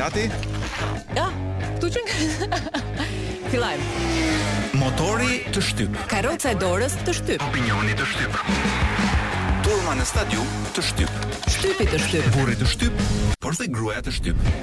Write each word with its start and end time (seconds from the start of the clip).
gati? 0.00 0.28
Ja, 1.16 1.28
këtu 1.76 1.90
që 1.94 2.02
nga 2.08 2.60
Filajmë 3.52 4.74
Motori 4.80 5.40
të 5.52 5.60
shtypë 5.66 6.06
Karoca 6.10 6.54
e 6.54 6.58
dorës 6.62 6.94
të 7.04 7.14
shtypë 7.18 7.48
Opinioni 7.50 7.96
të 7.98 8.06
shtypë 8.14 8.56
Turma 9.66 9.96
në 10.00 10.06
stadium 10.08 10.48
të 10.76 10.86
shtypë 10.90 11.34
Shtypi 11.56 11.88
të 11.92 12.00
shtypë 12.06 12.32
Burri 12.38 12.56
të 12.62 12.70
shtypë 12.74 13.08
Por 13.44 13.58
dhe 13.60 13.68
gruaja 13.76 14.00
të 14.08 14.16
shtypë 14.20 14.54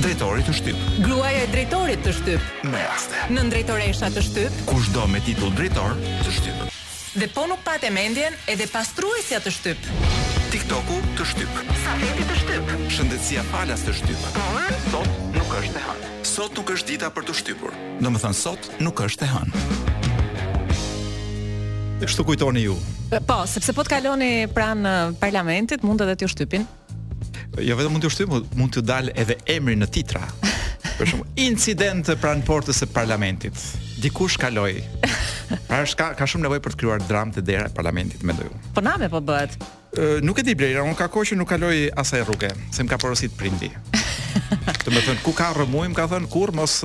Drejtori 0.00 0.46
të 0.48 0.56
shtypë 0.62 0.94
Gruaja 1.04 1.42
e 1.44 1.50
drejtorit 1.56 2.06
të 2.08 2.16
shtypë 2.22 2.72
Me 2.72 2.80
raste 2.86 3.26
Në 3.36 3.44
drejtoresha 3.54 4.08
të 4.16 4.24
shtypë 4.30 4.66
Kushdo 4.72 5.04
me 5.12 5.20
titull 5.28 5.52
drejtor 5.60 5.98
të 6.24 6.36
shtypë 6.38 6.70
Dhe 7.20 7.28
po 7.34 7.44
nuk 7.50 7.60
pat 7.66 7.84
e 7.84 7.92
mendjen 8.00 8.38
edhe 8.54 8.70
pastruesja 8.72 9.42
të 9.44 9.54
shtypë 9.58 10.18
TikToku 10.50 10.94
të 11.14 11.24
shtyp. 11.30 11.58
Safeti 11.78 12.24
të 12.26 12.36
shtyp. 12.40 12.70
Shëndetësia 12.90 13.42
falas 13.52 13.84
të 13.86 13.92
shtyp. 14.00 14.22
Por 14.34 14.72
sot 14.90 15.12
nuk 15.36 15.52
është 15.60 15.78
e 15.78 15.82
hënë. 15.84 16.08
Sot 16.26 16.56
nuk 16.58 16.72
është 16.74 16.88
dita 16.88 17.10
për 17.14 17.26
të 17.28 17.36
shtypur. 17.38 17.76
Domethën 18.02 18.34
sot 18.34 18.66
nuk 18.82 19.02
është 19.04 19.28
e 19.28 19.30
hënë. 19.30 19.60
Shtu 22.10 22.24
kujtoni 22.32 22.64
ju. 22.66 22.74
Po, 23.30 23.36
sepse 23.46 23.76
po 23.76 23.84
të 23.86 23.94
kaloni 23.94 24.30
pranë 24.50 24.96
parlamentit, 25.22 25.84
mund 25.86 26.02
edhe 26.02 26.16
t'ju 26.18 26.32
shtypin. 26.34 26.66
Jo 27.62 27.78
vetëm 27.78 27.94
mund 27.94 28.08
t'ju 28.08 28.14
shtypin, 28.16 28.50
mund 28.58 28.74
t'ju 28.74 28.82
dalë 28.90 29.14
edhe 29.22 29.38
emri 29.54 29.78
në 29.78 29.86
titra. 29.94 30.24
Për 30.98 31.12
shumë, 31.14 31.28
incident 31.46 32.10
pranë 32.24 32.42
portës 32.48 32.82
së 32.82 32.90
parlamentit. 32.96 33.54
Dikush 34.02 34.40
kaloi. 34.42 34.80
Pra 35.70 35.80
është 35.84 35.96
ka, 36.00 36.08
ka 36.18 36.26
shumë 36.30 36.46
nevojë 36.48 36.62
për 36.62 36.72
të 36.72 36.78
krijuar 36.78 37.02
dramë 37.10 37.34
te 37.34 37.42
dera 37.42 37.66
e 37.66 37.72
parlamentit, 37.74 38.22
mendoj 38.22 38.46
Po 38.76 38.82
na 38.86 38.92
me 39.02 39.08
po 39.10 39.18
bëhet 39.18 39.56
nuk 40.20 40.38
e 40.38 40.42
di 40.46 40.54
Blera, 40.54 40.82
un 40.86 40.94
ka 40.94 41.08
kohë 41.10 41.32
që 41.34 41.38
nuk 41.38 41.48
kaloj 41.50 41.90
asaj 41.98 42.22
rruge, 42.28 42.50
se 42.70 42.82
më 42.84 42.92
ka 42.94 42.98
porosit 43.00 43.34
prindi. 43.36 43.70
Të 44.84 44.92
më 44.94 45.02
thënë, 45.04 45.22
ku 45.26 45.32
ka 45.34 45.50
rëmuj, 45.56 45.88
më 45.90 45.96
ka 45.98 46.04
thënë, 46.12 46.30
kur 46.30 46.52
mos, 46.54 46.78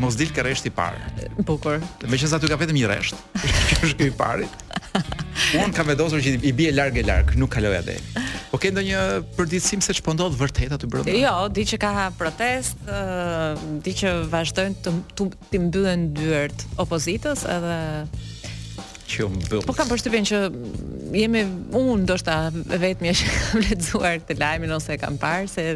mos 0.00 0.14
dil 0.18 0.30
kërë 0.34 0.54
i 0.54 0.70
parë. 0.70 1.30
Bukur. 1.42 1.82
Me 2.06 2.14
aty 2.16 2.46
ka 2.52 2.56
vetëm 2.60 2.78
një 2.78 2.90
reshtë, 2.90 3.18
që 3.68 3.78
është 3.90 3.98
këj 4.04 4.14
parit. 4.16 4.60
Unë 5.58 5.74
kam 5.74 5.90
vendosur 5.90 6.22
që 6.22 6.36
i 6.46 6.52
bie 6.54 6.70
largë 6.70 7.02
e 7.02 7.04
largë, 7.08 7.38
nuk 7.42 7.50
kaloj 7.56 7.74
atë. 7.80 7.96
Po 8.54 8.60
ke 8.62 8.70
ndonjë 8.70 9.00
përditësim 9.34 9.82
se 9.82 9.96
ç'po 9.98 10.14
ndodh 10.14 10.36
vërtet 10.38 10.70
aty 10.76 10.86
brenda? 10.86 11.10
Jo, 11.18 11.34
di 11.50 11.64
që 11.66 11.78
ka 11.82 11.92
protest, 12.18 12.78
uh, 12.86 13.58
di 13.82 13.96
që 13.98 14.14
vazhdojnë 14.30 14.78
të 14.84 14.94
të, 15.18 15.26
të 15.50 15.60
mbyllen 15.66 16.06
dyert 16.14 16.62
opozitës 16.78 17.42
edhe 17.50 17.74
që 19.08 19.26
u 19.26 19.60
Po 19.64 19.74
kam 19.76 19.90
përshtypjen 19.90 20.26
që 20.30 20.40
jemi 21.16 21.42
un 21.78 22.04
do 22.08 22.16
sta 22.20 22.48
vetmja 22.52 23.12
që 23.16 23.32
kam 23.38 23.66
lexuar 23.68 24.18
këtë 24.24 24.38
lajmin 24.40 24.72
ose 24.76 24.96
e 24.96 25.00
kam 25.00 25.18
parë 25.20 25.48
se 25.50 25.66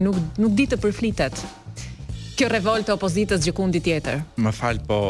nuk 0.00 0.16
nuk 0.40 0.54
di 0.56 0.66
të 0.70 0.78
përflitet. 0.80 1.38
Kjo 2.36 2.48
revoltë 2.52 2.92
opozitës 2.96 3.44
gjikundi 3.46 3.80
tjetër. 3.84 4.20
Më 4.40 4.52
fal 4.56 4.80
po 4.88 5.00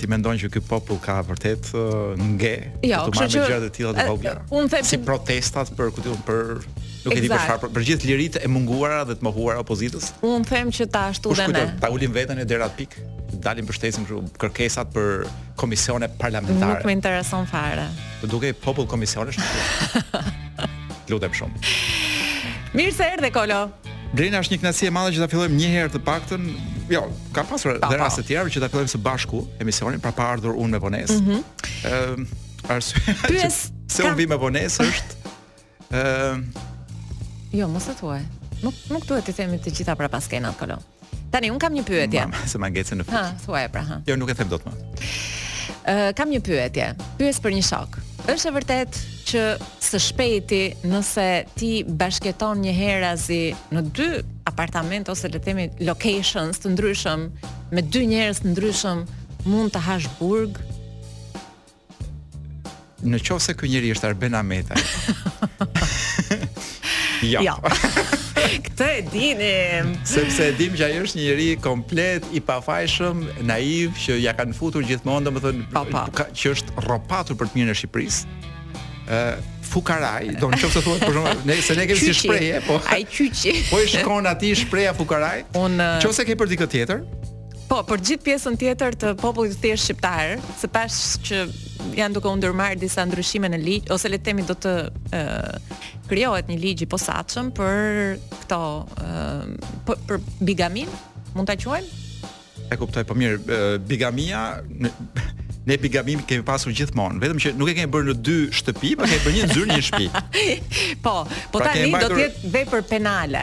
ti 0.00 0.08
mendon 0.08 0.36
që 0.40 0.48
ky 0.54 0.60
popull 0.64 1.00
ka 1.00 1.18
vërtet 1.28 1.70
uh, 1.76 2.14
nge 2.20 2.52
jo, 2.88 3.00
të 3.04 3.16
marrë 3.16 3.32
me 3.32 3.48
gjërat 3.52 3.66
e 3.66 3.72
tilla 3.76 3.92
të 3.96 4.06
vogla. 4.08 4.34
Un 4.56 4.68
them 4.72 4.84
si 4.88 5.00
protestat 5.04 5.72
për 5.76 5.92
ku 5.96 6.04
për 6.24 6.60
nuk 7.00 7.16
e 7.16 7.20
di 7.20 7.28
për 7.32 7.44
çfarë, 7.46 7.70
për 7.76 7.86
gjithë 7.90 8.08
liritë 8.10 8.44
e 8.44 8.50
munguara 8.52 9.02
dhe 9.08 9.16
të 9.20 9.24
mohuara 9.28 9.60
opozitës. 9.64 10.12
Un 10.24 10.44
them 10.48 10.72
që 10.72 10.88
ta 10.92 11.06
ashtu 11.12 11.32
dhe 11.36 11.48
ne. 11.52 11.66
Ta 11.80 11.92
ulim 11.92 12.16
veten 12.16 12.40
e 12.40 12.48
derat 12.48 12.76
pik 12.80 12.96
dalin 13.38 13.66
përshtesim 13.68 14.04
këtu 14.06 14.30
kërkesat 14.42 14.90
për 14.94 15.24
komisione 15.60 16.08
parlamentare. 16.20 16.78
Nuk 16.80 16.86
më 16.88 16.94
intereson 16.98 17.46
fare. 17.50 17.86
Do 18.22 18.30
dukej 18.34 18.54
popull 18.62 18.88
komisionesh. 18.90 19.38
Lutem 21.10 21.34
shumë. 21.36 21.62
Mirë 22.76 22.94
se 22.96 23.08
erdhe 23.14 23.30
Kolo. 23.34 23.62
Brenda 24.14 24.40
është 24.42 24.56
një 24.56 24.60
kënaqësi 24.62 24.88
e 24.88 24.92
madhe 24.94 25.12
që 25.14 25.22
ta 25.22 25.28
fillojmë 25.30 25.56
një 25.58 25.70
herë 25.74 25.92
të 25.96 26.00
paktën. 26.06 26.46
Jo, 26.90 27.04
ka 27.34 27.44
pasur 27.46 27.76
edhe 27.76 27.98
raste 27.98 28.24
të 28.24 28.28
tjera 28.32 28.50
që 28.50 28.62
ta 28.64 28.68
fillojmë 28.72 28.90
së 28.94 29.00
bashku 29.06 29.44
emisionin 29.62 30.02
pra 30.02 30.10
pa 30.14 30.28
ardhur 30.34 30.58
unë 30.58 30.74
me 30.76 30.80
Bones. 30.82 31.14
Ëm, 31.14 31.22
mhm. 31.22 31.36
mm 31.36 31.86
ehm, 31.86 32.24
-hmm. 32.24 32.74
arsye. 32.74 33.50
se 33.94 34.02
unë 34.06 34.16
vi 34.18 34.26
me 34.26 34.38
Bones 34.38 34.80
është 34.82 35.18
ëm 35.90 35.96
ehm, 35.98 36.44
Jo, 37.52 37.66
mos 37.68 37.86
e 37.90 37.94
thuaj. 37.98 38.22
Nuk 38.62 38.74
nuk 38.90 39.06
duhet 39.08 39.26
të 39.26 39.32
themi 39.34 39.56
të 39.58 39.70
gjitha 39.74 39.94
para 39.98 40.08
pas 40.08 40.26
kenat, 40.28 40.54
Kolo. 40.58 40.78
Tani 41.30 41.50
un 41.52 41.58
kam 41.62 41.74
një 41.74 41.84
pyetje. 41.86 42.24
Ma, 42.30 42.40
se 42.48 42.58
ma 42.58 42.68
ngjecën 42.72 42.98
në 42.98 43.04
fund. 43.06 43.16
Ha, 43.16 43.34
thua 43.44 43.62
e 43.64 43.68
pra. 43.70 43.82
Jo, 44.06 44.16
nuk 44.18 44.32
e 44.32 44.34
them 44.34 44.48
dot 44.50 44.64
më. 44.66 44.72
Ë, 44.72 45.92
uh, 45.92 46.08
kam 46.18 46.30
një 46.34 46.40
pyetje. 46.46 46.88
Pyes 47.20 47.38
për 47.44 47.54
një 47.56 47.62
shok. 47.68 48.00
Është 48.30 48.50
e 48.50 48.54
vërtet 48.56 48.98
që 49.30 49.44
së 49.86 50.00
shpejti 50.08 50.60
nëse 50.90 51.28
ti 51.58 51.70
bashketon 51.86 52.64
një 52.64 52.74
herazi 52.74 53.40
në 53.72 53.84
dy 53.96 54.10
apartament 54.50 55.08
ose 55.12 55.30
le 55.30 55.38
të 55.38 55.44
themi 55.46 55.68
locations 55.86 56.58
të 56.64 56.74
ndryshëm 56.74 57.28
me 57.70 57.84
dy 57.86 58.02
njerëz 58.10 58.42
të 58.44 58.52
ndryshëm 58.54 59.04
mund 59.46 59.70
të 59.74 59.84
hash 59.86 60.10
burg? 60.18 60.58
Në 63.06 63.22
qofë 63.24 63.40
se 63.46 63.54
kënjëri 63.56 63.94
është 63.94 64.10
arbena 64.10 64.42
meta. 64.44 64.74
jo. 67.36 67.46
Jo. 67.46 67.54
Këtë 68.58 68.86
e 68.98 69.02
dinim. 69.10 69.92
Sepse 70.08 70.48
e 70.50 70.54
dim 70.58 70.74
që 70.78 70.88
ajo 70.88 71.04
është 71.06 71.18
një 71.20 71.24
njeri 71.26 71.46
komplet 71.62 72.26
i 72.34 72.40
pafajshëm, 72.44 73.20
naiv 73.46 73.94
që 74.04 74.16
ja 74.20 74.32
kanë 74.36 74.56
futur 74.58 74.84
gjithmonë, 74.88 75.28
domethënë, 75.28 75.66
që 76.40 76.52
është 76.56 76.80
rropatur 76.88 77.38
për 77.40 77.50
të 77.52 77.60
mirën 77.60 77.74
e 77.76 77.80
Shqipërisë. 77.82 78.36
ë 79.06 79.24
Fukaraj, 79.70 80.32
do 80.42 80.48
në 80.50 80.58
qëfë 80.64 80.74
të 80.74 80.80
thua, 80.82 80.94
për 81.04 81.12
shumë, 81.14 81.34
ne, 81.46 81.56
se 81.62 81.76
ne 81.78 81.84
kemi 81.86 82.00
si 82.00 82.10
shpreje, 82.16 82.56
po, 82.66 82.80
po 82.82 83.78
i 83.78 83.84
shkon 83.92 84.26
ati 84.26 84.50
shpreja 84.64 84.96
fukaraj, 84.98 85.44
që 85.54 86.08
ose 86.10 86.26
ke 86.26 86.34
për 86.40 86.50
dikët 86.56 86.72
tjetër, 86.72 87.04
Po, 87.70 87.84
për 87.86 88.00
gjithë 88.08 88.24
pjesën 88.26 88.56
tjetër 88.58 88.96
të 88.98 89.10
popullit 89.20 89.52
të 89.54 89.60
thjeshtë 89.62 89.84
shqiptar, 89.84 90.32
se 90.58 90.66
pas 90.74 90.94
që 91.26 91.44
janë 92.00 92.16
duke 92.16 92.26
u 92.26 92.54
disa 92.82 93.04
ndryshime 93.06 93.46
në 93.52 93.60
ligj 93.62 93.92
ose 93.94 94.10
le 94.10 94.18
të 94.18 94.24
themi 94.26 94.42
do 94.42 94.56
të 94.58 94.72
ë 95.14 95.28
krijohet 96.10 96.50
një 96.50 96.56
ligj 96.58 96.82
i 96.82 96.88
posaçëm 96.90 97.52
për 97.54 98.16
këto 98.40 98.60
për, 99.86 99.98
për 100.08 100.18
bigamin, 100.42 100.90
mund 101.36 101.46
ta 101.46 101.54
quajmë? 101.54 102.70
E 102.70 102.76
kuptoj, 102.78 103.06
po 103.06 103.14
mirë, 103.14 103.62
bigamia 103.86 104.58
në, 104.66 104.90
Ne 105.68 105.76
bigamin 105.76 106.22
kemi 106.26 106.42
pasur 106.42 106.72
gjithmonë, 106.72 107.18
vetëm 107.20 107.40
që 107.44 107.50
nuk 107.60 107.68
e 107.68 107.74
kemi 107.76 107.90
bërë 107.92 108.06
në 108.08 108.14
dy 108.24 108.36
shtëpi, 108.58 108.94
por 108.96 109.06
kemi 109.06 109.20
bërë 109.20 109.34
një 109.36 109.48
zyrë 109.52 109.74
një 109.76 109.82
shtëpi. 109.86 110.54
po, 111.04 111.12
po 111.52 111.60
pra 111.60 111.74
tani 111.76 111.90
do 112.00 112.08
të 112.14 112.22
jetë 112.24 112.52
vepër 112.56 112.86
penale. 112.88 113.42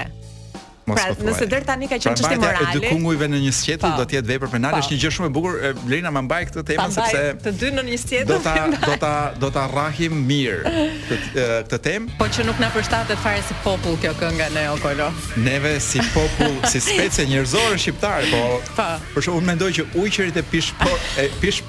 Pra, 0.87 1.09
pra 1.11 1.25
nëse 1.27 1.43
deri 1.51 1.65
tani 1.67 1.83
ka 1.91 1.97
pra, 1.97 2.03
qenë 2.05 2.15
çështë 2.21 2.35
morale. 2.39 2.67
Pra, 2.71 2.79
dhe 2.79 2.91
kungujve 2.93 3.27
në 3.27 3.39
një 3.43 3.51
sqetë 3.57 3.83
po. 3.83 3.89
do 3.99 4.05
të 4.07 4.17
jetë 4.17 4.27
vepër 4.31 4.51
penale, 4.53 4.77
po. 4.77 4.85
është 4.85 4.95
një 4.95 4.99
gjë 5.03 5.09
shumë 5.17 5.27
e 5.27 5.33
bukur. 5.37 5.55
Lena 5.91 6.13
më 6.15 6.21
mbaj 6.27 6.39
këtë 6.47 6.63
temë 6.69 6.85
sepse 6.95 7.23
të 7.43 7.53
dy 7.59 7.71
në 7.75 7.83
një 7.89 7.97
sqetë 8.03 8.27
do 8.29 8.37
ta 8.45 8.53
do 8.87 8.93
ta 9.03 9.11
do 9.43 9.49
ta 9.57 9.65
rrahim 9.73 10.15
mirë 10.29 10.71
këtë 11.09 11.47
këtë 11.73 11.79
temë. 11.89 12.15
Po 12.21 12.29
që 12.37 12.47
nuk 12.47 12.63
na 12.63 12.69
përshtatet 12.77 13.19
fare 13.25 13.43
si 13.49 13.57
popull 13.65 13.99
kjo 14.03 14.13
kënga 14.21 14.47
në 14.55 14.63
Okolo. 14.77 15.11
Neve 15.43 15.75
si 15.83 15.99
popull, 16.15 16.55
si 16.71 16.79
specie 16.79 17.27
njerëzore 17.27 17.75
shqiptar, 17.75 18.23
po. 18.31 18.61
Pa. 18.79 18.87
Por 19.11 19.27
shumë 19.27 19.43
mendoj 19.51 19.71
që 19.81 19.87
ujërit 20.05 20.39
e 20.39 20.45
pishpor 20.55 21.13
pish 21.43 21.63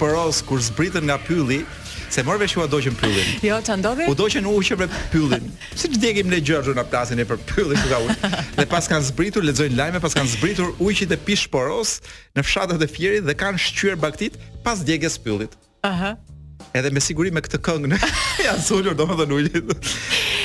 kur 0.49 0.63
zbritën 0.71 1.03
nga 1.11 1.19
pylli, 1.27 1.65
Se 2.11 2.23
morve 2.25 2.49
shua 2.49 2.65
doqën 2.73 2.95
pyllin. 2.97 3.25
Jo, 3.45 3.59
ç'a 3.61 3.77
ndodhi? 3.77 4.07
U 4.09 4.15
doqën 4.17 4.45
u 4.49 4.53
hoqën 4.57 4.81
për 4.81 4.89
pyllin. 5.13 5.49
Si 5.79 5.89
ç'i 5.93 6.01
djegim 6.01 6.31
ne 6.33 6.39
gjerrë 6.41 6.73
në 6.79 6.85
plasin 6.89 7.21
e 7.21 7.27
për 7.29 7.41
pyllin 7.51 7.79
ku 7.83 7.91
ka 7.91 7.99
ul. 8.01 8.13
Dhe 8.57 8.67
pas 8.71 8.89
kanë 8.89 9.09
zbritur, 9.11 9.45
lexojnë 9.49 9.77
lajme, 9.77 10.01
pas 10.03 10.15
kanë 10.17 10.33
zbritur 10.37 10.73
ujqit 10.83 11.13
e 11.15 11.19
pishporos 11.27 11.99
në 12.39 12.47
fshatat 12.49 12.85
e 12.85 12.89
Fierit 12.89 13.27
dhe 13.29 13.37
kanë 13.37 13.61
shqyer 13.61 13.99
baktit 14.01 14.41
pas 14.65 14.81
djegjes 14.89 15.19
pyllit. 15.21 15.53
Aha. 15.85 16.15
Edhe 16.75 16.91
me 16.93 17.01
siguri 17.01 17.31
me 17.33 17.41
këtë 17.45 17.61
këngë 17.65 18.01
ja 18.47 18.57
sulur 18.61 18.97
domethën 18.99 19.33
ujit. 19.35 19.77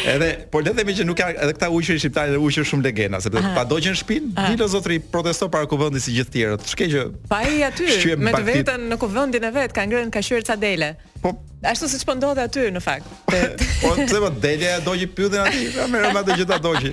Edhe 0.03 0.29
po 0.51 0.59
le 0.59 0.71
të 0.73 0.77
themi 0.81 0.93
që 0.97 1.07
nuk 1.07 1.17
ka 1.21 1.29
edhe 1.31 1.55
këta 1.55 1.69
ujqë 1.73 1.95
shqiptare 2.03 2.35
dhe 2.35 2.41
ujqë 2.43 2.65
shumë 2.67 2.83
legenda, 2.89 3.19
sepse 3.23 3.41
pa 3.55 3.63
dogjën 3.67 3.95
shpinë, 4.01 4.33
dilo 4.51 4.67
zotri 4.67 4.99
protesto 4.99 5.47
para 5.51 5.67
kuvendit 5.71 6.03
si 6.03 6.13
gjithë 6.17 6.33
tjerët. 6.35 6.67
Ç'ke 6.73 6.89
që 6.91 7.05
pa 7.31 7.39
i 7.47 7.63
aty 7.63 8.19
me 8.19 8.35
vetën 8.43 8.83
në 8.91 8.99
kuvendin 8.99 9.47
e 9.47 9.51
vet 9.55 9.73
ka 9.75 9.87
ngrënë 9.87 10.11
ka 10.15 10.21
shyer 10.25 10.43
dele. 10.59 10.93
Po 11.23 11.31
ashtu 11.63 11.87
siç 11.87 12.01
po 12.03 12.11
ndodhet 12.17 12.49
aty 12.51 12.65
në 12.75 12.79
fakt. 12.83 13.07
Po 13.83 13.91
pse 13.95 14.19
më 14.19 14.25
po, 14.25 14.29
delja 14.43 14.73
do 14.83 14.91
të 14.99 15.05
pyetën 15.15 15.45
aty, 15.47 15.61
a 15.79 15.85
merr 15.91 16.09
më 16.11 16.19
ato 16.23 16.35
që 16.41 16.45
ta 16.49 16.57
doji. 16.63 16.91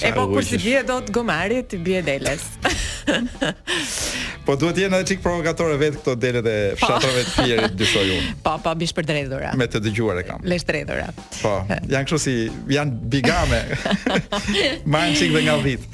E 0.00 0.12
po 0.16 0.24
kur 0.32 0.44
si 0.46 0.58
bie 0.62 0.80
do 0.88 0.96
të 1.04 1.12
gomari 1.14 1.60
ti 1.68 1.78
bie 1.84 2.00
deles. 2.06 2.46
Po 4.48 4.56
duhet 4.56 4.80
jenë 4.80 4.96
edhe 5.02 5.06
çik 5.12 5.20
provokatore 5.24 5.76
vet 5.80 5.98
këto 6.00 6.14
delet 6.20 6.48
e 6.48 6.56
po. 6.72 6.78
fshatrave 6.80 7.24
të 7.28 7.32
tjera 7.36 7.68
të 7.78 7.88
unë 8.00 8.34
Po 8.42 8.46
pa 8.56 8.56
po, 8.70 8.74
bish 8.80 8.96
për 8.96 9.08
dredhura. 9.12 9.52
Me 9.60 9.68
të 9.70 9.82
dëgjuar 9.84 10.22
e 10.22 10.26
kam. 10.30 10.40
Le 10.48 10.58
shtredhura. 10.62 11.08
Po, 11.42 11.54
janë 11.92 12.04
kështu 12.08 12.20
si 12.24 12.36
janë 12.72 13.00
bigame. 13.12 13.60
Mancing 14.88 15.36
the 15.36 15.44
ngavit. 15.50 15.84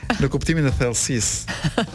Në 0.22 0.28
kuptimin 0.30 0.68
e 0.70 0.72
thellësisë 0.78 1.88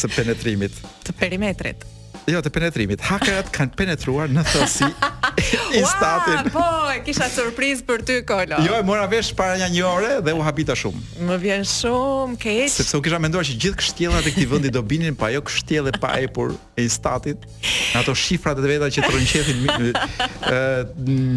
së 0.00 0.10
penetrimit. 0.14 0.78
Të 1.04 1.12
perimetrit. 1.20 1.84
Jo, 2.32 2.40
të 2.40 2.48
penetrimit. 2.56 3.04
Hakarat 3.10 3.50
kanë 3.52 3.76
penetruar 3.76 4.32
në 4.32 4.46
thelsi 4.48 4.88
i 5.78 5.84
statin. 5.86 6.50
Po, 6.54 6.64
e 6.94 7.00
kisha 7.06 7.26
surprizë 7.32 7.84
për 7.86 8.02
ty 8.06 8.16
Kolo. 8.26 8.58
Jo, 8.66 8.76
e 8.80 8.84
mora 8.86 9.06
vesh 9.10 9.32
para 9.36 9.56
një, 9.60 9.68
një 9.74 9.84
ore 9.88 10.10
dhe 10.24 10.34
u 10.36 10.42
habita 10.44 10.76
shumë. 10.78 11.02
Më 11.28 11.38
vjen 11.44 11.64
shumë 11.68 12.38
keq. 12.40 12.66
Sepse 12.74 12.98
u 12.98 13.02
kisha 13.04 13.20
menduar 13.22 13.46
që 13.46 13.56
gjithë 13.64 13.80
kështjellat 13.82 14.28
e 14.30 14.34
këtij 14.34 14.48
vendi 14.50 14.72
do 14.74 14.82
binin 14.86 15.16
pa 15.18 15.30
jo 15.34 15.42
kështjellë 15.46 15.96
pa 16.02 16.14
epur 16.22 16.54
e 16.78 16.86
statit. 16.90 17.46
ato 17.94 18.14
shifrat 18.14 18.58
e 18.58 18.70
veta 18.70 18.86
që 18.90 19.02
tronqethin 19.08 19.64
mi, 19.64 19.92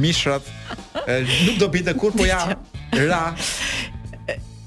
mishrat, 0.04 0.42
e, 1.08 1.24
nuk 1.48 1.58
do 1.62 1.68
binte 1.70 1.94
kur, 1.98 2.12
po 2.14 2.26
ja 2.28 2.38
ra. 3.10 3.32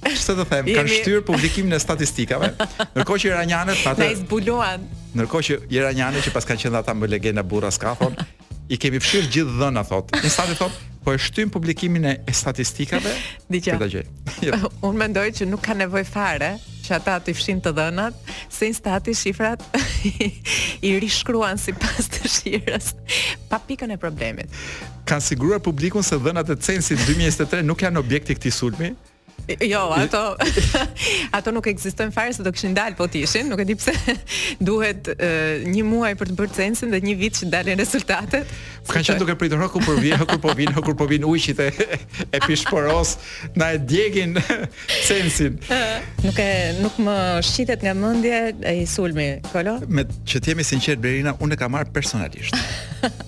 Çfarë 0.07 0.39
të 0.39 0.45
them, 0.49 0.69
kanë 0.71 0.91
shtyr 1.01 1.21
publikimin 1.27 1.75
e 1.75 1.81
statistikave. 1.83 2.53
Ndërkohë 2.95 3.21
që 3.25 3.31
iranianët 3.33 3.81
atë 3.91 4.03
ne 4.05 4.13
zbuluan. 4.23 4.87
Ndërkohë 5.19 5.45
që 5.49 5.57
iranianët 5.79 6.27
që 6.29 6.35
pas 6.35 6.47
kanë 6.47 6.63
qenë 6.63 6.79
ata 6.79 6.95
me 6.95 7.09
legjenda 7.11 7.43
bura 7.47 7.71
skafon, 7.75 8.15
i 8.73 8.79
kemi 8.81 9.01
fshirë 9.03 9.29
gjithë 9.31 9.57
dhëna, 9.61 9.83
thot. 9.87 10.13
Në 10.17 10.31
stati, 10.33 10.57
thot, 10.59 10.75
po 11.05 11.13
e 11.15 11.19
shtymë 11.23 11.53
publikimin 11.55 12.09
e 12.13 12.15
statistikave, 12.35 13.13
dhe 13.53 13.61
që 13.63 13.77
të 13.79 13.89
jo. 14.49 14.59
Unë 14.85 14.99
mendoj 15.03 15.27
që 15.39 15.49
nuk 15.51 15.63
ka 15.69 15.77
nevoj 15.79 16.03
fare 16.09 16.55
që 16.87 16.97
ata 17.01 17.17
të 17.27 17.33
fshin 17.37 17.61
të 17.63 17.73
dhënat, 17.77 18.19
se 18.53 18.69
në 18.71 18.77
stati 18.79 19.15
shifrat 19.19 19.63
i 20.87 20.93
rishkruan 21.03 21.59
si 21.63 21.75
pas 21.79 22.11
të 22.15 22.31
shirës, 22.39 22.93
pa 23.51 23.59
pikën 23.67 23.95
e 23.95 23.99
problemit. 24.03 24.59
Kanë 25.07 25.29
siguruar 25.33 25.63
publikun 25.63 26.03
se 26.07 26.19
dhënat 26.19 26.51
e 26.55 26.59
censit 26.69 27.03
2023 27.07 27.63
nuk 27.71 27.87
janë 27.87 28.03
objekti 28.03 28.39
këti 28.39 28.55
sulmi, 28.55 28.93
Jo, 29.61 29.81
ato 29.95 30.35
ato 31.39 31.51
nuk 31.55 31.69
ekzistojnë 31.71 32.11
fare 32.13 32.33
se 32.35 32.43
do 32.43 32.51
kishin 32.53 32.73
dal 32.75 32.97
po 32.99 33.07
tishin, 33.07 33.47
nuk 33.49 33.61
e 33.63 33.67
di 33.69 33.77
pse. 33.79 33.93
Duhet 34.67 35.07
uh, 35.15 35.63
një 35.71 35.85
muaj 35.87 36.15
për 36.19 36.33
të 36.33 36.37
bërë 36.41 36.57
censin 36.57 36.91
dhe 36.91 36.99
një 37.05 37.15
vit 37.21 37.39
që 37.39 37.51
dalin 37.53 37.79
rezultatet. 37.79 38.51
Ka 38.91 39.03
qenë 39.05 39.21
duke 39.23 39.37
pritur 39.39 39.63
hoku 39.63 39.83
për 39.87 40.01
vjen, 40.03 40.19
hoku 40.21 40.41
po 40.43 40.55
vjen, 40.59 40.75
hoku 40.75 40.95
po 40.99 41.07
vjen 41.11 41.27
ujqit 41.31 41.63
e 41.63 41.69
e 42.35 42.43
pishporos 42.43 43.15
na 43.55 43.71
e 43.77 43.79
djegin 43.87 44.35
censin. 45.07 45.61
nuk 46.27 46.43
e 46.43 46.51
nuk 46.83 46.99
më 47.07 47.17
shqitet 47.47 47.87
nga 47.87 47.95
mendja 47.95 48.51
ai 48.67 48.83
sulmi, 48.91 49.29
Kolo. 49.53 49.79
Me 49.87 50.03
që 50.27 50.43
të 50.43 50.53
jemi 50.55 50.67
sinqert 50.67 50.99
Berina, 50.99 51.37
unë 51.39 51.55
e 51.55 51.61
kam 51.63 51.71
marr 51.77 51.87
personalisht. 51.95 52.59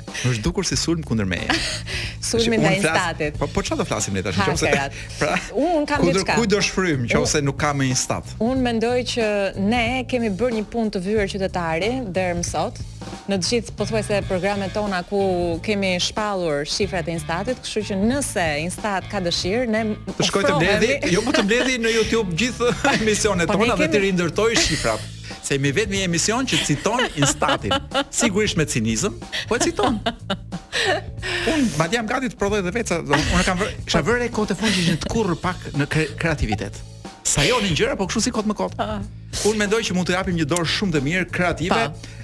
Më 0.09 0.33
është 0.33 0.45
dukur 0.45 0.67
si 0.69 0.77
sulm 0.79 1.03
kundër 1.07 1.29
meje. 1.29 1.57
Sulmi 2.29 2.59
ndaj 2.61 2.77
instatit. 2.81 3.39
Po 3.41 3.47
po 3.53 3.63
çfarë 3.65 3.81
do 3.83 3.87
flasim 3.89 4.17
ne 4.17 4.23
tash? 4.27 4.39
Nëse 4.43 4.73
pra 5.21 5.31
un 5.57 5.87
kam 5.89 6.05
diçka. 6.09 6.37
Kujt 6.37 6.53
do 6.53 6.61
shfrym 6.65 7.07
nëse 7.09 7.43
nuk 7.47 7.59
kam 7.61 7.83
instat? 7.87 8.29
Un 8.45 8.63
mendoj 8.65 8.99
që 9.15 9.27
ne 9.71 9.83
kemi 10.11 10.31
bërë 10.39 10.59
një 10.59 10.67
punë 10.73 10.95
të 10.97 11.03
vyer 11.07 11.29
qytetari 11.33 11.93
deri 12.15 12.39
më 12.41 12.47
sot 12.49 12.81
në 13.29 13.39
të 13.41 13.49
gjithë 13.49 13.75
pothuajse 13.79 14.19
programet 14.29 14.73
tona 14.77 15.01
ku 15.09 15.19
kemi 15.65 15.95
shpallur 16.03 16.65
shifrat 16.69 17.09
e 17.09 17.15
instatit, 17.17 17.61
kështu 17.65 17.85
që 17.89 17.99
nëse 18.03 18.47
instat 18.67 19.07
ka 19.09 19.23
dëshirë, 19.25 19.65
ne 19.73 19.83
të 20.19 20.27
shkojmë 20.29 20.49
të 20.51 20.57
mbledhi, 20.57 20.97
jo 21.15 21.23
më 21.25 21.35
të 21.37 21.45
mbledhi 21.47 21.77
në 21.87 21.93
YouTube 21.95 22.37
gjithë 22.41 22.73
po, 22.83 22.97
emisionet 22.99 23.49
tona 23.53 23.79
dhe 23.81 23.89
të 23.95 24.03
rindërtoj 24.05 24.57
shifrat 24.61 25.07
se 25.43 25.59
mi 25.61 25.71
vetë 25.75 25.95
një 25.97 26.03
emision 26.09 26.49
që 26.49 26.59
citon 26.67 27.05
instatin, 27.21 27.75
sigurisht 28.15 28.59
me 28.61 28.67
cinizëm, 28.69 29.17
po 29.49 29.59
e 29.59 29.63
citon. 29.65 29.99
Unë 30.09 31.73
madje 31.79 31.99
jam 31.99 32.11
gati 32.11 32.31
të 32.33 32.39
prodhoj 32.41 32.63
edhe 32.65 32.75
vetë, 32.77 33.01
do 33.09 33.17
unë 33.19 33.47
kam 33.47 33.59
vërë, 33.63 33.81
kisha 33.89 34.05
vërë 34.09 34.29
e 34.29 34.33
kotë 34.39 34.59
që 34.63 34.97
të 35.05 35.11
kurrë 35.13 35.39
pak 35.43 35.67
në 35.79 35.89
kre 35.93 36.07
kreativitet. 36.21 36.81
Sa 37.29 37.43
jo 37.45 37.59
një 37.61 37.75
gjëra, 37.77 37.97
po 38.01 38.07
kështu 38.09 38.23
si 38.25 38.33
kot 38.33 38.47
më 38.49 38.55
kot. 38.57 38.79
Ah. 38.81 39.03
Unë 39.45 39.61
mendoj 39.67 39.83
që 39.91 39.97
mund 39.99 40.09
të 40.09 40.15
japim 40.17 40.37
një 40.39 40.47
dorë 40.49 40.69
shumë 40.79 40.95
të 40.97 41.03
mirë 41.05 41.27
kreative, 41.29 41.77
pa. 41.77 42.18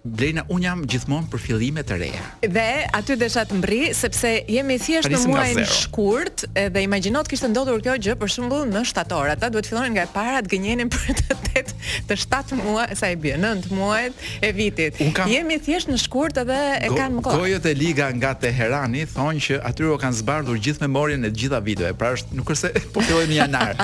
Blejna, 0.00 0.46
unë 0.48 0.64
jam 0.64 0.80
gjithmonë 0.88 1.28
për 1.28 1.40
fillimet 1.44 1.84
të 1.90 1.96
reja. 2.00 2.20
Dhe 2.48 2.64
aty 2.96 3.14
dhe 3.20 3.26
shatë 3.28 3.56
mbri, 3.58 3.80
sepse 3.94 4.28
jemi 4.48 4.78
thjesht 4.80 5.10
në 5.12 5.18
muaj 5.28 5.48
në 5.58 5.64
shkurt, 5.68 6.46
dhe 6.56 6.84
imaginot 6.86 7.28
kështë 7.28 7.50
ndodhur 7.52 7.82
kjo 7.84 7.98
gjë 8.06 8.14
për 8.22 8.30
shumbull 8.32 8.62
në 8.72 8.84
shtator, 8.88 9.28
Ta 9.42 9.50
duhet 9.52 9.68
fillonin 9.68 9.92
nga 9.98 10.06
e 10.08 10.10
parat 10.14 10.48
gënjenin 10.48 10.88
për 10.92 11.12
të 11.18 11.36
tet 11.50 11.74
të 12.08 12.16
shtatë 12.22 12.56
muaj, 12.62 12.86
sa 12.96 13.10
i 13.12 13.18
bje, 13.20 13.34
nënt 13.42 13.68
muaj 13.76 14.06
e 14.40 14.50
vitit. 14.56 15.02
Kam... 15.18 15.28
Jemi 15.28 15.58
thjesht 15.66 15.92
në 15.92 16.00
shkurt 16.00 16.40
edhe 16.46 16.56
e 16.80 16.88
Go, 16.88 16.96
kanë 16.96 17.18
më 17.18 17.24
kohë. 17.26 17.42
Gojët 17.44 17.68
e 17.68 17.74
liga 17.76 18.08
nga 18.16 18.32
Teherani 18.40 19.04
thonë 19.12 19.44
që 19.48 19.60
aty 19.68 19.84
u 19.90 19.98
kanë 20.00 20.20
zbardhur 20.22 20.56
gjithë 20.64 20.86
memorien 20.86 21.28
e 21.28 21.32
gjitha 21.34 21.60
videove. 21.66 21.92
Pra 22.00 22.14
është 22.16 22.40
nuk 22.40 22.54
është 22.56 22.72
se 22.72 22.84
po 22.96 23.04
në 23.04 23.36
janar. 23.36 23.76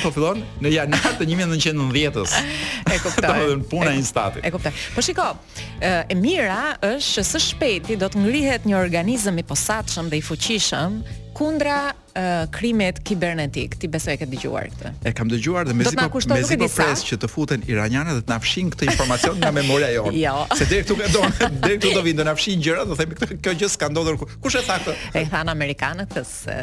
po 0.00 0.14
fillon 0.16 0.40
në 0.64 0.72
janar 0.78 1.12
të 1.20 1.28
1990-s. 1.28 2.40
E 2.90 2.96
kuptoj. 2.98 4.40
E 4.42 4.50
kuptoj. 4.50 4.70
Po 4.96 5.02
shiko, 5.10 5.36
e 5.82 6.06
mira 6.18 6.76
është 6.82 7.16
që 7.16 7.24
së 7.26 7.40
shpeti 7.48 7.96
do 7.98 8.08
të 8.12 8.20
ngrihet 8.22 8.66
një 8.68 8.76
organizëm 8.78 9.38
i 9.42 9.46
posaçëm 9.48 10.10
dhe 10.12 10.18
i 10.20 10.22
fuqishëm 10.22 11.00
kundra 11.38 11.78
uh, 11.94 12.44
krimet 12.52 12.98
kibernetik. 13.08 13.78
Ti 13.80 13.88
besoj 13.88 14.18
këtë 14.20 14.28
dëgjuar 14.34 14.68
këtë. 14.74 14.90
E 15.08 15.12
kam 15.16 15.30
dëgjuar 15.32 15.64
dhe 15.70 15.76
mezi 15.78 15.94
zi 15.94 16.00
mezi 16.34 16.58
po, 16.60 16.66
po 16.68 16.68
pres 16.74 17.02
që 17.08 17.18
të 17.22 17.30
futen 17.32 17.62
iranjane 17.70 18.18
dhe 18.18 18.22
të 18.26 18.34
na 18.34 18.38
këtë 18.44 18.90
informacion 18.90 19.38
nga 19.40 19.52
memoria 19.56 19.88
jonë. 19.94 20.12
jo. 20.26 20.36
Se 20.60 20.68
deri 20.68 20.84
këtu 20.84 20.98
do 21.16 21.24
deri 21.64 21.80
këtu 21.80 21.94
do 21.96 22.04
vinë 22.06 22.20
do 22.20 22.28
na 22.28 22.36
fshin 22.36 22.60
gjëra, 22.66 22.84
do 22.92 22.98
themi 22.98 23.16
këtë 23.18 23.40
kjo 23.40 23.56
gjë 23.62 23.72
s'ka 23.72 23.88
ndodhur. 23.94 24.20
Kush 24.44 24.60
e 24.60 24.64
tha 24.68 24.76
këtë? 24.84 24.98
E 25.16 25.24
than 25.32 25.48
amerikanët 25.54 26.12
këtë. 26.12 26.62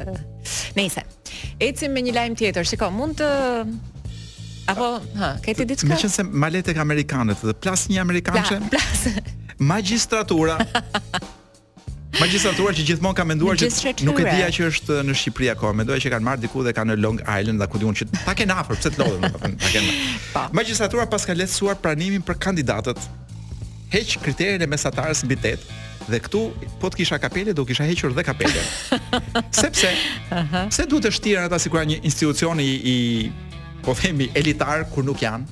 Nëse 0.77 1.07
ecim 1.61 1.91
me 1.93 2.01
një 2.05 2.13
lajm 2.15 2.35
tjetër, 2.39 2.65
shiko, 2.69 2.87
mund 2.93 3.19
të 3.19 3.27
Apo, 4.67 4.97
ha, 5.15 5.31
keti 5.43 5.63
diçka? 5.67 5.87
qenë 5.95 6.09
se 6.11 6.23
malet 6.27 6.69
e 6.73 6.75
amerikanët 6.83 7.39
dhe 7.47 7.53
plas 7.55 7.87
një 7.87 8.01
amerikanëshe. 8.03 8.57
Pla, 8.67 8.69
plas. 8.75 9.07
magistratura. 9.73 10.57
Magistratura 12.19 12.73
që 12.75 12.83
gjithmonë 12.89 13.15
ka 13.15 13.23
menduar 13.29 13.57
që 13.61 14.03
nuk 14.03 14.19
e 14.19 14.25
dija 14.27 14.49
që 14.57 14.67
është 14.71 14.97
në 15.07 15.15
Shqipëri 15.21 15.47
akoma. 15.53 15.79
Mendoja 15.83 16.01
që 16.03 16.11
kanë 16.15 16.25
marrë 16.27 16.43
diku 16.43 16.63
dhe 16.67 16.73
kanë 16.75 16.91
në 16.97 17.01
Long 17.03 17.19
Island, 17.23 17.63
apo 17.63 17.79
diun 17.79 17.95
që 17.95 18.09
ta 18.25 18.35
kenë 18.35 18.57
afër, 18.63 18.79
pse 18.81 18.91
të 18.97 19.05
lodhen, 19.07 19.55
po. 20.33 20.45
Magistratura 20.59 21.07
pas 21.11 21.23
ka 21.29 21.37
letësuar 21.37 21.79
pranimin 21.79 22.25
për 22.27 22.39
kandidatët. 22.49 22.99
Heq 23.93 24.17
kriterin 24.19 24.65
e 24.65 24.67
mesatarës 24.67 25.23
mbi 25.23 25.37
tet 25.39 25.63
dhe 26.11 26.19
këtu 26.25 26.41
po 26.81 26.89
të 26.91 27.01
kisha 27.05 27.19
kapele 27.23 27.53
do 27.55 27.63
kisha 27.67 27.87
hequr 27.87 28.11
dhe 28.15 28.23
kapele. 28.23 28.65
Sepse, 29.61 29.93
uh 29.93 30.37
-huh. 30.37 30.71
se 30.71 30.83
duhet 30.85 31.05
të 31.07 31.11
shtira 31.15 31.45
ata 31.47 31.59
sikur 31.59 31.83
një 31.87 32.03
institucion 32.03 32.59
i, 32.59 32.67
i 32.67 32.95
po 33.87 33.95
themi 33.95 34.27
elitar 34.35 34.83
kur 34.91 35.05
nuk 35.07 35.21
janë. 35.23 35.47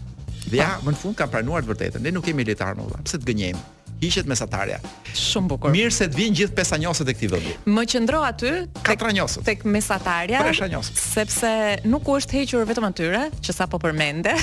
Dhe 0.51 0.59
ja, 0.59 0.75
më 0.83 0.93
në 0.93 0.99
fund 0.99 1.15
kanë 1.17 1.31
pranuar 1.37 1.63
të 1.65 1.71
vërtetën. 1.71 2.03
Ne 2.05 2.11
nuk 2.13 2.27
kemi 2.27 2.43
elitar 2.43 2.75
më 2.75 2.83
valla. 2.83 2.99
Pse 3.07 3.17
të 3.23 3.29
gënjejmë? 3.31 3.63
Hiqet 4.03 4.27
mesatarja. 4.27 4.77
Shumë 5.15 5.49
bukur. 5.53 5.71
Mirë 5.73 5.93
se 5.95 6.05
të 6.11 6.19
vinë 6.19 6.37
gjithë 6.41 6.55
pesanjosët 6.59 7.09
e 7.09 7.13
këtij 7.15 7.31
vendi. 7.31 7.53
Më 7.71 7.85
qendro 7.93 8.19
aty 8.27 8.51
tek 8.67 8.83
katranjosët. 8.89 9.45
Tek 9.47 9.63
mesatarja. 9.71 10.43
Sepse 10.91 11.51
nuk 11.87 12.09
u 12.11 12.17
është 12.19 12.41
hequr 12.41 12.67
vetëm 12.69 12.89
atyre 12.89 13.21
që 13.39 13.55
sa 13.55 13.69
po 13.71 13.79
përmende. 13.81 14.35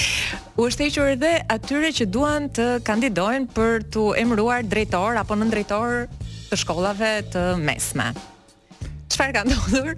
u 0.60 0.66
është 0.68 0.90
hequr 0.90 1.14
edhe 1.16 1.34
atyre 1.56 1.90
që 1.96 2.08
duan 2.12 2.50
të 2.54 2.68
kandidojnë 2.86 3.50
për 3.56 3.88
të 3.96 4.04
emëruar 4.22 4.68
drejtor 4.68 5.18
apo 5.24 5.40
nëndrejtor 5.40 6.04
të 6.52 6.60
shkollave 6.62 7.14
të 7.32 7.48
mesme 7.64 8.10
çfarë 9.14 9.32
ka 9.36 9.42
ndodhur. 9.46 9.90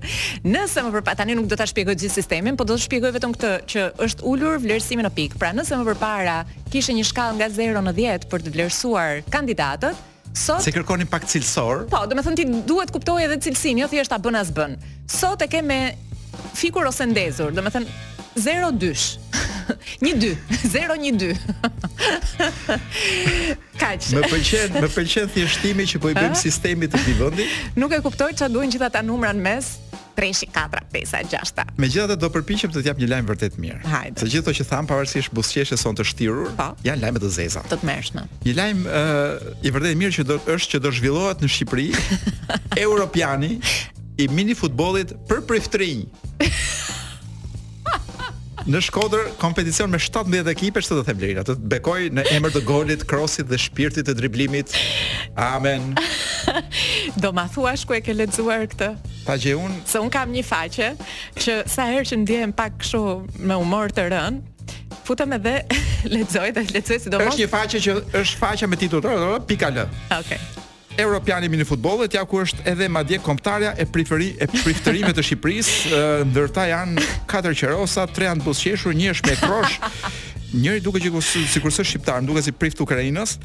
Nëse 0.47 0.85
më 0.87 0.93
përpara 0.97 1.19
tani 1.21 1.37
nuk 1.37 1.49
do 1.51 1.59
ta 1.59 1.67
shpjegoj 1.69 1.97
gjithë 2.01 2.17
sistemin, 2.19 2.57
por 2.59 2.69
do 2.69 2.77
të 2.79 2.85
shpjegoj 2.87 3.11
vetëm 3.19 3.35
këtë 3.37 3.51
që 3.73 3.85
është 4.09 4.27
ulur 4.33 4.59
vlerësimi 4.65 5.05
në 5.07 5.13
pikë. 5.19 5.41
Pra 5.43 5.53
nëse 5.57 5.79
më 5.81 5.87
përpara 5.93 6.39
kishte 6.73 6.97
një 6.97 7.07
shkallë 7.11 7.41
nga 7.43 7.51
0 7.53 7.85
në 7.89 7.95
10 7.99 8.29
për 8.33 8.47
të 8.47 8.55
vlerësuar 8.57 9.23
kandidatët, 9.35 10.03
sot 10.33 10.65
se 10.65 10.73
kërkonin 10.73 11.11
pak 11.13 11.27
cilësor. 11.29 11.87
Po, 11.93 12.03
do 12.09 12.17
të 12.17 12.27
thënë 12.29 12.41
ti 12.41 12.47
duhet 12.73 12.95
kuptoje 12.95 13.29
edhe 13.29 13.41
cilësinë, 13.49 13.85
jo 13.85 13.91
thjesht 13.93 14.17
a 14.17 14.21
bën 14.23 14.41
as 14.41 14.55
bën. 14.57 14.79
Sot 15.13 15.45
e 15.45 15.51
kemë 15.53 15.83
fikur 16.57 16.89
ose 16.89 17.05
ndezur, 17.11 17.53
do 17.53 17.63
të 17.65 17.75
thënë, 17.77 18.01
Një 20.03 20.13
dy, 20.19 20.31
zero 20.67 20.95
një 20.99 21.11
dy 21.21 21.29
Më 23.79 24.23
pëlqen, 24.27 24.77
më 24.83 24.89
pëlqen 24.95 25.29
thjeshtimi 25.35 25.87
që 25.91 26.01
po 26.03 26.11
i 26.13 26.17
bëjmë 26.17 26.39
sistemi 26.39 26.89
të 26.91 26.97
këtij 26.99 27.15
vëndi 27.19 27.47
Nuk 27.79 27.95
e 27.95 28.01
kuptoj 28.05 28.31
që 28.39 28.47
a 28.49 28.49
gjithata 28.55 29.03
numra 29.05 29.33
në 29.37 29.43
mes 29.45 29.69
3, 30.17 30.33
4, 30.53 30.81
5, 30.93 31.13
6, 31.33 31.61
Megjithatë 31.81 32.15
Me 32.17 32.21
do 32.23 32.31
përpichem 32.35 32.73
të 32.75 32.83
tjap 32.87 32.99
një 33.03 33.09
lajmë 33.13 33.31
vërtet 33.35 33.59
mirë 33.63 33.81
Hajde 33.93 34.25
Se 34.25 34.31
gjitho 34.33 34.55
që 34.59 34.67
thamë 34.73 34.91
pavarësisht 34.93 35.35
busqeshe 35.37 35.77
son 35.81 35.97
të 35.99 36.09
shtirur 36.11 36.51
Pa 36.57 36.71
po. 36.73 36.87
Janë 36.89 37.05
lajmë 37.05 37.23
të 37.27 37.33
zeza 37.37 37.63
Të 37.69 37.81
të 37.83 37.91
mërshme 37.91 38.25
Një 38.49 38.57
lajmë 38.61 38.97
uh, 39.03 39.53
i 39.69 39.75
vërtet 39.77 40.01
mirë 40.03 40.17
që 40.21 40.27
do, 40.33 40.41
është 40.57 40.77
që 40.77 40.83
do 40.87 40.95
zhvillohat 40.99 41.45
në 41.45 41.53
Shqipëri 41.57 41.89
Europiani 42.87 43.55
I 44.23 44.29
mini 44.33 44.57
futbollit 44.59 45.15
për 45.31 45.45
prif 45.51 45.69
Në 48.69 48.79
Shkodër 48.87 49.25
kompeticion 49.41 49.91
me 49.91 49.99
17 50.01 50.47
ekipe, 50.53 50.83
çfarë 50.85 50.99
do 50.99 51.03
të 51.03 51.09
them 51.09 51.21
deri 51.23 51.35
atë 51.43 51.55
bekoj 51.73 51.97
në 52.19 52.23
emër 52.37 52.53
të 52.55 52.61
golit, 52.69 53.03
krosit 53.11 53.49
dhe 53.51 53.59
shpirtit 53.59 54.07
të 54.07 54.15
driblimit. 54.21 54.75
Amen. 55.43 55.89
do 57.23 57.33
ma 57.35 57.45
thuash 57.51 57.83
ku 57.91 57.97
e 57.97 58.01
ke 58.07 58.15
lexuar 58.15 58.63
këtë? 58.71 58.93
Paqë 59.27 59.57
unë 59.59 59.81
se 59.91 60.03
un 60.05 60.11
kam 60.15 60.31
një 60.37 60.45
faqe 60.47 60.93
që 61.43 61.59
sa 61.75 61.89
herë 61.91 62.07
që 62.13 62.21
ndiem 62.23 62.55
pak 62.63 62.79
kështu 62.85 63.03
me 63.51 63.59
humor 63.59 63.95
të 63.97 64.07
rën, 64.15 64.39
futem 65.09 65.35
edhe 65.41 65.57
lexoj 66.17 66.53
dhe 66.55 66.67
lexoj 66.77 67.03
sidomos. 67.09 67.33
Është 67.35 67.43
një 67.43 67.53
faqe 67.57 67.83
që 67.87 67.99
është 68.23 68.43
faqe 68.45 68.71
me 68.71 68.79
titull 68.79 69.41
pikal. 69.51 69.83
Okej. 69.87 70.21
Okay. 70.23 70.69
Europiani 70.99 71.49
mini 71.49 71.65
futbollit, 71.65 72.13
ja 72.15 72.25
ku 72.29 72.41
është 72.45 72.65
edhe 72.73 72.89
madje 72.93 73.19
kombëtarja 73.25 73.75
e 73.81 73.87
preferi 73.89 74.33
e 74.37 74.49
preferimeve 74.51 75.15
të 75.17 75.25
Shqipërisë, 75.31 76.03
ndërta 76.29 76.67
janë 76.73 77.07
katër 77.31 77.57
qerosa, 77.63 78.07
tre 78.13 78.29
janë 78.29 78.45
buzëqeshur, 78.45 78.97
një 78.99 79.15
është 79.17 79.31
me 79.31 79.41
krosh. 79.41 79.81
Njëri 80.53 80.81
duke 80.85 81.01
që 81.01 81.09
kusë, 81.15 81.43
si 81.49 81.61
kërësë 81.65 81.85
shqiptarë, 81.89 82.27
duke 82.29 82.43
si 82.45 82.53
prift 82.53 82.77
Ukrainës, 82.85 83.39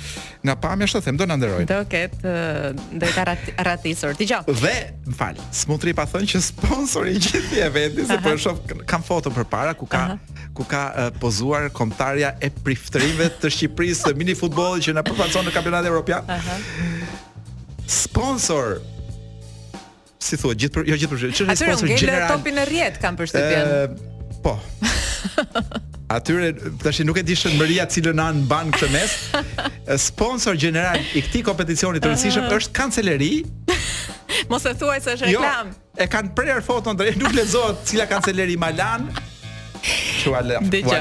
nga 0.43 0.57
pami 0.59 0.83
është 0.89 0.99
të 0.99 1.05
themë, 1.05 1.21
do 1.21 1.27
në 1.31 1.37
nderojnë. 1.39 1.67
Do 1.69 1.77
ketë, 1.93 2.33
do 2.99 3.07
ketë 3.13 3.23
rat, 3.29 3.47
ratisur. 3.69 4.17
t'i 4.19 4.27
gjo. 4.27 4.41
Dhe, 4.49 4.73
më 5.07 5.15
falë, 5.15 5.45
s'mu 5.61 5.77
pa 5.95 6.03
thënë 6.03 6.27
që 6.33 6.41
sponsor 6.49 7.07
i 7.07 7.13
gjithë 7.15 7.55
i 7.55 7.63
eventi, 7.63 8.03
se 8.11 8.17
për 8.19 8.35
po 8.35 8.41
shumë, 8.43 8.81
kam 8.91 9.07
foto 9.07 9.31
për 9.31 9.47
para, 9.47 9.71
ku 9.73 9.87
ka, 9.87 10.17
ku 10.53 10.67
ka 10.67 10.83
uh, 10.91 11.07
pozuar 11.15 11.69
komtarja 11.71 12.35
e 12.43 12.49
priftrive 12.51 13.31
të 13.39 13.55
Shqipërisë, 13.55 14.11
mini-futbolit 14.11 14.83
që 14.89 14.97
në 14.99 15.07
përpacon 15.07 15.47
në 15.47 15.55
kampionat 15.55 15.87
e 15.87 15.93
Europian. 15.95 16.27
Aha 16.27 16.59
sponsor 17.87 18.79
si 20.19 20.35
thua 20.37 20.51
gjithë 20.59 20.75
për, 20.75 20.87
jo 20.91 20.97
gjithë 20.99 21.09
për, 21.13 21.19
që 21.19 21.29
është 21.31 21.55
sponsor 21.61 21.87
gjithë 21.93 22.09
atyre 22.09 22.19
në 22.23 22.29
topin 22.29 22.59
e 22.59 22.65
rjetë 22.67 23.01
kam 23.03 23.17
përstipjen 23.19 23.65
uh, 23.65 23.77
ehm, 23.87 24.41
po 24.43 24.57
Atyre 26.07 26.53
tash 26.79 27.01
nuk 27.03 27.17
e 27.19 27.21
di 27.27 27.35
shën 27.35 27.57
cilën 27.91 28.19
an 28.23 28.37
ban 28.47 28.69
këtë 28.71 28.87
mes. 28.93 29.15
Sponsor 30.05 30.55
gjeneral 30.55 31.01
i 31.11 31.19
këtij 31.25 31.41
kompeticioni 31.43 31.99
të 31.99 32.13
rëndësishëm 32.13 32.45
është 32.55 32.71
kanceleri. 32.77 33.31
Mos 34.51 34.63
e 34.63 34.71
thuaj 34.79 35.01
se 35.03 35.17
është 35.17 35.33
jo, 35.33 35.41
reklam. 35.43 35.73
Jo, 35.75 35.97
e 35.99 36.07
kanë 36.15 36.31
prerë 36.37 36.63
foton 36.63 36.95
drejt 36.95 37.19
nuk 37.19 37.35
lezohet 37.35 37.83
cila 37.91 38.07
kanceleri 38.07 38.55
Malan, 38.55 39.09
Qua 40.23 40.41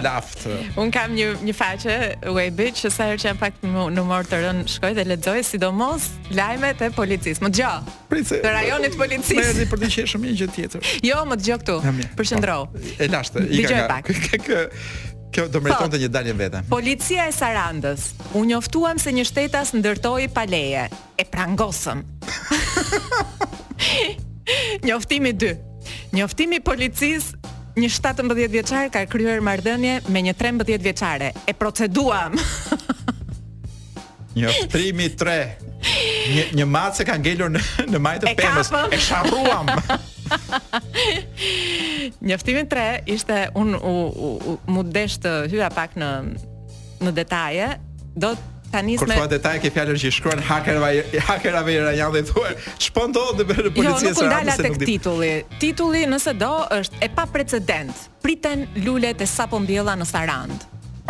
laft 0.00 0.47
Unë 0.78 0.92
kam 0.95 1.14
një, 1.16 1.26
një 1.47 1.54
faqe 1.56 1.97
Webit 2.35 2.83
që 2.83 2.90
sa 2.92 3.09
herë 3.11 3.21
që 3.23 3.28
jam 3.30 3.40
pak 3.40 3.59
në, 3.64 3.85
në 3.97 4.04
morë 4.09 4.28
të 4.30 4.40
rënë 4.45 4.64
Shkoj 4.71 4.90
dhe 4.99 5.04
ledzoj 5.11 5.37
Sidomos 5.47 6.09
lajme 6.37 6.73
të 6.78 6.90
policis 6.97 7.40
Më 7.45 7.50
gjo 7.56 7.71
Të 8.12 8.52
rajonit 8.52 8.97
policis 9.00 9.40
Më 9.40 9.66
e 9.66 9.68
për 9.71 9.83
të 9.85 9.90
qeshëm 9.97 10.26
një 10.28 10.35
gjë 10.40 10.49
tjetër 10.59 10.90
Jo, 11.09 11.23
më 11.30 11.38
të 11.40 11.49
gjo 11.49 11.59
këtu 11.62 11.78
Përshëndro 12.18 12.59
E 13.00 13.11
lashtë 13.12 13.47
Dijoj 13.50 13.87
pak 13.90 14.12
Kjo 15.35 15.49
do 15.50 15.59
mërëton 15.59 15.88
po. 15.90 15.95
të 15.97 16.00
një 16.04 16.09
dalje 16.14 16.35
vete 16.38 16.61
Policia 16.71 17.25
e 17.28 17.33
Sarandës 17.35 18.11
Unë 18.38 18.52
njoftuam 18.54 19.00
se 19.02 19.11
një 19.16 19.25
shtetas 19.26 19.73
ndërtoj 19.75 20.28
paleje 20.37 20.87
E 21.18 21.26
prangosëm 21.33 22.04
Njoftimi 24.87 25.35
2 25.35 25.54
Njoftimi 26.14 26.61
policis 26.64 27.33
Një 27.76 27.90
17 27.92 28.47
vjeqare 28.49 28.88
ka 28.88 29.02
kryur 29.04 29.42
mardënje 29.45 29.99
me 30.12 30.21
një 30.25 30.33
13 30.40 30.78
vjeqare 30.80 31.30
E 31.45 31.52
proceduam 31.56 32.33
Një 34.37 34.49
oftrimi 34.49 35.11
3 35.12 35.37
Një, 35.47 36.45
një 36.56 36.66
matë 36.73 36.97
se 36.99 37.06
ka 37.06 37.18
ngelur 37.21 37.52
në, 37.52 37.61
në 37.92 38.00
majtë 38.02 38.30
e 38.30 38.33
penës 38.40 38.71
kapëm. 38.73 38.97
E 38.97 39.02
shabruam 39.04 39.68
Një 42.26 42.38
oftrimi 42.38 42.64
3 42.73 42.87
Ishte 43.14 43.40
unë 43.61 43.76
u, 43.87 43.95
u, 44.09 44.33
u, 44.54 44.56
mu 44.73 44.85
hyra 44.87 45.68
pak 45.76 46.00
në, 46.00 46.11
në 47.04 47.14
detaje 47.21 47.68
Do 48.16 48.33
të 48.40 48.54
tani 48.73 48.93
me 48.93 48.99
Kur 49.01 49.13
thua 49.15 49.27
detaj 49.31 49.59
ke 49.63 49.71
fjalën 49.73 49.99
që 50.03 50.11
shkruan 50.17 50.41
hakerave 50.51 51.21
hakerave 51.31 51.75
janë 51.97 52.13
dhe 52.19 52.23
thua 52.31 52.51
ç'po 52.87 53.07
ndodh 53.13 53.43
me 53.49 53.69
policinë 53.77 54.13
jo, 54.13 54.15
sa 54.19 54.41
nëse 54.43 54.67
tek 54.67 54.79
titulli. 54.83 55.33
Titulli 55.63 56.05
nëse 56.11 56.35
do 56.41 56.53
është 56.79 57.03
e 57.07 57.11
paprecedent. 57.19 58.07
Priten 58.25 58.67
lulet 58.85 59.21
e 59.23 59.29
sapo 59.29 59.61
mbjella 59.63 59.97
në 60.01 60.09
Sarand. 60.09 60.65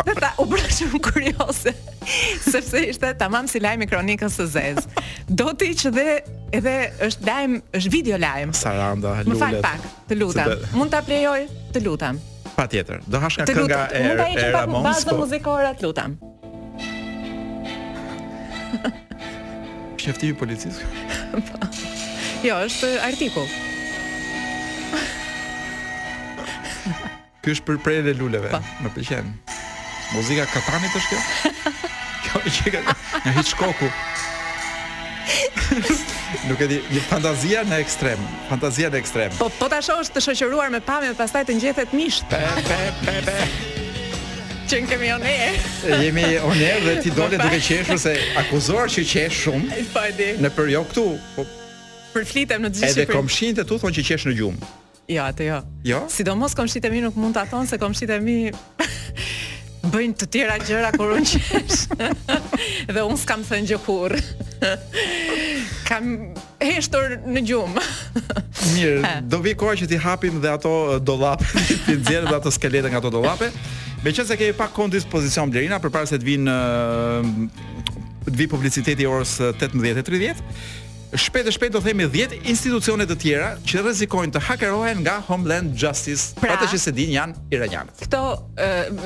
Dhe 0.05 0.13
ta 0.21 0.29
u 0.39 0.45
brashëm 0.45 0.91
shumë 0.93 0.99
kuriose 1.07 1.71
Sepse 2.53 2.83
ishte 2.91 3.09
tamam 3.17 3.47
si 3.49 3.57
lajmi 3.63 3.87
kronikës 3.89 4.35
së 4.37 4.45
zez 4.53 4.85
Do 5.25 5.55
ti 5.57 5.71
që 5.73 5.89
dhe 5.95 6.05
Edhe 6.53 6.75
është 7.07 7.25
lajm, 7.25 7.55
është 7.81 7.91
video 7.95 8.19
lajm 8.21 8.53
Saranda, 8.61 9.15
lullet 9.25 9.33
Më 9.33 9.41
falë 9.41 9.63
pak, 9.65 9.87
të 10.11 10.19
lutam 10.21 10.53
dhe... 10.53 10.69
Mund 10.77 10.93
të 10.93 10.99
aprejoj, 11.01 11.41
të 11.73 11.81
lutam 11.89 12.21
Pa 12.53 12.69
tjetër, 12.69 13.01
do 13.09 13.23
hash 13.25 13.41
nga 13.41 13.49
kënga 13.49 13.83
e 13.89 14.47
Ramon 14.53 14.85
Mund 14.85 14.93
të 14.93 14.93
pak 14.93 15.05
bazë 15.09 15.17
muzikore, 15.25 15.73
të 15.81 15.89
lutam 15.89 16.15
Shefti 20.01 20.31
policisë? 20.37 20.85
Jo, 22.45 22.53
është 22.67 22.87
artikull. 23.01 23.47
Kjo 27.41 27.51
është 27.55 27.65
për 27.65 27.77
prej 27.81 28.03
dhe 28.05 28.13
luleve, 28.19 28.49
po. 28.53 28.59
më 28.85 28.89
përqenë. 28.93 29.29
Muzika 30.13 30.45
katanit 30.51 30.93
është 30.99 31.09
kjo? 31.09 31.19
Kjo 32.27 32.41
është 32.43 32.57
që 32.59 32.69
ka 32.75 32.81
në 33.23 33.29
hitë 33.39 33.49
shkoku. 33.49 33.87
Nuk 36.51 36.61
e 36.61 36.65
di, 36.69 36.77
një 36.93 37.01
fantazia 37.09 37.59
në 37.65 37.77
ekstrem. 37.87 38.21
Fantazia 38.53 38.93
në 38.93 38.97
ekstrem. 39.01 39.33
Po, 39.41 39.49
po 39.57 39.65
ta 39.69 39.81
asho 39.81 39.97
të 40.05 40.21
shëqëruar 40.29 40.69
me 40.77 40.81
pame 40.85 41.09
dhe 41.09 41.17
pastaj 41.17 41.47
të 41.49 41.57
njëthet 41.57 41.89
mish. 41.97 42.21
Pe, 42.29 42.37
pe, 42.69 42.79
pe, 43.01 43.17
pe 43.27 43.37
në 44.75 44.87
kemi 44.89 45.09
on 45.13 45.23
air. 45.23 45.55
Jemi 46.03 46.23
on 46.43 46.57
dhe 46.59 46.97
ti 47.01 47.11
dole 47.15 47.37
duke 47.39 47.59
qeshur 47.63 47.95
se 47.99 48.15
akuzuar 48.41 48.89
që 48.91 49.05
qesh 49.07 49.43
shumë. 49.45 49.83
Po 49.93 50.03
di. 50.17 50.31
Në 50.43 50.51
periudhë 50.55 50.73
jo 50.75 50.81
këtu, 50.91 51.05
po 51.37 51.45
përflitem 52.13 52.65
në 52.65 52.73
gjithë. 52.75 52.89
Edhe 52.89 53.05
komshinte 53.11 53.63
tu 53.69 53.77
thon 53.79 53.93
që 53.95 54.03
qesh 54.09 54.27
në 54.27 54.35
gjumë. 54.41 54.71
Jo, 55.13 55.23
atë 55.23 55.47
jo. 55.47 55.61
Jo. 55.87 56.01
Sidomos 56.11 56.55
komshitë 56.57 56.91
mi 56.91 56.99
nuk 57.05 57.15
mund 57.15 57.37
ta 57.37 57.45
thon 57.47 57.67
se 57.69 57.79
komshitë 57.79 58.17
mi 58.19 58.49
bëjnë 59.93 60.17
të 60.19 60.27
tjera 60.35 60.57
gjëra 60.59 60.91
kur 60.97 61.15
unë 61.15 61.41
qesh. 61.47 61.87
Dhe 62.91 63.05
unë 63.07 63.21
s'kam 63.23 63.47
thënë 63.47 63.71
gjë 63.71 63.79
kurr. 63.87 64.19
Kam 65.87 66.11
heshtur 66.59 67.19
në 67.23 67.45
gjumë. 67.53 67.87
Mirë, 68.75 69.15
do 69.31 69.39
vi 69.45 69.55
koha 69.55 69.77
që 69.79 69.87
ti 69.93 69.99
hapim 70.03 70.41
dhe 70.43 70.49
ato 70.57 70.73
eh, 70.89 70.97
dollapë, 71.07 71.45
ti 71.85 71.93
nxjerrim 72.01 72.33
ato 72.35 72.51
skeletë 72.51 72.91
nga 72.91 72.99
ato 72.99 73.11
dollape. 73.13 73.47
Me 74.05 74.11
qëse 74.13 74.35
ke 74.37 74.51
pak 74.53 74.73
kondispozicion 74.75 75.49
dispozicion 75.49 75.53
Blerina 75.53 75.79
Për 75.81 75.91
parë 75.95 76.09
se 76.11 76.19
të 76.21 76.27
vinë 76.27 76.57
Të 78.27 78.33
vi 78.37 78.47
publiciteti 78.51 79.07
orës 79.09 79.37
18.30 79.55 80.43
Shpejt 81.17 81.47
e 81.47 81.51
shpejt 81.55 81.71
do 81.71 81.79
themi 81.81 82.03
10 82.11 82.41
institucionet 82.51 83.07
të 83.07 83.15
tjera 83.21 83.51
që 83.63 83.79
rezikojnë 83.85 84.33
të 84.35 84.41
hakerohen 84.43 84.99
nga 85.05 85.13
Homeland 85.29 85.71
Justice 85.79 86.35
pra, 86.35 86.57
Ata 86.57 86.67
që 86.67 86.81
se 86.83 86.91
din 86.97 87.13
janë 87.15 87.47
iranianët 87.55 88.03
Kto, 88.09 88.23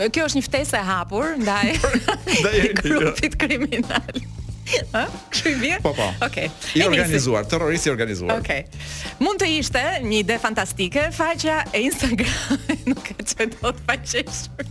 kjo 0.10 0.26
është 0.32 0.40
një 0.40 0.46
ftesë 0.50 0.80
e 0.80 0.86
hapur 0.88 1.36
ndaj, 1.44 1.66
ndaj 2.40 2.64
grupit 2.82 3.38
kriminal 3.44 4.24
Ha? 4.96 5.06
Kështu 5.32 5.50
i 5.50 5.72
Po 5.82 5.92
po. 5.96 6.08
Okej. 6.26 6.48
Okay. 6.50 6.50
I 6.78 6.84
organizuar, 6.86 7.46
terroristi 7.50 7.90
i 7.90 7.92
organizuar. 7.94 8.38
Okej. 8.40 8.66
Okay. 8.68 9.20
Mund 9.24 9.40
të 9.42 9.48
ishte 9.58 9.84
një 10.04 10.18
ide 10.24 10.38
fantastike 10.42 11.08
faqja 11.16 11.62
e 11.74 11.86
Instagramit, 11.88 12.84
nuk 12.92 13.12
e 13.18 13.24
çoj 13.32 13.50
dot 13.62 13.80
faqeshur. 13.88 14.66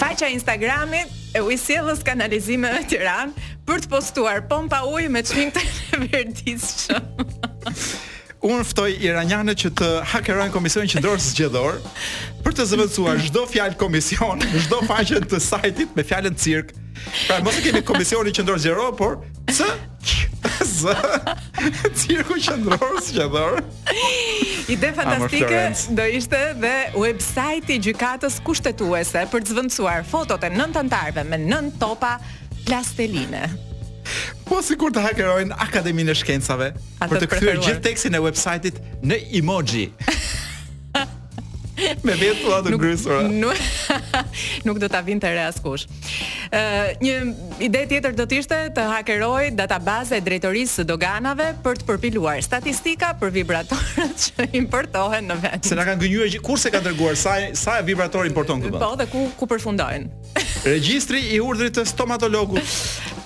Faqja 0.00 0.28
e 0.30 0.36
Instagramit 0.36 1.36
e 1.36 1.42
ujësjellës 1.44 2.02
kanalizimeve 2.06 2.84
Tiranë 2.92 3.46
për 3.68 3.84
të 3.84 3.92
postuar 3.92 4.44
pompa 4.50 4.82
ujë 4.88 5.10
me 5.12 5.22
çmim 5.26 5.52
të 5.56 5.66
verdisshëm. 6.04 8.03
Unë 8.44 8.58
ftoj 8.68 8.90
iranianët 9.00 9.56
që 9.62 9.70
të 9.80 9.86
hakerojnë 10.12 10.52
komisionin 10.52 10.90
qendror 10.92 11.16
zgjedhor 11.24 11.78
për 12.44 12.56
të 12.58 12.66
zëvendësuar 12.72 13.22
çdo 13.30 13.46
fjalë 13.48 13.78
komision, 13.80 14.42
çdo 14.66 14.82
faqe 14.84 15.22
të 15.32 15.38
sajtit 15.40 15.96
me 15.96 16.04
fjalën 16.04 16.36
cirk. 16.36 16.74
Pra 17.24 17.38
mos 17.44 17.56
e 17.56 17.64
kemi 17.64 17.80
komisionin 17.88 18.36
qendror 18.36 18.60
zero, 18.60 18.90
por 19.00 19.22
c 19.48 19.64
z 20.60 20.92
cirku 22.02 22.36
qendror 22.44 23.00
zgjedhor. 23.08 23.60
Ide 24.68 24.92
fantastike 24.92 25.66
do 25.96 26.10
ishte 26.20 26.42
dhe 26.60 26.74
websajti 27.00 27.78
i 27.78 27.86
gjykatës 27.88 28.42
kushtetuese 28.44 29.24
për 29.32 29.40
të 29.46 29.54
zëvendësuar 29.54 30.04
fotot 30.12 30.42
e 30.44 30.52
nëntëtarëve 30.52 31.24
me 31.32 31.40
nën 31.48 31.72
topa 31.80 32.18
plasteline. 32.68 33.48
Po 34.48 34.60
sikur 34.64 34.92
të 34.94 35.02
hakerojnë 35.06 35.58
Akademinë 35.66 36.12
e 36.14 36.18
Shkencave 36.20 36.70
për 37.04 37.20
të 37.24 37.28
kthyer 37.34 37.60
gjithë 37.64 37.84
tekstin 37.88 38.18
e 38.18 38.22
websajtit 38.26 38.80
në 39.10 39.20
emoji. 39.40 39.86
me 42.04 42.14
vetë 42.16 42.60
të 42.64 42.72
ngrysura. 42.76 43.20
Nuk, 43.28 43.58
nuk, 43.58 44.02
nuk 44.68 44.80
do 44.82 44.88
të 44.90 44.98
avin 45.00 45.20
të 45.20 45.32
re 45.36 45.42
askush. 45.48 45.84
Uh, 46.54 46.90
një 47.02 47.14
ide 47.66 47.82
tjetër 47.90 48.16
do 48.18 48.26
të 48.28 48.40
ishte 48.42 48.58
të 48.76 48.86
hakeroj 48.92 49.50
database 49.58 50.18
e 50.18 50.24
drejtorisë 50.24 50.80
së 50.80 50.86
doganave 50.88 51.50
për 51.64 51.80
të 51.82 51.88
përpiluar 51.88 52.40
statistika 52.46 53.12
për 53.20 53.34
vibratorët 53.38 54.26
që 54.28 54.48
importohen 54.62 55.30
në 55.32 55.38
vend. 55.44 55.68
Se 55.70 55.78
na 55.78 55.86
kanë 55.88 56.04
gënjur 56.04 56.38
kur 56.44 56.60
se 56.60 56.72
ka 56.74 56.82
dërguar 56.84 57.16
sa 57.18 57.36
sa 57.58 57.78
e 57.80 57.86
vibratori 57.86 58.30
importon 58.32 58.62
këtu. 58.64 58.80
Po 58.80 58.92
dhe 58.98 59.08
ku 59.12 59.26
ku 59.38 59.48
përfundojnë. 59.50 60.28
Regjistri 60.64 61.22
i 61.34 61.40
urdhrit 61.42 61.76
të 61.78 61.84
stomatologut. 61.90 62.64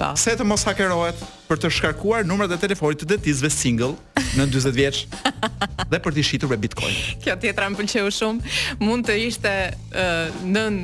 Po. 0.01 0.15
Se 0.19 0.35
të 0.39 0.47
mos 0.47 0.65
hakerohet 0.67 1.37
për 1.49 1.61
të 1.65 1.71
shkarkuar 1.79 2.27
numrat 2.29 2.53
e 2.53 2.59
telefonit 2.61 3.01
të 3.03 3.09
detizve 3.15 3.49
single 3.53 3.93
në 4.37 4.47
40 4.53 4.75
vjeç 4.77 5.03
dhe 5.91 6.01
për 6.05 6.17
të 6.17 6.25
shitur 6.29 6.53
me 6.53 6.59
Bitcoin. 6.61 6.97
Kjo 7.25 7.39
tjetra 7.41 7.71
më 7.73 7.79
pëlqeu 7.81 8.11
shumë. 8.13 8.53
Mund 8.85 9.09
të 9.09 9.17
ishte 9.27 9.55
uh, 9.73 10.43
nën 10.53 10.79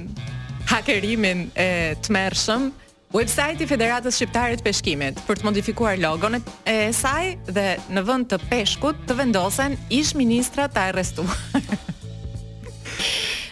hakerimin 0.70 1.46
e 1.60 1.68
tmerrshëm 2.06 2.70
website 3.14 3.60
i 3.62 3.68
Federatës 3.70 4.16
Shqiptare 4.18 4.56
të 4.58 4.64
Peshkimit 4.66 5.20
për 5.28 5.40
të 5.42 5.46
modifikuar 5.50 6.00
logon 6.02 6.38
e 6.66 6.78
saj 6.96 7.34
dhe 7.50 7.66
në 7.94 8.02
vend 8.08 8.30
të 8.32 8.40
peshkut 8.50 9.04
të 9.08 9.18
vendosen 9.20 9.76
ish 9.94 10.14
ministra 10.18 10.66
të 10.72 10.88
arrestuar. 10.92 11.84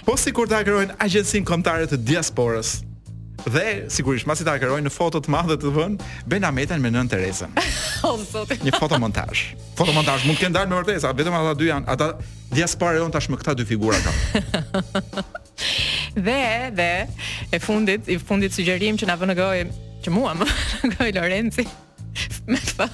po 0.07 0.17
si 0.19 0.33
kur 0.33 0.49
të 0.51 0.57
agrojnë 0.65 0.97
agjensin 1.05 1.45
Komtarët 1.47 1.93
të 1.95 2.01
diasporës, 2.09 2.73
dhe 3.51 3.87
sigurisht 3.91 4.27
pasi 4.27 4.45
ta 4.47 4.55
kërojnë 4.61 4.87
në 4.87 4.93
foto 4.95 5.21
të 5.23 5.31
madhe 5.33 5.57
të 5.59 5.73
vën 5.75 5.97
Ben 6.31 6.45
Ahmetan 6.45 6.81
me 6.83 6.91
nën 6.95 7.09
Teresën. 7.11 7.53
O 8.09 8.17
zot. 8.19 8.51
Një 8.65 8.73
fotomontazh. 8.79 9.43
Fotomontazh 9.79 10.27
mund 10.27 10.39
të 10.41 10.51
ndalë 10.53 10.71
me 10.73 10.81
vërtetë, 10.81 11.13
vetëm 11.21 11.37
ata 11.39 11.55
dy 11.59 11.69
janë, 11.69 11.87
ata 11.93 12.09
diaspora 12.53 12.99
janë 13.01 13.15
tashmë 13.19 13.39
këta 13.41 13.55
dy 13.61 13.67
figura 13.69 13.99
këta. 14.01 14.83
dhe 16.19 16.43
dhe 16.79 16.91
e 17.53 17.59
fundit, 17.63 18.09
i 18.11 18.19
fundit 18.19 18.53
sugjerim 18.55 18.99
që 18.99 19.07
na 19.11 19.17
vënë 19.17 19.37
gojë 19.39 19.65
që 20.05 20.11
mua 20.13 20.35
më 20.37 20.51
gojë 20.99 21.15
Lorenzi. 21.19 21.65
Me 22.51 22.59
fa, 22.59 22.89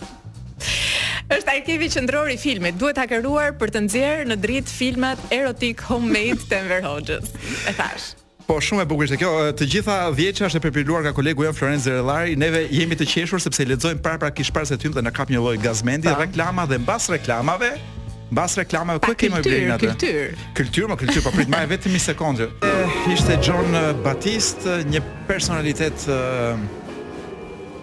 është 1.32 1.56
arkivi 1.56 1.88
qëndror 1.94 2.30
i 2.30 2.38
filmit, 2.38 2.76
duhet 2.78 3.00
hakeruar 3.00 3.56
për 3.58 3.72
të 3.74 3.84
nxjerrë 3.88 4.30
në 4.30 4.38
dritë 4.44 4.76
filmat 4.80 5.24
erotik 5.34 5.82
homemade 5.88 6.44
të 6.46 6.60
Enver 6.62 6.84
Hoxhës. 6.86 7.32
E 7.68 7.72
thash. 7.74 8.14
Po 8.48 8.54
shumë 8.64 8.86
e 8.86 8.88
bukur 8.88 9.04
është 9.04 9.16
kjo. 9.20 9.30
Të 9.60 9.66
gjitha 9.74 9.94
vjeçja 10.16 10.46
është 10.48 10.56
e 10.56 10.62
përpiluar 10.64 11.02
nga 11.04 11.10
kolegu 11.12 11.44
jon 11.44 11.52
Florenz 11.56 11.84
Zerellari. 11.84 12.32
Neve 12.40 12.62
jemi 12.72 12.96
të 12.96 13.04
qeshur 13.10 13.42
sepse 13.44 13.66
lexojmë 13.68 14.00
para 14.06 14.30
kish 14.32 14.48
parë 14.56 14.70
se 14.70 14.78
tym 14.80 14.94
dhe 14.96 15.02
na 15.04 15.12
kap 15.12 15.28
një 15.28 15.42
lloj 15.42 15.58
gazmendi, 15.60 16.08
reklama 16.16 16.64
dhe 16.70 16.80
mbas 16.80 17.10
reklamave 17.14 17.74
Mbas 18.30 18.58
reklamave 18.60 19.00
ku 19.04 19.12
kemi 19.16 19.38
bërë 19.44 19.68
atë? 19.76 19.86
Kultur. 19.92 20.40
Kultur, 20.58 20.84
më 20.90 20.96
po 20.96 21.04
kultur, 21.04 21.22
po 21.24 21.30
prit 21.36 21.48
më 21.52 21.62
vetëm 21.70 21.94
një 21.96 22.00
sekondë. 22.10 22.48
Eh, 22.68 22.98
ishte 23.14 23.38
John 23.44 23.72
eh, 23.72 23.94
Batist, 24.04 24.66
eh, 24.68 24.82
një 24.92 25.00
personalitet 25.28 26.04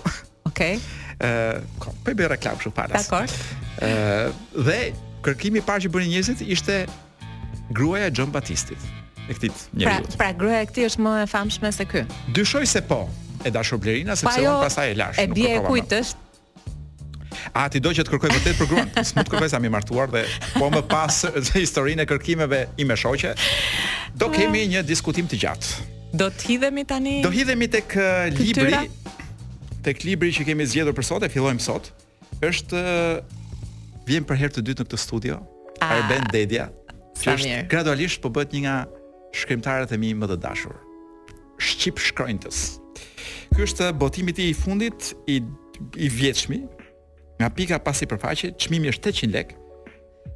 Okej. 0.51 0.79
Ë, 1.19 1.59
po 1.83 1.91
për 2.07 2.19
bërë 2.23 2.33
reklam 2.37 2.63
shumë 2.63 2.79
para. 2.79 2.95
Dakor. 3.01 3.35
Ë, 3.83 4.31
dhe 4.69 4.79
kërkimi 5.27 5.59
i 5.59 5.67
parë 5.67 5.83
që 5.87 5.93
bënë 5.97 6.13
njerëzit 6.15 6.47
ishte 6.51 6.83
Gruaja 7.75 8.07
e 8.09 8.15
John 8.15 8.31
Batistit 8.33 8.89
e 9.31 9.37
këtij 9.37 9.53
njeriu. 9.77 9.91
Pra, 10.17 10.17
pra 10.19 10.31
gruaja 10.37 10.65
e 10.65 10.67
këtij 10.71 10.87
është 10.91 11.03
më 11.05 11.13
e 11.23 11.27
famshme 11.31 11.71
se 11.71 11.85
ky. 11.87 12.03
Dyshoj 12.35 12.65
se 12.67 12.81
po, 12.87 13.05
e 13.45 13.51
dashur 13.53 13.79
Blerina 13.81 14.15
sepse 14.19 14.33
pa 14.35 14.43
jo, 14.43 14.51
unë 14.53 14.65
pasaj 14.67 14.91
e 14.93 14.97
lash. 14.99 15.21
E 15.21 15.25
bie 15.31 15.53
kujt 15.65 15.95
është? 15.99 16.19
A 17.57 17.63
ti 17.73 17.81
do 17.83 17.89
që 17.95 18.03
të 18.05 18.11
kërkoj 18.13 18.31
vërtet 18.35 18.59
për 18.59 18.69
gruan? 18.69 18.89
S'mund 19.01 19.25
të 19.27 19.33
kërkoj 19.33 19.49
sa 19.53 19.59
mi 19.63 19.71
martuar 19.73 20.11
dhe 20.13 20.21
po 20.57 20.67
më 20.73 20.83
pas 20.91 21.23
historinë 21.61 22.03
e 22.03 22.07
kërkimeve 22.11 22.61
i 22.79 22.85
me 22.87 22.95
shoqe. 22.99 23.33
Do 24.19 24.27
ah. 24.29 24.35
kemi 24.35 24.65
një 24.75 24.83
diskutim 24.87 25.27
të 25.31 25.39
gjatë. 25.45 25.87
Do 26.21 26.27
të 26.29 26.49
hidhemi 26.51 26.83
tani? 26.87 27.15
Do 27.23 27.31
hidhemi 27.31 27.69
tek 27.71 27.95
uh, 27.97 28.27
libri 28.35 28.87
tek 29.81 30.03
libri 30.05 30.29
që 30.35 30.43
kemi 30.51 30.67
zgjedhur 30.69 30.93
për 30.93 31.07
sot 31.07 31.23
e 31.25 31.29
fillojmë 31.33 31.63
sot. 31.65 31.87
Është 32.45 32.77
uh, 32.77 34.05
vjen 34.05 34.27
për 34.29 34.37
herë 34.43 34.55
të 34.59 34.63
dytë 34.67 34.85
në 34.85 34.89
këtë 34.91 35.01
studio. 35.01 35.39
Ah. 35.81 35.95
Arben 35.97 36.27
Dedia. 36.35 36.69
Që 37.21 37.37
është 37.39 37.57
gradualisht 37.71 38.21
po 38.21 38.29
bëhet 38.33 38.53
një 38.53 38.63
nga 38.67 38.75
shkrimtarët 39.35 39.91
e 39.95 39.99
mi 39.99 40.11
më 40.17 40.27
të 40.33 40.37
dashur. 40.43 40.75
Shqip 41.61 41.99
shkrojntës. 42.01 42.61
Ky 43.53 43.63
është 43.65 43.91
botimi 43.99 44.33
i 44.45 44.51
fundit 44.57 45.13
i 45.29 45.41
i 45.97 46.07
vjetshmi 46.13 46.59
nga 47.39 47.49
pika 47.53 47.79
i 47.79 48.05
përfaqe, 48.05 48.51
çmimi 48.57 48.91
është 48.91 49.11
800 49.15 49.31
lek 49.33 49.57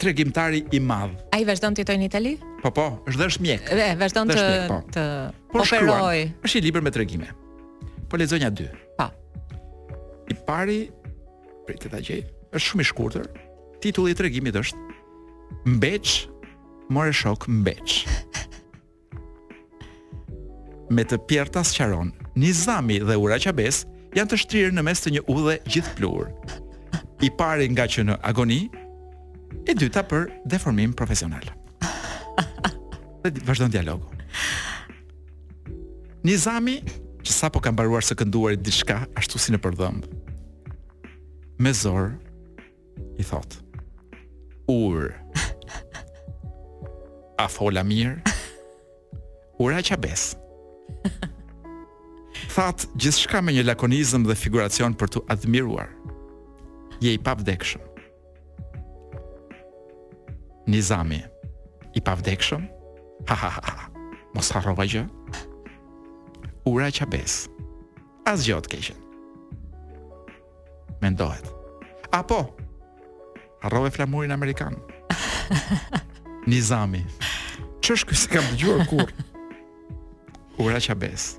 Tregimtari 0.01 0.63
i 0.73 0.79
madh. 0.81 1.13
Ai 1.37 1.45
vazhdon 1.45 1.75
të 1.77 1.83
jetojë 1.83 1.99
në 2.01 2.05
Itali? 2.09 2.31
Po 2.63 2.71
po, 2.73 2.85
është 3.07 3.19
dhënë 3.21 3.41
mjek. 3.45 3.67
Dhe 3.77 3.85
vazhdon 3.99 4.31
po. 4.31 4.35
të 4.35 4.45
po. 4.67 4.79
të 4.91 5.03
operoj. 5.61 6.23
është 6.41 6.57
i 6.59 6.63
liber 6.65 6.81
me 6.83 6.91
tregime. 6.91 7.27
Po 8.09 8.17
lexonja 8.17 8.49
dy. 8.49 8.65
Pa. 8.97 9.07
Po. 9.07 9.95
I 10.33 10.37
pari 10.47 10.79
prit 11.67 11.85
ta 11.93 12.01
gjej. 12.01 12.25
Është 12.51 12.65
shumë 12.65 12.81
i 12.83 12.89
shkurtër. 12.89 13.29
Titulli 13.85 14.11
i 14.11 14.17
tregimit 14.17 14.57
është 14.59 15.69
Mbeç, 15.77 16.25
more 16.89 17.13
shok 17.13 17.45
mbeç. 17.47 18.03
me 20.89 21.05
të 21.05 21.17
pjerta 21.27 21.63
sqaron. 21.65 22.11
Nizami 22.35 22.99
dhe 23.03 23.17
Ura 23.19 23.39
Qabes 23.41 23.83
janë 24.15 24.29
të 24.31 24.37
shtrirë 24.43 24.75
në 24.75 24.83
mes 24.85 25.01
të 25.01 25.15
një 25.15 25.23
udhe 25.31 25.57
gjithë 25.67 25.95
plurë. 25.97 26.29
I 27.25 27.29
pari 27.39 27.67
nga 27.71 27.85
që 27.89 28.05
në 28.05 28.17
agoni, 28.27 28.65
e 29.65 29.73
dyta 29.73 30.03
për 30.05 30.29
deformim 30.45 30.93
profesional. 30.93 31.45
Dhe 33.25 33.33
vazhdojnë 33.47 33.73
dialogu. 33.73 34.11
Nizami, 36.25 36.79
që 37.25 37.31
sa 37.33 37.49
po 37.49 37.61
kam 37.63 37.77
baruar 37.77 38.05
së 38.05 38.17
kënduar 38.19 38.53
i 38.53 38.61
dishka, 38.61 39.05
ashtu 39.17 39.39
si 39.41 39.53
në 39.55 39.61
përdhëmbë, 39.63 40.35
me 41.65 41.71
zorë, 41.81 42.13
i 43.19 43.23
thotë, 43.25 43.63
urë, 44.71 45.11
a 47.41 47.45
fola 47.51 47.83
mirë, 47.87 48.17
ura 49.61 49.81
qabesë, 49.85 50.44
gjithë 52.53 52.89
gjithçka 53.01 53.41
me 53.43 53.53
një 53.55 53.65
lakonizëm 53.67 54.25
dhe 54.27 54.35
figuracion 54.37 54.95
për 54.97 55.11
të 55.15 55.23
admiruar. 55.31 55.89
Je 57.03 57.13
i 57.13 57.19
pavdekshëm. 57.21 57.83
Nizami, 60.71 61.19
i 61.95 62.01
pavdekshëm? 62.01 62.63
Ha 63.29 63.35
ha 63.35 63.51
ha 63.57 63.61
ha. 63.65 63.85
Mos 64.35 64.49
harrova 64.55 64.85
gjë. 64.89 65.05
Ura 66.69 66.89
çabes. 66.91 67.45
As 68.25 68.45
gjot 68.47 68.65
të 68.65 68.73
keqen. 68.73 69.01
Mendohet. 71.03 71.45
Apo 72.15 72.39
harrove 73.61 73.91
flamurin 73.93 74.33
amerikan. 74.33 74.79
Nizami. 76.49 77.05
Ç'është 77.85 78.09
ky 78.11 78.17
se 78.17 78.31
kam 78.33 78.49
dëgjuar 78.55 78.87
kurrë? 78.89 79.24
ura 80.59 80.79
qabes 80.79 81.35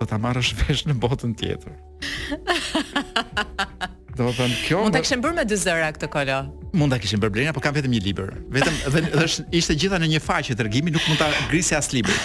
Do 0.00 0.06
të 0.06 0.14
amarrë 0.18 0.42
është 0.44 0.58
vesh 0.62 0.84
në 0.90 0.96
botën 1.02 1.34
tjetër 1.38 1.74
Do 4.12 4.26
të 4.28 4.32
thëmë 4.38 4.56
kjo 4.66 4.82
Munda 4.86 5.00
këshën 5.04 5.22
bërë 5.24 5.38
me 5.38 5.44
dy 5.48 5.58
zëra 5.62 5.88
këtë 5.96 6.10
kolo 6.12 6.40
Munda 6.76 6.98
këshën 7.00 7.20
bërë 7.22 7.34
blirina, 7.34 7.52
por 7.56 7.60
kam 7.62 7.74
vetëm 7.76 7.92
një 7.92 7.98
libër. 8.06 8.30
Vetëm, 8.48 8.76
dhe, 8.94 9.00
dhe 9.18 9.24
sh, 9.28 9.42
ishte 9.58 9.74
gjitha 9.76 9.98
në 10.00 10.14
një 10.16 10.22
faqë 10.24 10.56
Të 10.56 10.66
regjimi 10.68 10.92
nuk 10.94 11.06
mund 11.10 11.20
të 11.20 11.28
grisi 11.50 11.76
asë 11.78 11.96
liber 11.98 12.22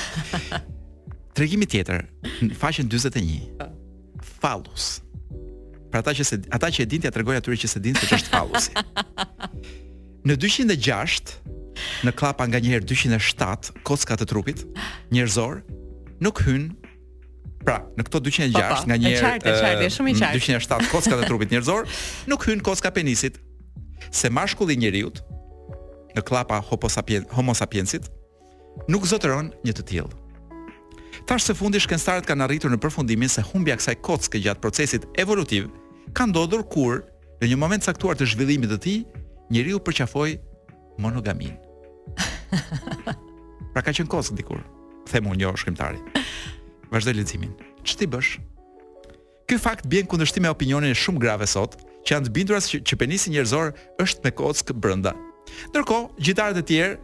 Të 1.34 1.46
regjimi 1.46 1.68
tjetër 1.70 2.06
Në 2.48 2.54
faqën 2.62 2.90
21 2.94 4.32
Falus 4.40 4.92
Pra 5.92 6.02
ta 6.04 6.12
që 6.16 6.26
se, 6.28 6.40
ata 6.54 6.68
që 6.68 6.84
e 6.84 6.90
din 6.92 7.02
të 7.04 7.08
ja 7.10 7.14
të 7.16 7.22
regoj 7.22 7.42
që 7.64 7.68
se 7.72 7.80
din 7.84 7.96
se 7.96 8.06
që 8.10 8.18
është 8.20 8.32
falusi 8.34 8.74
Në 10.28 10.36
206 10.36 11.38
në 12.06 12.14
klapa 12.18 12.46
nga 12.50 12.60
njëherë 12.62 12.86
207 12.90 13.74
kocka 13.86 14.18
të 14.20 14.28
trupit 14.30 14.64
njerëzor 15.14 15.62
nuk 16.24 16.42
hyn 16.48 16.70
pra 17.64 17.80
në 17.98 18.06
këto 18.08 18.22
206 18.28 18.54
pa, 18.54 18.68
pa, 18.74 18.84
nga 18.88 18.98
njëherë 19.02 19.18
e 19.18 19.26
qartë, 19.26 19.50
e 19.50 19.58
qartë, 19.64 19.90
shumë 19.98 20.14
i 20.14 20.18
qartë. 20.20 20.46
207 20.62 20.92
kocka 20.92 21.18
të 21.22 21.26
trupit 21.30 21.54
njerëzor 21.56 21.90
nuk 22.32 22.46
hyn 22.48 22.64
kocka 22.66 22.92
penisit 22.96 23.40
se 24.14 24.30
mashkulli 24.34 24.78
i 24.78 24.82
njerëzit 24.86 25.22
në 26.18 26.24
klapa 26.26 26.62
homo 26.72 27.26
homo 27.38 27.54
sapiensit 27.58 28.10
nuk 28.88 29.06
zotëron 29.10 29.52
një 29.66 29.74
të 29.78 29.86
tillë. 29.92 30.24
Tash 31.28 31.44
së 31.50 31.56
fundi 31.60 31.80
shkencëtarët 31.84 32.28
kanë 32.30 32.46
arritur 32.46 32.72
në 32.72 32.78
përfundimin 32.80 33.28
se 33.28 33.44
humbja 33.50 33.76
kësaj 33.80 33.98
kockë 34.06 34.40
gjatë 34.46 34.64
procesit 34.64 35.08
evolutiv 35.20 35.68
ka 36.16 36.26
ndodhur 36.30 36.64
kur 36.72 37.02
në 37.42 37.50
një 37.52 37.58
moment 37.60 37.84
caktuar 37.84 38.16
të 38.18 38.30
zhvillimit 38.32 38.72
të 38.72 38.78
tij, 38.86 39.00
njeriu 39.52 39.82
përqafoi 39.84 40.38
monogaminë. 41.02 41.67
Pra 43.74 43.82
ka 43.86 43.94
qenë 43.94 44.10
kock 44.10 44.34
dikur, 44.38 44.62
the 45.10 45.22
mund 45.22 45.42
jo 45.42 45.54
shkrimtari. 45.58 46.00
Vazhdoj 46.92 47.14
leximin. 47.18 47.52
Ç'ti 47.84 48.08
bësh? 48.08 48.38
Ky 49.48 49.58
fakt 49.60 49.88
bjen 49.88 50.08
kundërshtim 50.12 50.44
me 50.44 50.52
opinionin 50.52 50.92
e 50.92 50.98
shumë 50.98 51.22
grave 51.24 51.48
sot, 51.48 51.78
që 52.04 52.16
janë 52.18 52.28
të 52.28 52.34
bindura 52.36 52.60
se 52.64 52.80
që 52.88 52.98
penisi 53.00 53.32
njerëzor 53.32 53.74
është 54.04 54.26
me 54.26 54.34
kockë 54.36 54.76
brenda. 54.76 55.14
Ndërkohë, 55.72 56.10
gjitarët 56.24 56.60
e 56.60 56.64
tjerë 56.72 56.96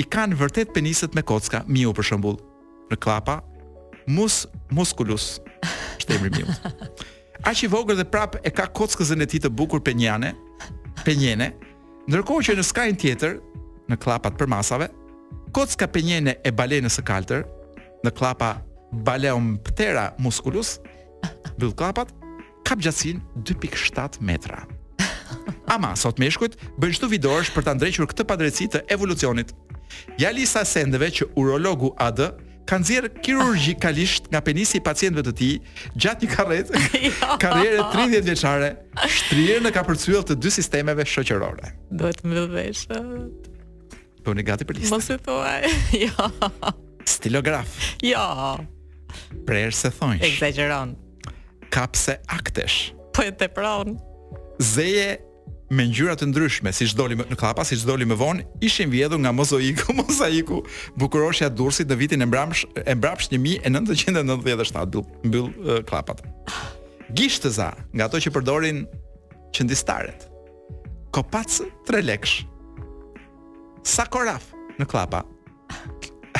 i 0.00 0.04
kanë 0.12 0.36
vërtet 0.40 0.72
peniset 0.76 1.16
me 1.16 1.24
kocka, 1.24 1.62
miu 1.68 1.92
për 1.96 2.04
shembull, 2.10 2.36
në 2.92 2.98
klapa, 3.00 3.38
mus 4.12 4.42
musculus, 4.76 5.38
shtemri 6.00 6.32
miu. 6.36 6.52
Aq 7.48 7.64
i 7.64 7.70
vogël 7.72 7.96
dhe 8.00 8.04
prap 8.08 8.38
e 8.44 8.52
ka 8.52 8.68
kockëzën 8.76 9.24
e 9.24 9.28
tij 9.30 9.44
të 9.46 9.52
bukur 9.56 9.80
penjane, 9.84 10.34
penjene, 11.04 11.50
ndërkohë 12.10 12.50
që 12.50 12.58
në 12.60 12.66
skajin 12.68 13.00
tjetër 13.00 13.38
në 13.90 13.98
klapat 14.02 14.36
për 14.38 14.50
masave, 14.50 14.88
kocka 15.54 15.88
penjene 15.92 16.36
e 16.46 16.52
balenës 16.54 16.98
së 16.98 17.04
kaltër, 17.08 17.44
në 18.04 18.12
klapa 18.16 18.54
baleum 19.06 19.54
ptera 19.68 20.10
musculus, 20.22 20.76
vull 21.58 21.72
klapat 21.78 22.12
kap 22.66 22.82
gjatësin 22.82 23.22
2.7 23.46 24.20
metra. 24.26 24.64
Ama, 25.72 25.92
sot 25.98 26.18
me 26.22 26.28
shkujt, 26.30 26.56
bëjnë 26.80 26.96
shtu 26.98 27.08
vidorësh 27.10 27.50
për 27.54 27.66
të 27.66 27.76
ndrequr 27.80 28.06
këtë 28.12 28.26
padrejtësi 28.30 28.68
të 28.76 28.82
evolucionit. 28.94 29.50
Ja 30.20 30.30
lisa 30.34 30.62
sendeve 30.66 31.08
që 31.18 31.26
urologu 31.38 31.90
adë 32.02 32.30
kanë 32.70 32.86
zirë 32.88 33.10
kirurgikalisht 33.22 34.26
nga 34.32 34.40
penisi 34.46 34.80
i 34.80 34.82
pacientve 34.86 35.22
të 35.26 35.34
ti 35.38 35.50
gjatë 35.94 36.24
një 36.26 36.30
karret, 36.34 36.72
jo. 36.74 37.10
karriere 37.42 37.84
30 37.94 38.26
veçare, 38.26 38.72
shtrirë 39.16 39.62
në 39.66 39.74
ka 39.74 39.84
të 39.88 40.34
dy 40.42 40.50
sistemeve 40.54 41.06
shoqërore. 41.06 41.74
Do 41.94 42.10
të 42.10 42.32
më 42.34 42.46
dhe 42.54 42.64
shëtë. 42.82 43.54
Po 44.26 44.34
ne 44.34 44.42
gati 44.42 44.66
për 44.66 44.80
listë. 44.80 44.90
Mos 44.90 45.06
e 45.14 45.18
thuaj. 45.22 45.68
Jo. 46.08 46.50
Stilograf. 47.06 47.76
Jo. 48.02 48.56
Prer 49.46 49.70
se 49.74 49.92
thonj. 49.94 50.18
Eksagjeron. 50.26 50.96
Kapse 51.70 52.16
aktesh. 52.34 52.88
Po 53.14 53.22
e 53.22 53.30
tepron. 53.30 53.94
Zeje 54.58 55.20
me 55.70 55.86
ngjyra 55.86 56.16
të 56.18 56.26
ndryshme, 56.32 56.70
siç 56.74 56.94
doli 56.98 57.14
më 57.20 57.28
në 57.30 57.38
kapa, 57.38 57.62
siç 57.66 57.82
doli 57.86 58.06
më 58.06 58.16
vonë, 58.18 58.42
ishin 58.66 58.90
vjedhur 58.90 59.22
nga 59.22 59.30
mozaiku, 59.38 59.94
mozaiku. 60.00 60.58
Bukuroshja 60.98 61.46
dursit 61.52 61.86
në 61.86 62.00
vitin 62.02 62.26
e 62.26 62.26
mbrapsht 62.26 62.82
e 62.82 62.98
mbrapsht 62.98 63.30
1997 63.38 65.04
mbyll 65.28 65.86
kapat. 65.90 66.26
Gishtëza, 67.14 67.70
nga 67.94 68.10
ato 68.10 68.18
që 68.18 68.34
përdorin 68.34 68.82
qendistaret. 69.54 70.26
Kopac 71.14 71.62
3 71.86 72.02
lekësh 72.10 72.36
sa 73.86 74.02
koraf 74.10 74.48
në 74.82 74.86
klapa. 74.90 75.22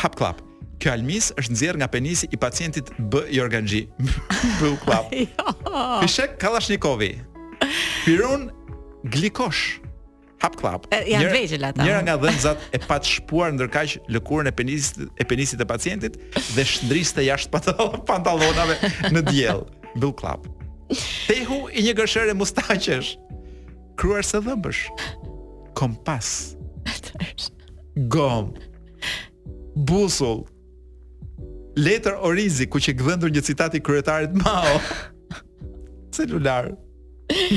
Hap 0.02 0.18
klap. 0.18 0.42
Kjo 0.82 0.92
almis 0.92 1.30
është 1.40 1.54
nxjerr 1.54 1.78
nga 1.80 1.88
penisi 1.90 2.26
i 2.30 2.36
pacientit 2.38 2.90
B 3.08 3.22
Jorganxhi. 3.32 3.84
B 4.58 4.72
klap. 4.84 5.10
Fishek 6.02 6.34
jo. 6.34 6.40
Kalashnikovi. 6.42 7.12
Pirun 8.04 8.48
glikosh. 9.12 9.78
Hap 10.42 10.58
klap. 10.60 10.84
Janë 10.92 11.22
Njer, 11.22 11.30
vegjël 11.32 11.64
Njëra 11.80 12.02
nga 12.04 12.16
dhëmzat 12.20 12.66
e 12.76 12.80
pat 12.82 13.06
shpuar 13.08 13.54
ndërkaq 13.56 13.94
lëkurën 14.12 14.50
e 14.50 14.52
penisit 14.54 14.98
e 15.14 15.24
penisit 15.26 15.62
të 15.62 15.66
pacientit 15.70 16.18
dhe 16.52 16.66
shndriste 16.68 17.24
jashtë 17.24 17.62
pantallonave 18.10 18.76
në 19.14 19.22
diell. 19.30 19.62
Bill 19.96 20.12
klap. 20.18 20.44
Tehu 21.30 21.62
i 21.72 21.86
një 21.86 21.94
gërshërë 22.02 22.36
mustaqesh. 22.42 23.14
Kruar 23.96 24.26
së 24.28 24.42
dhëmbësh. 24.44 24.84
Kompas. 25.72 25.72
Kompas 25.80 26.34
Gom 28.12 28.52
Busull 29.76 30.44
Letër 31.76 32.16
orizi 32.24 32.66
Ku 32.70 32.80
që 32.82 32.96
gëdhëndur 32.98 33.32
një 33.34 33.42
citati 33.44 33.80
kryetarit 33.84 34.32
mao 34.36 34.80
Celular 36.14 36.70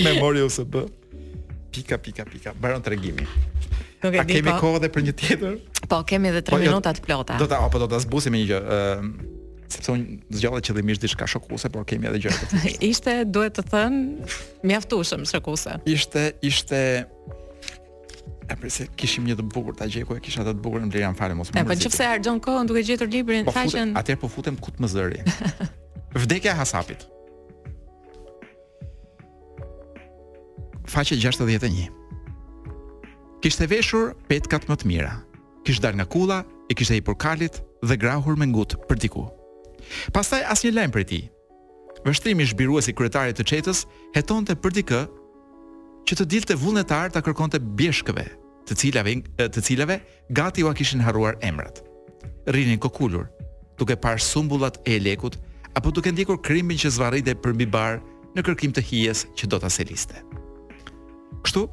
Memori 0.04 0.44
usë 0.46 0.66
bë 0.74 0.86
Pika, 1.72 2.00
pika, 2.02 2.26
pika 2.26 2.56
Baron 2.60 2.84
të 2.84 2.96
regimi 2.96 3.28
A 4.00 4.24
kemi 4.28 4.54
po. 4.54 4.60
kohë 4.64 4.84
dhe 4.86 4.90
për 4.96 5.06
një 5.10 5.16
tjetër? 5.22 5.58
Po, 5.92 6.02
kemi 6.08 6.32
dhe 6.36 6.42
tre 6.46 6.56
po, 6.56 6.62
minutat 6.64 7.00
jo, 7.02 7.04
plota 7.08 7.40
do 7.40 7.48
ta, 7.52 7.60
O, 7.66 7.70
po 7.72 7.82
do 7.84 7.88
të 7.92 8.00
zbusim 8.06 8.36
një 8.36 8.46
gjë 8.50 8.60
uh, 8.62 8.78
ehm, 8.78 9.12
Sepse 9.70 9.92
unë 9.94 10.38
zgjodhe 10.40 10.62
që 10.66 10.74
dhe 10.80 10.84
mishë 10.90 11.04
dishka 11.06 11.28
shokuse 11.30 11.70
Por 11.74 11.84
kemi 11.88 12.08
edhe 12.10 12.22
gjërë 12.26 12.64
Ishte, 12.90 13.16
duhet 13.30 13.60
të 13.60 13.68
thënë, 13.72 14.32
mjaftushëm 14.72 15.28
shokuse 15.30 15.76
Ishte, 15.94 16.26
ishte 16.52 16.82
e 18.50 18.58
pse 18.58 18.88
kishim 18.98 19.28
një 19.30 19.38
të 19.40 19.46
bukur 19.54 19.78
ta 19.78 19.88
gjej 19.90 20.04
ku 20.10 20.18
e 20.18 20.22
kisha 20.24 20.44
ta 20.46 20.54
të 20.56 20.62
bukurën 20.64 20.90
në 20.90 21.14
fare 21.18 21.38
mos 21.38 21.52
më. 21.54 21.64
Po 21.70 21.78
nëse 21.78 22.10
harxhon 22.12 22.42
kohën 22.44 22.68
duke 22.70 22.84
gjetur 22.88 23.10
librin, 23.12 23.46
po 23.48 23.54
faqen. 23.54 23.70
Futem, 23.70 23.94
atëherë 24.00 24.22
po 24.26 24.30
futem 24.34 24.58
ku 24.58 24.74
të 24.74 24.84
më 24.84 24.90
zëri. 24.94 25.24
Vdekja 26.18 26.54
e 26.54 26.58
Hasapit. 26.58 27.06
Faqe 30.90 31.18
61. 31.18 31.90
Kishte 33.46 33.70
veshur 33.72 34.16
petkat 34.30 34.66
më 34.70 34.80
të 34.82 34.90
mira. 34.92 35.14
Kishte 35.68 35.86
dalë 35.86 36.00
nga 36.02 36.08
kulla, 36.14 36.40
e 36.70 36.76
kishte 36.78 36.98
i 36.98 37.04
porkalit 37.06 37.60
dhe 37.86 37.96
grahur 38.02 38.36
me 38.38 38.48
ngut 38.50 38.74
për 38.90 38.98
diku. 39.06 39.28
Pastaj 40.14 40.42
asnjë 40.56 40.74
lajm 40.80 40.96
për 40.96 41.06
ti. 41.12 41.22
Vështrimi 42.06 42.48
zhbiruesi 42.50 42.94
kryetarit 42.96 43.38
të 43.38 43.46
qetës 43.52 43.84
hetonte 44.16 44.56
për 44.58 44.76
dikë 44.80 45.00
që 46.10 46.18
të 46.18 46.26
dilte 46.26 46.56
vullnetar 46.58 47.12
ta 47.14 47.22
kërkonte 47.22 47.60
bjeshkëve, 47.78 48.24
të 48.66 48.76
cilave 48.82 49.12
të 49.38 49.62
cilave 49.62 50.00
gati 50.34 50.64
u 50.66 50.72
kishin 50.74 51.04
harruar 51.06 51.36
emrat. 51.46 51.84
Rrinin 52.50 52.80
kokulur, 52.82 53.28
duke 53.78 53.94
parë 53.94 54.24
sumbullat 54.26 54.80
e 54.90 54.98
lekut 55.06 55.38
apo 55.78 55.92
duke 55.94 56.10
ndjekur 56.10 56.40
krimin 56.42 56.82
që 56.82 56.90
zvarrite 56.96 57.36
përmbi 57.44 57.68
bar 57.70 58.00
në 58.36 58.42
kërkim 58.48 58.74
të 58.74 58.82
hijes 58.90 59.28
që 59.38 59.50
do 59.54 59.60
ta 59.62 59.70
seliste. 59.70 60.24
Kështu, 61.46 61.68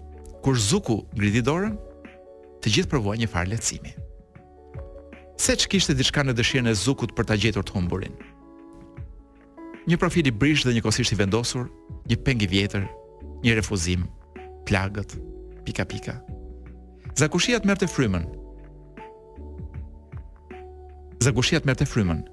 kur 0.45 0.61
Zuku 0.61 0.99
ngriti 1.17 1.41
dorën, 1.47 1.79
të 2.61 2.75
gjithë 2.75 2.93
provuan 2.93 3.19
një 3.23 3.31
farë 3.33 3.55
lehtësimi. 3.55 3.95
Se 5.41 5.57
që 5.57 5.71
kishte 5.73 5.97
diçka 5.97 6.25
në 6.25 6.37
dëshirën 6.37 6.69
e 6.71 6.77
Zukut 6.77 7.17
për 7.17 7.27
ta 7.31 7.39
gjetur 7.41 7.65
të 7.65 7.75
humburin. 7.79 8.13
Një 9.89 9.97
profil 10.01 10.29
i 10.29 10.33
brish 10.45 10.67
dhe 10.67 10.77
një 10.77 10.85
kosisht 10.85 11.17
i 11.17 11.21
vendosur, 11.23 11.71
një 12.09 12.21
peng 12.25 12.45
i 12.45 12.49
vjetër, 12.53 12.85
një 13.45 13.57
refuzim 13.63 14.05
plagët, 14.67 15.15
pika 15.67 15.85
pika. 15.89 16.15
Zakushia 17.21 17.61
të 17.63 17.71
merte 17.71 17.89
frymën. 17.91 18.25
Zakushia 21.25 21.61
të 21.63 21.71
merte 21.71 21.87
frymën, 21.89 22.25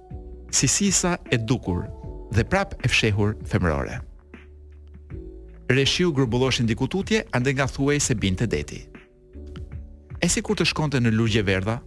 si 0.53 0.67
sisa 0.69 1.13
e 1.33 1.37
dukur 1.39 1.85
dhe 2.35 2.43
prap 2.49 2.73
e 2.85 2.89
fshehur 2.91 3.37
femërore. 3.49 3.99
Reshiu 5.73 6.11
grubulloshin 6.13 6.67
diku 6.69 6.89
tutje, 6.91 7.23
ande 7.37 7.53
nga 7.53 7.67
thuej 7.75 8.01
se 8.07 8.15
binte 8.23 8.47
deti. 8.53 8.81
E 10.23 10.27
si 10.29 10.41
kur 10.45 10.57
të 10.59 10.67
shkonte 10.71 10.99
në 11.01 11.13
lurgje 11.13 11.43
verda, 11.47 11.77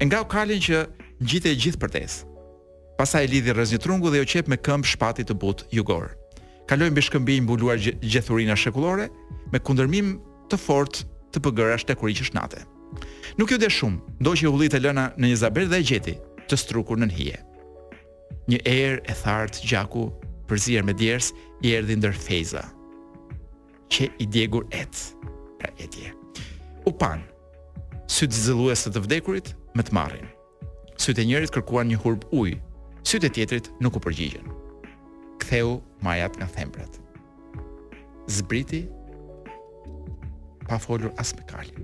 e 0.00 0.02
nga 0.08 0.22
u 0.24 0.28
kalin 0.32 0.60
që 0.66 0.82
gjite 1.22 1.52
gjithë 1.64 1.80
për 1.82 1.94
tes. 1.98 2.18
Pasa 2.98 3.22
e 3.22 3.28
lidhi 3.28 3.52
rëz 3.52 3.74
një 3.76 3.82
trungu 3.84 4.08
dhe 4.12 4.22
oqep 4.24 4.46
qep 4.46 4.50
me 4.50 4.60
këmbë 4.68 4.90
shpati 4.94 5.24
të 5.28 5.34
but 5.42 5.66
jugorë 5.76 6.12
kaloi 6.66 6.90
mbi 6.90 7.02
shkëmbi 7.02 7.36
i 7.36 7.40
mbuluar 7.44 7.78
gjethurina 7.78 8.56
shekullore 8.58 9.06
me 9.52 9.58
kundërmim 9.58 10.16
të 10.50 10.58
fortë 10.58 11.04
të 11.34 11.42
pgr 11.44 11.74
kur 11.78 11.84
tek 11.86 12.02
uriqësh 12.02 12.32
natë. 12.34 12.62
Nuk 13.38 13.50
ju 13.50 13.58
dhe 13.60 13.68
shumë, 13.70 14.16
ndo 14.22 14.30
që 14.38 14.48
ullit 14.50 14.74
e 14.74 14.80
lëna 14.82 15.06
në 15.18 15.26
një 15.30 15.36
zaber 15.38 15.66
dhe 15.70 15.78
e 15.78 15.84
gjeti, 15.86 16.14
të 16.50 16.56
strukur 16.58 16.96
në 16.98 17.08
nëhije. 17.10 17.40
Një 18.50 18.60
erë 18.66 19.00
e 19.10 19.16
thartë 19.22 19.62
gjaku, 19.68 20.06
përzier 20.50 20.82
me 20.86 20.94
djerës, 20.98 21.30
i 21.66 21.74
erë 21.78 21.98
ndër 22.00 22.14
fejza, 22.26 22.62
që 23.92 24.08
i 24.22 24.26
djegur 24.30 24.66
etë, 24.74 25.32
pra 25.62 25.70
etje. 25.82 26.10
U 26.86 26.94
panë, 26.98 27.22
sytë 28.10 28.38
zëzëlluës 28.40 28.86
të 28.86 28.94
të 28.96 29.04
vdekurit, 29.06 29.52
me 29.78 29.84
të 29.86 29.98
marrin. 29.98 30.30
Sytë 30.98 31.22
e 31.26 31.30
njerit 31.34 31.54
kërkuan 31.54 31.90
një 31.92 32.00
hurb 32.06 32.30
ujë, 32.34 32.58
sytë 33.06 33.30
e 33.30 33.34
tjetrit 33.36 33.74
nuk 33.82 33.98
u 33.98 34.02
përgjigjen 34.06 34.55
ktheu 35.40 35.82
majat 36.00 36.36
nga 36.40 36.48
thembrat. 36.48 36.92
Zbriti 38.28 38.86
pa 40.66 40.78
folur 40.80 41.12
as 41.20 41.34
me 41.36 41.44
kalë. 41.46 41.76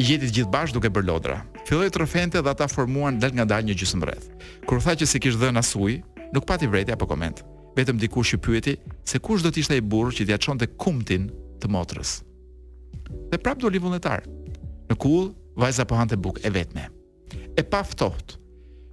I 0.00 0.04
gjeti 0.04 0.28
të 0.30 0.34
gjithë 0.36 0.52
bashkë 0.52 0.76
duke 0.76 0.90
bër 0.92 1.06
lodra. 1.08 1.38
Filloi 1.68 1.90
të 1.92 2.00
rrëfente 2.02 2.40
dhe 2.42 2.52
ata 2.52 2.68
formuan 2.72 3.18
dal 3.20 3.32
nga 3.36 3.44
dal 3.48 3.64
një 3.64 3.76
gjysmë 3.76 4.08
rreth. 4.08 4.28
Kur 4.66 4.80
tha 4.82 4.96
që 4.96 5.08
se 5.08 5.20
kishte 5.20 5.40
dhënë 5.44 5.60
asuj, 5.60 5.98
nuk 6.34 6.46
pati 6.48 6.68
vretja 6.68 6.96
apo 6.96 7.08
koment. 7.08 7.42
Vetëm 7.76 8.00
dikush 8.00 8.34
i 8.36 8.40
pyeti 8.42 8.74
se 9.06 9.20
kush 9.22 9.44
do 9.44 9.52
të 9.52 9.62
ishte 9.62 9.76
ai 9.76 9.84
burr 9.84 10.12
që 10.16 10.26
t'ia 10.26 10.40
çonte 10.42 10.66
kumtin 10.80 11.28
të 11.60 11.68
motrës. 11.72 12.20
Dhe 13.30 13.38
prap 13.38 13.60
doli 13.62 13.78
vullnetar. 13.80 14.24
Në 14.90 14.96
kull, 15.00 15.30
vajza 15.56 15.86
po 15.86 15.96
hante 16.00 16.16
bukë 16.18 16.42
e 16.48 16.52
vetme. 16.54 16.88
E 17.56 17.62
pa 17.62 17.82
ftoht, 17.86 18.38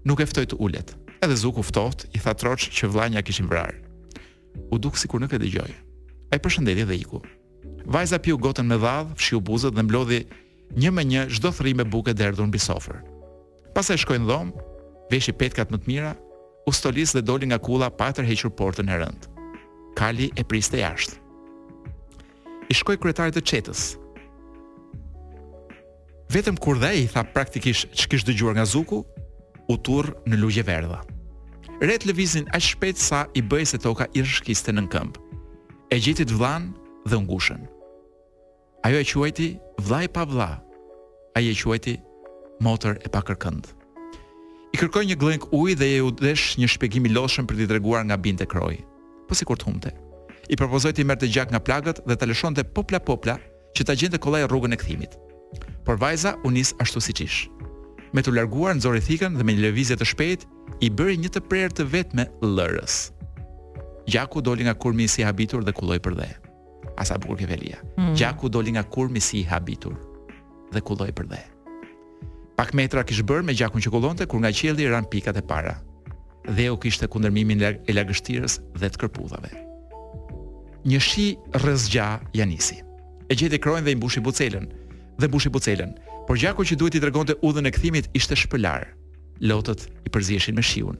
nuk 0.05 0.21
e 0.21 0.27
ftoi 0.29 0.45
të 0.45 0.59
ulet. 0.63 0.91
Edhe 1.21 1.35
Zuku 1.35 1.63
ftoft, 1.65 2.05
i 2.13 2.19
tha 2.21 2.33
Troç 2.37 2.67
që 2.69 2.89
vllanja 2.93 3.23
kishin 3.25 3.47
vrar. 3.49 3.73
U 4.69 4.77
duk 4.77 4.97
sikur 5.01 5.21
nuk 5.21 5.33
e 5.33 5.39
dëgjoi. 5.41 5.73
Ai 6.33 6.37
përshëndeti 6.43 6.85
dhe 6.85 6.97
iku. 7.01 7.21
Vajza 7.87 8.19
piu 8.21 8.37
gotën 8.41 8.67
me 8.69 8.77
dhadh, 8.77 9.15
fshiu 9.17 9.39
buzët 9.41 9.73
dhe 9.77 9.85
mblodhi 9.87 10.21
një 10.77 10.91
me 10.93 11.03
një 11.07 11.25
çdo 11.31 11.49
me 11.73 11.83
bukë 11.85 12.13
derdhur 12.13 12.47
mbi 12.47 12.59
sofër. 12.59 13.01
Pastaj 13.73 13.97
shkoi 14.03 14.19
në 14.19 14.27
dhomë, 14.29 14.63
veshi 15.11 15.31
petkat 15.33 15.71
më 15.71 15.77
të 15.77 15.87
mira, 15.89 16.13
u 16.67 16.71
stolis 16.71 17.13
dhe 17.13 17.21
doli 17.21 17.45
nga 17.47 17.59
kulla 17.59 17.89
pa 17.89 18.11
tërhequr 18.11 18.51
portën 18.53 18.89
e 18.89 18.95
rënd. 19.01 19.21
Kali 19.97 20.29
e 20.35 20.43
priste 20.43 20.77
jashtë. 20.77 21.17
I 22.69 22.73
shkoi 22.77 22.97
kryetarit 23.01 23.33
të 23.37 23.41
çetës. 23.47 23.81
Vetëm 26.29 26.59
kur 26.59 26.77
dhe 26.77 26.91
i 26.93 27.07
tha 27.07 27.23
praktikisht 27.23 27.95
që 27.95 28.05
kishë 28.11 28.27
dëgjuar 28.29 28.57
nga 28.59 28.65
Zuku, 28.67 29.05
u 29.67 29.77
turr 29.77 30.13
në 30.31 30.37
lugje 30.41 30.63
verdha. 30.65 31.01
Ret 31.83 32.05
lëvizin 32.07 32.47
aq 32.55 32.63
shpejt 32.71 32.97
sa 33.01 33.25
i 33.37 33.43
bëi 33.43 33.65
se 33.67 33.77
toka 33.83 34.07
i 34.15 34.23
rrshkiste 34.23 34.71
në 34.73 34.85
këmb. 34.93 35.17
E 35.93 35.99
gjitit 36.01 36.31
të 36.31 36.37
vllan 36.39 36.69
dhe 37.07 37.19
ngushen. 37.25 37.63
ngushën. 37.63 37.67
Ajo 38.87 38.99
e 38.99 39.05
quajti 39.11 39.49
vllai 39.85 40.07
pa 40.07 40.23
vlla. 40.25 40.51
ajo 41.37 41.51
e 41.51 41.55
quajti 41.61 41.95
motër 42.63 42.95
e 43.05 43.09
pa 43.09 43.21
kërkënd. 43.21 43.63
I 44.73 44.77
kërkoi 44.79 45.05
një 45.07 45.17
glenk 45.19 45.43
ujë 45.53 45.75
dhe 45.79 45.87
i 45.95 46.01
udhësh 46.07 46.57
një 46.57 46.67
shpjegim 46.67 47.05
i 47.05 47.09
për 47.47 47.55
t'i 47.57 47.67
treguar 47.67 48.03
nga 48.05 48.17
binte 48.17 48.45
kroj. 48.45 48.75
Po 49.27 49.35
si 49.35 49.45
të 49.45 49.63
humte. 49.63 49.91
I 50.49 50.55
propozoi 50.55 50.93
të 50.93 51.03
merrte 51.03 51.27
gjak 51.27 51.51
nga 51.51 51.59
plagët 51.59 51.99
dhe 52.07 52.15
ta 52.15 52.25
lëshonte 52.25 52.63
popla 52.63 52.99
popla 52.99 53.35
që 53.75 53.83
ta 53.85 53.93
gjente 53.93 54.17
kollaj 54.19 54.47
rrugën 54.47 54.73
e 54.73 54.77
kthimit. 54.77 55.13
Por 55.85 55.95
vajza 55.99 56.35
u 56.45 56.51
nis 56.51 56.73
ashtu 56.79 56.99
siç 56.99 57.19
ishte 57.21 57.66
me 58.15 58.23
të 58.23 58.31
larguar 58.35 58.75
nxori 58.77 59.01
thikën 59.03 59.35
dhe 59.37 59.43
me 59.45 59.53
një 59.55 59.65
lëvizje 59.67 59.97
të 59.99 60.07
shpejtë 60.11 60.75
i 60.85 60.89
bëri 60.93 61.17
një 61.21 61.31
të 61.35 61.41
prerë 61.49 61.73
të 61.79 61.87
vetme 61.91 62.25
lërës. 62.43 62.97
Gjaku 64.07 64.39
doli 64.45 64.67
nga 64.67 64.75
kurmi 64.79 65.07
si 65.11 65.25
habitur 65.27 65.65
dhe 65.67 65.73
kulloj 65.75 65.99
për 66.05 66.15
dhe. 66.21 66.29
Asa 66.97 67.17
bukur 67.21 67.43
velia. 67.49 67.81
Mm. 67.99 68.13
Gjaku 68.17 68.49
doli 68.49 68.73
nga 68.75 68.83
kurmi 68.83 69.19
si 69.21 69.43
habitur 69.45 69.97
dhe 70.73 70.81
kulloj 70.81 71.11
për 71.15 71.27
dhe. 71.33 71.41
Pak 72.57 72.71
metra 72.73 73.03
kishë 73.05 73.25
bër 73.27 73.43
me 73.45 73.53
gjakun 73.53 73.83
që 73.83 73.91
kullonte 73.93 74.25
kur 74.25 74.39
nga 74.41 74.51
qielli 74.55 74.87
ran 74.89 75.05
pikat 75.11 75.37
e 75.37 75.43
para. 75.45 75.75
Dhe 76.47 76.71
u 76.71 76.77
kishte 76.79 77.09
kundërmimin 77.11 77.59
e 77.61 77.93
lagështirës 77.93 78.61
dhe 78.79 78.87
të 78.89 79.01
kërpudhave. 79.03 79.51
Një 80.87 80.99
shi 81.03 81.27
rrezgja 81.59 82.07
janisi. 82.33 82.79
nisi. 82.79 82.83
E 83.29 83.33
gjeti 83.35 83.59
krojnë 83.59 83.83
dhe 83.85 83.91
i 83.91 83.99
mbushi 83.99 84.23
bucelën 84.25 84.65
dhe 85.19 85.27
mbushi 85.27 85.49
bucelën 85.53 85.91
por 86.27 86.35
gjaku 86.37 86.63
që 86.67 86.75
duhet 86.75 86.97
i 86.99 87.01
tregonte 87.01 87.37
udhën 87.47 87.69
e 87.69 87.71
kthimit 87.71 88.09
ishte 88.19 88.35
shpëlar. 88.35 88.89
Lotët 89.47 89.85
i 90.07 90.11
përzieshin 90.11 90.57
me 90.57 90.63
shiun. 90.65 90.97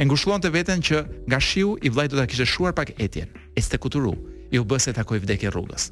E 0.00 0.06
ngushëllon 0.06 0.40
të 0.42 0.50
veten 0.54 0.80
që 0.88 1.02
nga 1.28 1.38
shiu 1.42 1.74
i 1.86 1.90
vllai 1.92 2.08
do 2.08 2.16
ta 2.16 2.24
kishte 2.30 2.46
shuar 2.48 2.72
pak 2.72 2.94
etjen. 2.96 3.28
Este 3.60 3.76
kuturu, 3.82 4.14
i 4.50 4.56
u 4.58 4.64
bëse 4.64 4.94
takoj 4.96 5.20
vdekje 5.22 5.52
rrugës. 5.52 5.90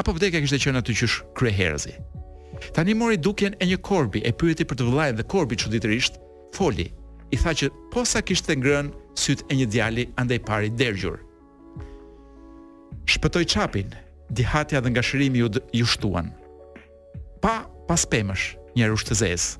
Apo 0.00 0.12
vdekja 0.16 0.42
kishte 0.44 0.60
qenë 0.66 0.82
aty 0.82 0.94
qysh 1.00 1.20
kryeherzi. 1.38 1.94
Tani 2.76 2.92
mori 2.94 3.16
dukjen 3.16 3.56
e 3.62 3.66
një 3.70 3.80
korbi, 3.86 4.20
e 4.28 4.32
pyeti 4.36 4.66
për 4.68 4.80
të 4.82 4.90
vllajën 4.90 5.18
dhe 5.20 5.28
korbi 5.32 5.56
çuditërisht 5.62 6.20
foli. 6.56 6.90
I 7.32 7.36
tha 7.40 7.54
që 7.62 7.72
posa 7.94 8.20
kishte 8.20 8.52
ngrën 8.60 8.92
syt 9.16 9.46
e 9.48 9.56
një 9.56 9.66
djali 9.72 10.04
andaj 10.20 10.42
pari 10.44 10.68
dergjur. 10.76 11.16
Shpëtoi 13.08 13.46
çapin, 13.54 13.88
dihatja 14.36 14.84
dhe 14.84 14.92
ngashërimi 14.92 15.40
ju, 15.40 15.48
ju 15.78 15.86
shtuan. 15.88 16.28
Pa 17.42 17.56
pas 17.92 18.04
pemësh, 18.08 18.54
një 18.72 18.86
rush 18.88 19.04
të 19.04 19.16
zezë. 19.20 19.58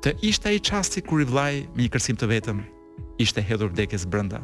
Të 0.00 0.14
ishte 0.24 0.48
ai 0.48 0.60
çasti 0.64 1.02
kur 1.04 1.20
i 1.20 1.26
vllai 1.28 1.66
me 1.74 1.84
një 1.84 1.90
kërcim 1.92 2.16
të 2.16 2.28
vetëm 2.30 2.62
ishte 3.20 3.42
hedhur 3.44 3.68
vdekjes 3.74 4.06
brenda. 4.08 4.40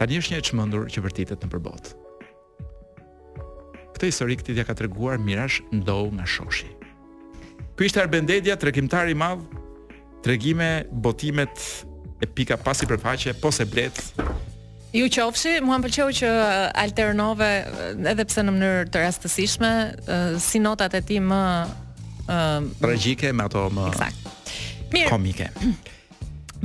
Tani 0.00 0.18
është 0.18 0.34
një 0.34 0.42
çmendur 0.48 0.88
që 0.90 1.02
vërtitet 1.04 1.44
në 1.44 1.50
përbot. 1.52 1.92
Këtë 3.94 4.10
histori 4.10 4.38
këtë 4.40 4.56
dia 4.58 4.66
ka 4.66 4.74
treguar 4.80 5.22
Mirash 5.22 5.60
ndou 5.76 6.10
nga 6.16 6.26
shoshi. 6.26 6.72
Ky 7.78 7.86
ishte 7.86 8.02
Arbendedia, 8.02 8.58
tregimtar 8.58 9.06
i 9.06 9.14
madh, 9.14 9.44
tregime 10.26 10.72
botimet 10.90 11.86
e 12.18 12.26
pika 12.26 12.58
pasi 12.66 12.88
përfaqe, 12.90 13.36
po 13.40 13.54
se 13.54 13.62
bletë, 13.70 14.10
Ju 14.96 15.08
qofshi, 15.12 15.58
mua 15.66 15.76
pëlqeu 15.84 16.12
që 16.22 16.28
uh, 16.30 16.52
alternove 16.84 17.44
uh, 17.44 18.12
edhe 18.12 18.24
pse 18.24 18.44
në 18.46 18.52
mënyrë 18.54 18.86
të 18.94 19.02
rastësishme, 19.02 19.70
uh, 20.06 20.38
si 20.40 20.60
notat 20.62 20.94
e 20.96 21.02
ti 21.04 21.18
më 21.20 21.40
ë 22.26 22.38
tragjike 22.80 23.30
me 23.36 23.44
ato 23.44 23.66
më 23.74 23.90
Eksakt. 23.92 24.32
Komike. 25.10 25.50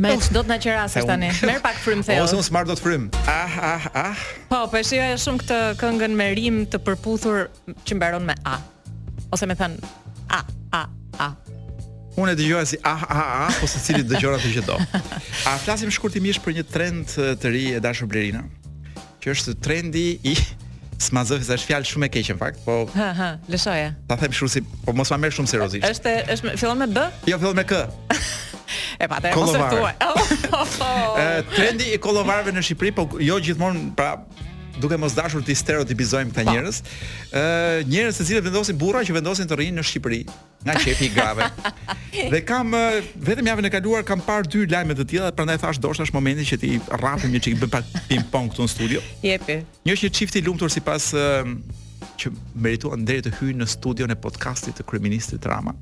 Me 0.02 0.14
që 0.16 0.32
do 0.32 0.40
të 0.46 0.56
nga 0.56 0.80
që 0.88 1.02
tani, 1.06 1.28
merë 1.46 1.60
pak 1.62 1.76
frim 1.84 2.00
theo 2.02 2.22
Ose 2.24 2.32
jo. 2.32 2.40
unë 2.40 2.46
smarë 2.48 2.70
do 2.72 2.78
të 2.80 2.84
frym. 2.86 3.10
Ah, 3.28 3.58
ah, 3.76 3.88
ah 4.08 4.22
Po, 4.48 4.62
po 4.72 4.80
e 4.80 4.84
shumë 4.88 5.42
këtë 5.44 5.58
këngën 5.84 6.16
me 6.16 6.30
rim 6.40 6.62
të 6.72 6.80
përputhur 6.88 7.50
që 7.84 8.00
mbaron 8.00 8.24
me 8.26 8.34
A 8.48 8.56
Ose 9.36 9.44
me 9.52 9.58
than 9.60 9.76
A, 10.32 10.40
A, 10.72 10.86
A 11.20 11.28
Unë 12.20 12.34
e 12.36 12.40
dëgjoja 12.42 12.66
si 12.68 12.80
ah 12.84 13.04
ah 13.08 13.30
ah, 13.48 13.54
po 13.62 13.68
secili 13.72 14.04
dëgjon 14.04 14.34
atë 14.36 14.50
që 14.58 14.64
do. 14.68 14.76
A 15.48 15.54
flasim 15.64 15.92
shkurtimisht 15.96 16.44
për 16.44 16.58
një 16.60 16.66
trend 16.68 17.14
të 17.40 17.52
ri 17.54 17.62
e 17.78 17.80
dashur 17.84 18.10
Blerina, 18.12 18.42
që 19.24 19.32
është 19.36 19.54
trendi 19.64 20.04
i 20.28 20.34
smazofis 21.06 21.48
është 21.56 21.70
fjalë 21.72 21.88
shumë 21.92 22.10
e 22.10 22.12
keqe 22.18 22.36
në 22.36 22.42
fakt, 22.42 22.60
po 22.68 22.76
ha 23.00 23.08
ha, 23.16 23.30
lëshoja. 23.52 23.94
Ta 24.12 24.20
them 24.20 24.36
shumë 24.36 24.54
si, 24.58 24.64
po 24.84 24.96
mos 25.00 25.12
ma 25.14 25.22
merr 25.24 25.38
shumë 25.40 25.54
seriozisht. 25.54 25.88
Është 25.88 26.18
është 26.36 26.56
fillon 26.60 26.84
me 26.84 26.90
b? 27.00 27.08
Jo, 27.32 27.40
fillon 27.42 27.58
me 27.62 27.66
k. 27.72 27.80
e 29.02 29.08
pa, 29.08 29.22
atë 29.22 29.32
mos 29.32 29.56
e 29.56 29.74
thua. 29.74 30.00
Oh, 30.90 31.16
trendi 31.56 31.88
i 31.96 31.98
kollovarëve 32.02 32.52
në 32.56 32.62
Shqipëri, 32.66 32.92
po 32.96 33.06
jo 33.24 33.38
gjithmonë, 33.44 33.82
pra 33.98 34.12
duke 34.82 34.98
mos 35.00 35.16
dashur 35.16 35.44
të 35.46 35.54
stereotipizojmë 35.58 36.34
këta 36.34 36.46
njerëz. 36.54 36.80
Ë, 36.82 37.42
uh, 37.42 37.90
njerëz 37.92 38.18
se 38.20 38.26
cilët 38.28 38.46
vendosin 38.48 38.78
burra 38.82 39.04
që 39.06 39.16
vendosin 39.20 39.48
të 39.50 39.58
rrinë 39.60 39.78
në 39.80 39.86
Shqipëri 39.88 40.20
nga 40.66 40.76
çepi 40.82 41.08
i 41.08 41.12
grave. 41.16 41.48
dhe 42.34 42.40
kam 42.48 42.74
uh, 42.78 42.98
vetëm 43.28 43.50
javën 43.52 43.70
e 43.70 43.72
kaluar 43.78 44.04
kam 44.08 44.22
parë 44.26 44.50
dy 44.52 44.66
lajme 44.74 44.98
të 45.00 45.06
tilla, 45.14 45.30
prandaj 45.38 45.60
thash 45.64 45.80
doshta 45.84 46.08
është 46.08 46.18
momenti 46.18 46.46
që 46.54 46.60
ti 46.64 46.74
rrafim 46.98 47.32
një 47.36 47.44
çik 47.48 47.62
bëj 47.62 47.72
pak 47.78 47.88
ping 48.10 48.26
pong 48.34 48.52
këtu 48.54 48.66
në 48.68 48.74
studio. 48.76 49.00
Jepi. 49.26 49.62
Një 49.86 49.96
është 49.98 50.10
një 50.12 50.16
çift 50.20 50.40
i 50.42 50.46
lumtur 50.48 50.74
sipas 50.74 51.12
uh, 51.16 51.46
që 52.20 52.34
merituan 52.56 53.06
deri 53.06 53.28
të 53.28 53.32
hyjnë 53.40 53.64
në 53.64 53.70
studion 53.78 54.10
e 54.14 54.18
podcastit 54.18 54.78
të 54.82 54.88
kryeministit 54.90 55.46
Rama. 55.50 55.74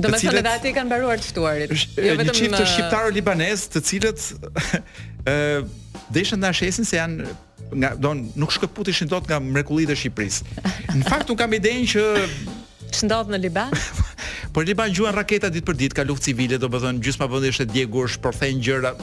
Do 0.00 0.08
të 0.08 0.22
thonë 0.22 0.40
edhe 0.40 0.52
ati 0.56 0.70
kanë 0.76 0.86
mbaruar 0.88 1.20
të 1.20 1.28
ftuarit. 1.30 1.74
Jo 1.98 2.14
vetëm 2.16 2.30
një 2.30 2.38
çift 2.38 2.64
shqiptarë 2.72 3.12
libanez, 3.16 3.66
të 3.74 3.82
cilët 3.88 4.26
ë 5.30 5.36
deshën 6.14 6.40
ndaj 6.40 6.56
shesin 6.62 6.86
se 6.88 6.96
janë 6.98 7.28
nga 7.74 7.94
don 7.94 8.24
nuk 8.34 8.50
shkëputeshin 8.54 9.08
dot 9.10 9.26
nga 9.28 9.38
mrekullitë 9.42 9.94
e 9.94 9.98
Shqipërisë. 9.98 10.60
Në 11.00 11.04
fakt 11.06 11.30
un 11.30 11.38
kam 11.38 11.52
idenë 11.56 11.86
që 11.94 12.04
ç'ndodh 12.98 13.30
në 13.30 13.42
Liban? 13.46 13.74
Por 14.54 14.66
Liban 14.66 14.90
gjuan 14.90 15.14
raketa 15.14 15.50
ditë 15.52 15.66
për 15.70 15.76
ditë, 15.84 15.98
ka 16.00 16.04
luftë 16.08 16.30
civile, 16.32 16.58
domethënë 16.58 17.02
gjysma 17.04 17.28
vendi 17.30 17.52
është 17.54 17.66
e 17.68 17.74
djegur, 17.74 18.10
shpërthejnë 18.16 18.64
gjëra. 18.66 18.94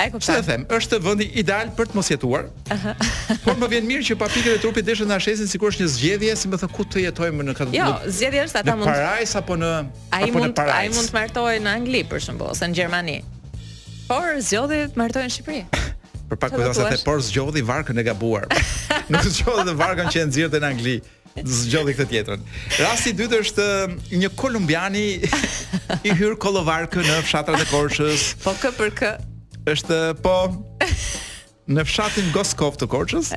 E 0.00 0.06
kuptoj. 0.10 0.38
them? 0.48 0.62
Është 0.72 0.98
vendi 1.04 1.26
ideal 1.38 1.68
për 1.76 1.90
të 1.92 1.98
mos 1.98 2.08
jetuar. 2.10 2.46
por 3.44 3.58
më 3.60 3.68
vjen 3.74 3.84
mirë 3.86 4.06
që 4.08 4.16
pa 4.18 4.30
pikën 4.32 4.54
e 4.56 4.60
trupit 4.62 4.86
deshën 4.88 5.06
na 5.10 5.18
shesin 5.22 5.44
sikur 5.46 5.70
është 5.70 5.84
një 5.84 5.90
zgjedhje, 5.94 6.34
si 6.40 6.48
më 6.50 6.60
thon 6.64 6.72
ku 6.74 6.86
të 6.90 7.04
jetojmë 7.04 7.46
në 7.50 7.54
këtë. 7.60 7.76
Jo, 7.76 7.90
zgjedhja 8.18 8.46
është 8.48 8.62
ata 8.64 8.76
mund. 8.80 8.88
Në 8.88 8.96
Paris 8.98 9.36
apo 9.38 9.58
në 9.60 9.70
ai 10.16 10.24
mund 10.34 10.64
ai 10.64 10.88
mund 10.88 11.06
të 11.12 11.18
martohen 11.20 11.68
në 11.68 11.76
Angli 11.76 12.02
për 12.10 12.26
shembull 12.26 12.50
ose 12.54 12.66
në 12.72 12.80
Gjermani. 12.80 13.18
Por 14.08 14.40
zgjodhet 14.48 14.96
martohen 14.98 15.28
në 15.30 15.36
Shqipëri. 15.36 15.66
për 16.30 16.38
pak 16.38 16.52
kujtuar 16.54 16.74
se 16.74 16.98
the 16.98 17.04
por 17.06 17.22
zgjodhi 17.26 17.62
varkën 17.66 17.98
e 18.00 18.04
gabuar. 18.06 18.46
Nuk 19.10 19.24
zgjodhi 19.32 19.74
varkën 19.78 20.10
që 20.12 20.22
e 20.22 20.26
nxirrte 20.28 20.60
në 20.62 20.70
Angli 20.72 20.96
zgjodhi 21.46 21.94
këtë 21.98 22.06
tjetrën. 22.12 22.44
Rasti 22.84 23.12
i 23.14 23.18
dytë 23.18 23.40
është 23.44 23.66
um, 23.66 23.96
një 24.22 24.30
kolumbiani 24.38 25.04
i 26.10 26.14
hyr 26.18 26.34
kollovarkën 26.42 27.06
në 27.06 27.18
fshatrat 27.28 27.64
e 27.64 27.68
Korçës. 27.70 28.28
Po 28.44 28.54
kë 28.62 28.72
për 28.78 28.94
kë? 29.00 29.12
Është 29.74 30.00
po 30.24 30.36
në 31.74 31.84
fshatin 31.88 32.32
Goskov 32.34 32.78
të 32.80 32.90
Korçës. 32.94 33.34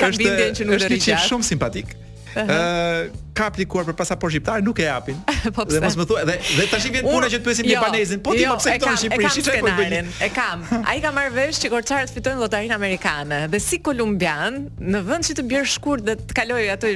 Ka 0.00 0.10
bindjen 0.14 0.58
që 0.62 0.68
nuk 0.70 0.80
është 0.80 0.94
një 0.96 1.02
qif 1.06 1.28
shumë 1.28 1.52
simpatik 1.54 1.94
ë 2.38 3.10
ka 3.32 3.46
aplikuar 3.48 3.86
për 3.88 3.94
pasaportë 3.96 4.34
shqiptare, 4.36 4.60
nuk 4.64 4.76
e 4.76 4.84
japin. 4.86 5.16
po 5.56 5.64
dhe 5.64 5.78
mos 5.80 5.94
më 5.96 6.04
thuaj, 6.08 6.22
dhe 6.28 6.32
dhe 6.58 6.64
tash 6.68 6.86
vjen 6.92 7.06
puna 7.06 7.30
që 7.32 7.38
të 7.40 7.44
pyesin 7.46 7.68
jo, 7.70 7.76
panezin, 7.80 8.18
po 8.24 8.34
ti 8.36 8.42
jo, 8.44 8.50
po 8.52 8.58
pse 8.60 8.74
këto 8.76 8.88
në 8.92 8.98
Shqipëri, 9.00 9.30
si 9.36 9.44
çfarë 9.46 9.70
bën? 9.78 10.10
E 10.26 10.26
kam. 10.36 10.64
Ai 10.84 10.98
ka 11.00 11.12
marrë 11.16 11.32
vesh 11.38 11.60
që 11.62 11.70
korçarët 11.72 12.12
fitojnë 12.12 12.42
lotarinë 12.44 12.76
amerikane. 12.76 13.38
Dhe 13.54 13.60
si 13.64 13.78
kolumbian, 13.80 14.58
në 14.76 15.00
vend 15.08 15.28
që 15.30 15.36
të 15.40 15.44
bjerë 15.48 15.70
shkurt 15.72 16.04
dhe 16.10 16.16
të 16.20 16.36
kaloj 16.42 16.60
aty 16.74 16.90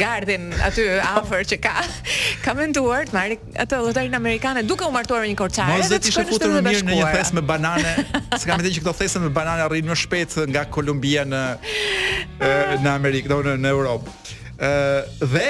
gardhin 0.00 0.46
aty 0.64 0.86
afër 1.10 1.44
që 1.52 1.58
ka, 1.68 1.74
ka 2.46 2.56
menduar 2.56 3.04
të 3.10 3.16
marrë 3.18 3.38
atë 3.66 3.82
lotarinë 3.84 4.16
amerikane 4.20 4.64
duke 4.64 4.88
u 4.88 4.90
martuar 4.96 5.26
me 5.26 5.32
një 5.34 5.36
korçar. 5.42 5.68
Mos 5.76 5.92
e 5.92 6.00
kishë 6.08 6.24
futur 6.32 6.54
më 6.56 6.64
mirë 6.70 6.88
në 6.88 6.98
një 7.02 7.12
thes 7.18 7.34
me 7.36 7.44
banane, 7.52 7.92
se 8.32 8.48
kam 8.48 8.56
thënë 8.64 8.72
që 8.78 8.86
këto 8.86 8.96
thesë 9.04 9.24
me 9.28 9.30
banane 9.36 9.68
arrin 9.68 9.92
më 9.92 10.00
shpejt 10.06 10.38
nga 10.54 10.64
Kolumbia 10.72 11.26
në 11.28 11.44
në 12.82 12.90
Amerikë, 12.96 13.30
do 13.36 13.56
në 13.60 13.70
Europë 13.76 14.18
dhe 14.58 15.46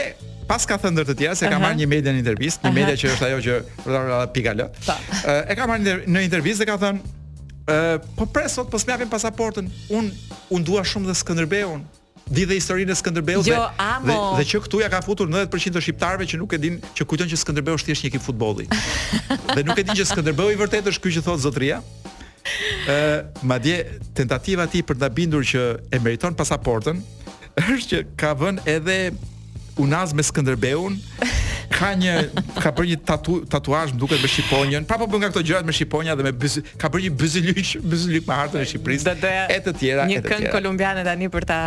pas 0.46 0.62
ka 0.62 0.76
thënë 0.78 0.94
ndër 0.94 1.06
të 1.10 1.14
tjerë 1.18 1.36
se 1.40 1.48
ka 1.50 1.58
marrë 1.58 1.78
një 1.80 1.86
media 1.90 2.12
në 2.14 2.18
intervistë, 2.22 2.68
një 2.68 2.74
media 2.76 2.94
që 3.00 3.06
është 3.12 3.24
ajo 3.26 3.38
që 3.42 4.26
pika 4.34 4.52
l. 4.54 4.66
e 4.66 5.52
ka 5.58 5.66
marrë 5.66 5.96
në 6.06 6.24
intervistë 6.28 6.62
dhe 6.64 6.68
ka 6.70 6.78
thënë 6.84 7.12
ë 7.66 7.98
po 8.18 8.28
pres 8.30 8.54
sot 8.54 8.70
pas 8.70 8.82
po 8.86 8.90
mjafim 8.92 9.10
pasaportën 9.10 9.70
un 9.98 10.12
un 10.54 10.62
dua 10.62 10.84
shumë 10.86 11.10
dhe 11.10 11.16
Skënderbeun 11.18 11.82
di 12.30 12.44
dhe 12.46 12.56
historinë 12.58 12.90
e 12.90 12.94
Skënderbeut 12.98 13.46
jo, 13.46 13.54
dhe, 13.54 14.18
dhe 14.38 14.44
që 14.46 14.60
këtu 14.66 14.80
ja 14.82 14.88
ka 14.90 15.00
futur 15.02 15.26
90% 15.30 15.74
të 15.76 15.82
shqiptarëve 15.82 16.26
që 16.30 16.38
nuk 16.40 16.54
e 16.54 16.58
dinë 16.62 16.92
që 16.94 17.06
kujton 17.10 17.28
që 17.30 17.40
Skënderbeu 17.42 17.74
është 17.78 17.90
thjesht 17.90 18.06
një 18.06 18.12
ekip 18.14 18.22
futbolli 18.22 18.68
dhe 19.54 19.66
nuk 19.66 19.78
e 19.78 19.84
dinë 19.86 19.98
që 19.98 20.06
Skënderbeu 20.14 20.54
i 20.54 20.58
vërtetë 20.58 20.94
është 20.94 21.06
ky 21.08 21.16
që 21.18 21.24
thot 21.26 21.42
zotria 21.42 21.82
ë 22.86 23.42
madje 23.42 23.82
tentativa 24.14 24.66
e 24.66 24.72
tij 24.76 24.86
për 24.86 25.02
ta 25.02 25.10
bindur 25.10 25.42
që 25.42 25.66
e 25.90 26.02
meriton 26.02 26.38
pasaportën 26.38 27.02
është 27.56 27.88
që 27.90 28.00
ka 28.20 28.32
vënë 28.36 28.64
edhe 28.68 28.96
unaz 29.80 30.12
me 30.16 30.24
Skënderbeun. 30.24 30.98
Ka 31.76 31.88
një 31.98 32.12
ka 32.62 32.70
bërë 32.72 32.88
një 32.92 32.98
tatu, 33.04 33.38
tatuazh 33.52 33.92
më 33.94 33.98
duket 34.00 34.22
me 34.22 34.28
shqiponjën. 34.30 34.84
Pra 34.88 34.96
po 35.00 35.08
bën 35.10 35.20
nga 35.24 35.30
këto 35.32 35.42
gjërat 35.44 35.66
me 35.68 35.74
shqiponja 35.76 36.14
dhe 36.16 36.24
me 36.28 36.32
ka 36.80 36.88
bërë 36.92 37.06
një 37.08 37.14
bëzylyq, 37.20 37.72
bëzylyq 37.84 38.28
me 38.28 38.36
hartën 38.38 38.62
e 38.64 38.68
Shqipërisë 38.70 39.12
e 39.12 39.16
të 39.16 39.16
tjera 39.20 39.48
e 39.50 39.58
të 39.66 39.74
tjera. 39.80 40.06
Një 40.08 40.22
këngë 40.28 40.52
kolumbiane 40.54 41.02
tani 41.08 41.28
për 41.34 41.48
ta 41.52 41.58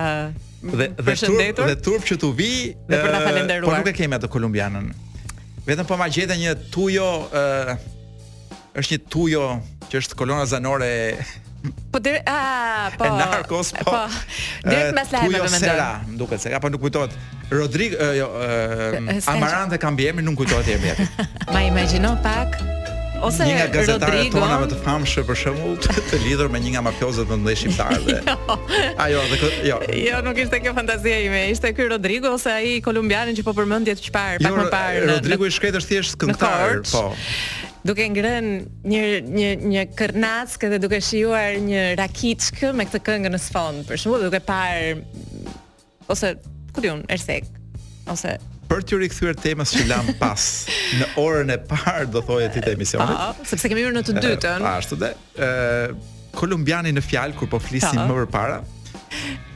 dhe 0.63 0.89
dhe 0.95 1.17
turp, 1.19 1.59
dhe 1.69 1.77
turp 1.89 2.07
që 2.09 2.17
tu 2.23 2.31
vi 2.37 2.51
dhe 2.89 2.95
për 3.03 3.11
ta 3.17 3.21
falendëruar. 3.25 3.67
Po 3.69 3.79
nuk 3.83 3.91
e 3.91 3.95
kemi 3.99 4.17
atë 4.17 4.31
kolumbianën. 4.33 4.89
Vetëm 5.69 5.89
po 5.91 5.99
ma 5.99 6.07
gjetë 6.09 6.39
një 6.41 6.55
tujo 6.73 7.09
ë 7.29 7.75
është 8.79 8.95
një 8.95 9.03
tujo 9.11 9.45
që 9.91 10.03
është 10.05 10.17
kolona 10.17 10.45
zanore 10.49 10.89
Po 11.91 11.99
dhe 11.99 12.21
a 12.25 12.39
po. 12.97 13.05
E 13.05 13.09
Narcos 13.09 13.71
po. 13.71 13.91
po 13.91 14.69
dhe 14.69 14.91
mas 14.95 15.09
lahet 15.11 15.27
më 15.33 15.39
mendon. 15.51 15.75
më 15.75 16.15
duket 16.17 16.39
se 16.41 16.53
apo 16.55 16.69
nuk 16.71 16.79
kujtohet. 16.81 17.11
Rodrigo 17.51 17.97
uh, 17.99 18.15
jo 18.15 18.27
uh, 18.31 19.19
Amarante 19.33 19.77
ka 19.81 19.89
bi 19.91 20.07
emrin, 20.07 20.23
nuk 20.25 20.37
kujtohet 20.39 20.69
emri 20.77 20.93
atij. 20.93 21.09
Ma 21.53 21.65
imagjino 21.67 22.13
pak 22.23 22.61
ose 23.25 23.43
një 23.43 23.55
nga 23.59 23.67
gazetarët 23.75 24.31
tona 24.31 24.61
më 24.63 24.67
të 24.71 24.77
famshë 24.85 25.21
për 25.27 25.35
shembull 25.41 25.73
të, 25.83 26.19
lidhur 26.23 26.47
me 26.53 26.61
një 26.63 26.77
nga 26.77 26.81
mafiozët 26.87 27.27
më 27.27 27.35
ndesh 27.43 27.63
shqiptar 27.67 27.99
dhe 28.07 28.15
jo. 28.23 28.55
ajo 29.03 29.19
dhe 29.27 29.49
jo 29.67 29.75
jo 30.07 30.17
nuk 30.23 30.39
ishte 30.39 30.61
kjo 30.63 30.71
fantazia 30.77 31.17
ime 31.27 31.41
ishte 31.51 31.73
ky 31.75 31.83
Rodrigo 31.91 32.31
ose 32.37 32.47
ai 32.55 32.77
kolumbianin 32.85 33.35
që 33.35 33.43
po 33.43 33.51
përmendjet 33.57 33.99
çfarë 34.07 34.37
jo, 34.39 34.45
pak 34.45 34.55
jo, 34.55 34.63
më 34.63 34.71
parë 34.71 35.01
Rodrigo 35.11 35.49
i 35.49 35.57
shkretë 35.57 35.81
thjesht 35.83 36.15
këngëtar 36.21 36.79
po 36.93 37.09
duke 37.87 38.03
ngrën 38.11 38.47
një 38.87 39.03
një 39.25 39.49
një 39.73 39.83
kërnack 39.97 40.65
dhe 40.71 40.79
duke 40.83 40.99
shijuar 41.03 41.57
një 41.63 41.83
rakiçk 41.99 42.63
me 42.75 42.85
këtë 42.89 43.01
këngë 43.07 43.31
në 43.31 43.39
sfond, 43.45 43.85
për 43.87 44.01
shembull, 44.03 44.25
duke 44.27 44.41
par 44.43 45.03
ose 46.11 46.33
ku 46.75 46.83
diun, 46.83 47.05
ersek 47.11 47.47
ose 48.11 48.35
për 48.69 48.83
t'ju 48.85 48.99
rikthyer 49.01 49.37
temës 49.39 49.71
që 49.73 49.87
lam 49.89 50.11
pas 50.19 50.43
në 50.99 51.07
orën 51.23 51.55
e 51.55 51.57
parë 51.71 52.09
do 52.13 52.21
thojë 52.21 52.51
ti 52.53 52.61
të 52.61 52.75
emisionit. 52.75 53.15
Po, 53.17 53.47
sepse 53.49 53.71
kemi 53.71 53.81
hyrë 53.81 53.95
në 53.95 54.03
të 54.05 54.13
dytën. 54.19 54.61
Po 54.61 54.69
ashtu 54.75 54.97
dhe 55.01 55.09
ë 55.41 55.47
eh, 55.47 55.95
kolumbiani 56.37 56.93
në 56.93 57.01
fjalë 57.01 57.39
kur 57.39 57.49
po 57.49 57.57
flisim 57.63 57.97
më 57.97 58.19
përpara 58.19 58.59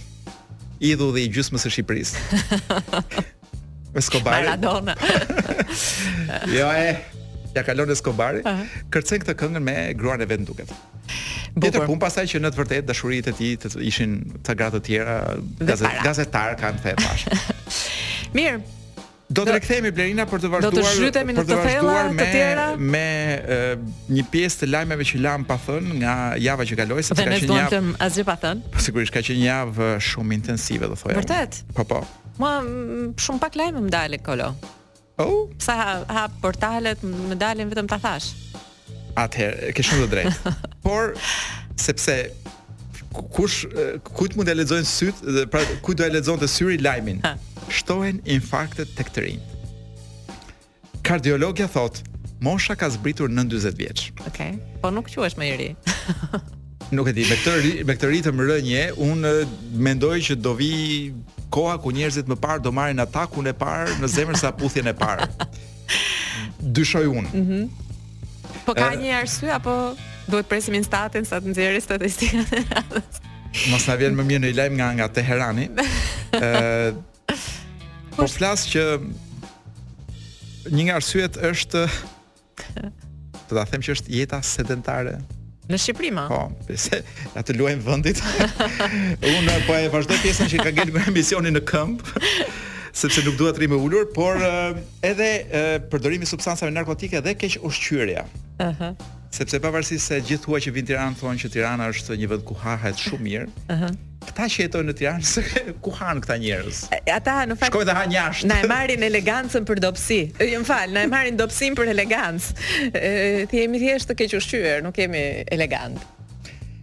i 0.90 0.94
dhudhi 0.96 1.27
gjysmës 1.37 1.66
së 1.66 1.75
Shqipërisë. 1.75 3.31
Escobar. 3.94 4.33
Maradona. 4.42 4.94
jo 6.59 6.68
e. 6.72 6.96
Ja 7.55 7.62
kalon 7.62 7.90
Escobari, 7.90 8.38
uh 8.38 8.44
-huh. 8.44 8.66
kërcen 8.90 9.24
këtë 9.24 9.35
këngën 9.35 9.62
me 9.62 9.94
gruan 9.98 10.20
e 10.22 10.26
vet 10.26 10.46
duket. 10.46 10.70
Tjetër 11.59 11.83
pun 11.87 11.98
pasaj 11.98 12.29
që 12.31 12.40
në 12.40 12.50
të 12.55 12.59
vërtet 12.61 12.85
dashuritë 12.87 13.31
e 13.35 13.57
tij 13.59 13.81
ishin 13.83 14.38
të 14.46 14.55
gratë 14.55 14.79
të 14.79 14.81
tjera, 14.81 15.16
gazet, 15.59 15.88
gazetar 16.03 16.55
kanë 16.61 16.79
the 16.83 16.94
bash. 16.94 17.24
Mirë, 18.38 18.61
Do 19.31 19.42
të 19.44 19.53
rikthehemi 19.55 19.90
Blerina 19.90 20.26
për 20.26 20.40
të 20.42 20.48
vazhduar. 20.50 20.74
Do 20.74 20.81
të 20.81 20.87
shrytemi 20.94 21.33
në 21.33 21.42
të 21.46 21.59
thella 21.66 21.98
të 22.14 22.24
tjera 22.31 22.64
me, 22.76 22.87
me 22.94 23.42
e, 23.46 23.76
një 24.11 24.24
pjesë 24.31 24.57
të 24.61 24.66
lajmeve 24.70 25.03
që 25.05 25.18
lam 25.20 25.44
pa 25.46 25.59
thën 25.66 25.85
nga 26.03 26.14
java 26.38 26.64
që 26.64 26.74
kaloi 26.83 27.03
sepse 27.03 27.24
ka 27.26 27.31
qenë 27.35 27.50
një 27.50 27.61
javë. 27.61 28.24
pa 28.24 28.37
po, 28.42 28.79
Sigurisht 28.79 29.12
ka 29.14 29.20
qenë 29.20 29.38
një 29.38 29.46
javë 29.55 29.88
shumë 30.09 30.35
intensive, 30.35 30.87
do 30.87 30.94
thojë. 30.98 31.14
Vërtet? 31.18 31.62
Po 31.74 31.85
po. 31.85 32.00
Ma 32.40 32.57
shumë 33.20 33.42
pak 33.42 33.57
lajmë 33.61 33.81
më 33.85 33.90
dalë 33.92 34.18
kolo 34.24 34.46
oh. 35.20 35.42
Sa 35.61 35.74
hap 35.76 36.12
ha 36.16 36.22
portalet 36.42 37.00
Më 37.05 37.37
dalin 37.40 37.68
vetëm 37.72 37.90
të 37.90 37.98
thash 38.00 38.31
Atëherë, 39.20 39.72
ke 39.76 39.83
shumë 39.85 40.05
të 40.07 40.11
drejtë. 40.12 40.53
Por, 40.85 41.16
sepse 41.83 42.14
Kush, 43.12 43.64
kujt 44.14 44.37
mund 44.38 44.48
e 44.48 44.55
ledzojnë 44.55 44.87
syt 44.88 45.20
dhe, 45.26 45.44
Pra, 45.53 45.61
kujt 45.85 45.98
do 46.00 46.07
e 46.07 46.12
ledzojnë 46.14 46.40
të 46.44 46.48
syri 46.48 46.79
lajmin 46.81 47.18
Shtohen 47.76 48.20
infarktet 48.31 48.94
të 48.96 49.09
këtërin 49.09 49.42
Kardiologja 51.07 51.66
thot 51.76 52.00
Mosha 52.40 52.76
ka 52.81 52.87
zbritur 52.94 53.29
në 53.29 53.44
20 53.53 53.76
vjeç 53.83 54.07
Okej, 54.31 54.55
po 54.81 54.92
nuk 54.94 55.11
që 55.12 55.26
është 55.29 55.42
me 55.44 55.50
i 55.53 55.59
ri 55.61 55.68
Nuk 56.96 57.11
e 57.11 57.14
di, 57.18 57.26
me 57.29 57.37
këtë 57.38 57.83
me 57.90 57.94
këtë 57.98 58.09
ritëm 58.14 58.40
rënje, 58.48 58.87
unë 59.05 59.33
mendoj 59.87 60.16
që 60.26 60.37
do 60.42 60.57
vi 60.59 60.70
koha 61.51 61.77
ku 61.83 61.91
njerëzit 61.95 62.31
më 62.31 62.39
parë 62.41 62.63
do 62.65 62.73
marrin 62.75 63.03
atakun 63.03 63.51
e 63.51 63.55
parë 63.57 63.99
në 64.01 64.09
zemër 64.15 64.39
sa 64.39 64.53
puthjen 64.57 64.89
e 64.91 64.95
parë. 64.97 65.27
Dyshoj 66.79 67.11
unë. 67.11 67.29
Ëh. 67.37 67.53
Mm 67.61 67.87
po 68.61 68.75
ka 68.77 68.91
një 68.95 69.15
arsye 69.23 69.49
apo 69.57 69.73
duhet 70.31 70.47
presim 70.51 70.75
instatin 70.77 71.25
sa 71.27 71.39
të 71.41 71.49
nxjerrë 71.49 71.79
statistikat 71.83 72.93
Mos 73.71 73.87
na 73.89 73.95
vjen 73.99 74.15
më 74.19 74.25
mirë 74.29 74.43
në 74.45 74.51
lajm 74.59 74.77
nga 74.79 74.89
nga 74.99 75.07
Teherani. 75.17 75.65
Ëh. 76.37 76.93
po 78.19 78.27
flas 78.31 78.67
që 78.71 78.85
një 80.77 80.85
nga 80.87 80.99
arsyet 81.01 81.41
është 81.51 81.87
të 81.97 83.57
ta 83.57 83.65
them 83.73 83.83
që 83.87 83.97
është 83.97 84.17
jeta 84.19 84.43
sedentare 84.45 85.17
Në 85.70 85.78
Shqipëri 85.78 86.09
ma. 86.14 86.24
Po, 86.26 86.48
pse 86.66 86.98
atë 87.38 87.54
luajm 87.56 87.83
vendit. 87.87 88.18
Unë 89.30 89.56
po 89.68 89.76
e 89.78 89.87
vazhdoj 89.92 90.18
pjesën 90.24 90.50
që 90.50 90.64
ka 90.66 90.72
gjetur 90.74 90.96
me 90.98 91.14
misionin 91.14 91.54
në 91.56 91.62
këmb, 91.70 92.02
sepse 93.02 93.22
nuk 93.26 93.38
dua 93.38 93.54
të 93.54 93.62
rrimë 93.62 93.78
ulur, 93.87 94.09
por 94.16 94.40
eh, 94.42 94.80
edhe 95.12 95.30
eh, 95.44 95.76
përdorimi 95.92 96.26
i 96.26 96.33
substancave 96.33 96.74
narkotike 96.74 97.22
dhe 97.26 97.37
keq 97.44 97.61
ushqyerja. 97.70 98.26
Aha. 98.59 98.68
Uh 98.68 98.83
-huh 98.83 99.09
sepse 99.35 99.59
pavarësisht 99.62 100.11
se 100.11 100.19
gjithë 100.27 100.43
thua 100.45 100.59
që 100.62 100.73
vin 100.75 100.87
Tiranë 100.88 101.19
thonë 101.21 101.40
që 101.45 101.51
Tirana 101.55 101.87
është 101.93 102.16
një 102.21 102.29
vend 102.33 102.45
ku 102.49 102.57
hahet 102.59 102.99
shumë 103.01 103.25
mirë. 103.29 103.49
Ëh. 103.49 103.75
Uh 103.75 103.81
-huh. 103.83 103.99
Këta 104.21 104.45
që 104.53 104.57
jetojnë 104.66 104.90
në 104.90 104.95
Tiranë, 104.99 105.25
se 105.35 105.43
ku 105.81 105.90
hanë 105.97 106.21
këta 106.25 106.37
njerëz? 106.43 106.79
Ata 107.14 107.35
në 107.47 107.57
fakt 107.57 107.71
shkojnë 107.73 107.90
të 107.90 107.95
hanë 108.01 108.14
jashtë. 108.16 108.49
Na 108.51 108.59
e 108.61 108.66
marrin 108.73 109.03
elegancën 109.11 109.64
për 109.71 109.77
dobësi. 109.87 110.21
Jo, 110.53 110.61
më 110.61 110.64
fal, 110.69 110.93
na 110.93 111.03
e 111.03 111.07
marrin 111.09 111.37
dobësin 111.37 111.75
për 111.77 111.87
elegancë. 111.95 112.49
e 112.95 113.47
jemi 113.53 113.79
thjesht 113.79 114.09
të 114.11 114.14
keq 114.19 114.37
ushqyer, 114.37 114.83
nuk 114.83 114.99
jemi 114.99 115.45
elegant. 115.53 115.99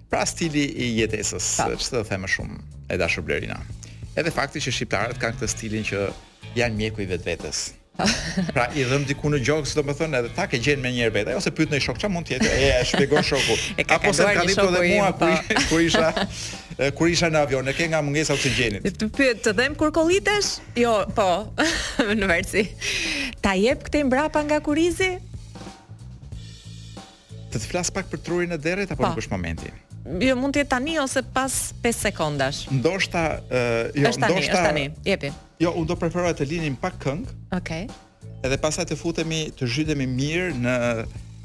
Pra 0.10 0.26
stili 0.26 0.64
i 0.84 0.86
jetesës, 1.02 1.46
ç'të 1.78 2.00
të 2.00 2.06
them 2.08 2.22
më 2.24 2.28
shumë, 2.36 2.58
e 2.90 2.98
dashur 2.98 3.24
Blerina. 3.24 3.60
Edhe 4.16 4.32
fakti 4.32 4.60
që 4.60 4.72
shqiptarët 4.72 5.18
kanë 5.22 5.36
këtë 5.36 5.48
stilin 5.48 5.84
që 5.84 6.10
janë 6.56 6.76
mjeku 6.76 7.02
i 7.02 7.06
vetvetes. 7.06 7.77
pra 8.54 8.66
i 8.76 8.84
dhëm 8.86 9.04
diku 9.10 9.30
në 9.34 9.40
gjoks, 9.44 9.72
domethënë 9.78 10.20
edhe 10.22 10.32
ta 10.36 10.44
ke 10.50 10.60
gjën 10.62 10.82
me 10.84 10.92
një 10.94 11.06
herë 11.08 11.14
vetë, 11.16 11.36
ose 11.40 11.52
pyet 11.56 11.72
në 11.74 11.80
shok 11.84 11.98
çfarë 12.02 12.14
mund 12.14 12.28
të 12.30 12.36
jetë, 12.38 12.50
e 12.50 12.70
shpjegon 12.92 13.26
shoku. 13.26 13.56
Apo 13.96 14.12
se 14.14 14.28
ka 14.38 14.44
ditur 14.46 14.74
edhe 14.74 14.94
mua 14.94 15.12
kur 15.18 15.38
kur 15.72 15.82
isha 15.84 16.12
kur 17.00 17.10
isha 17.10 17.32
në 17.34 17.42
avion, 17.42 17.70
e 17.70 17.74
ke 17.74 17.88
nga 17.90 18.04
mungesa 18.06 18.36
oksigjenit. 18.38 18.86
Të 19.02 19.10
pyet 19.18 19.42
të 19.48 19.56
dhëm 19.58 19.78
kur 19.80 19.90
kollitesh? 19.96 20.52
Jo, 20.78 20.94
po. 21.18 21.28
në 22.06 22.30
vërtetësi. 22.30 22.68
Ta 23.42 23.56
jep 23.58 23.82
këtë 23.88 24.04
mbrapa 24.12 24.46
nga 24.46 24.62
kurizi? 24.64 25.16
Të 27.48 27.58
të 27.58 27.66
flas 27.72 27.90
pak 27.96 28.12
për 28.12 28.22
trurin 28.28 28.54
e 28.54 28.62
derrit 28.62 28.92
apo 28.94 29.02
në 29.02 29.08
po. 29.10 29.16
nuk 29.18 29.26
është 29.26 29.34
momenti? 29.34 29.74
Jo, 30.22 30.38
mund 30.40 30.54
të 30.56 30.62
jetë 30.64 30.72
tani 30.76 31.00
ose 31.02 31.26
pas 31.34 31.56
5 31.84 32.00
sekondash. 32.06 32.68
Ndoshta, 32.78 33.26
uh, 33.50 33.60
jo, 33.98 34.06
është 34.12 34.22
tani, 34.24 34.36
ndoshta 34.38 34.42
është 34.54 34.64
tani, 34.70 34.86
jepi. 35.08 35.34
Jo, 35.62 35.72
unë 35.78 35.90
do 35.90 35.96
preferoj 35.98 36.36
të 36.38 36.46
linim 36.52 36.76
pak 36.80 37.00
këngë. 37.02 37.34
Okej. 37.58 37.88
Okay. 37.88 38.36
Edhe 38.46 38.60
pasaj 38.62 38.84
të 38.92 38.98
futemi, 39.00 39.46
të 39.58 39.66
zhytemi 39.74 40.06
mirë 40.06 40.52
në 40.64 40.76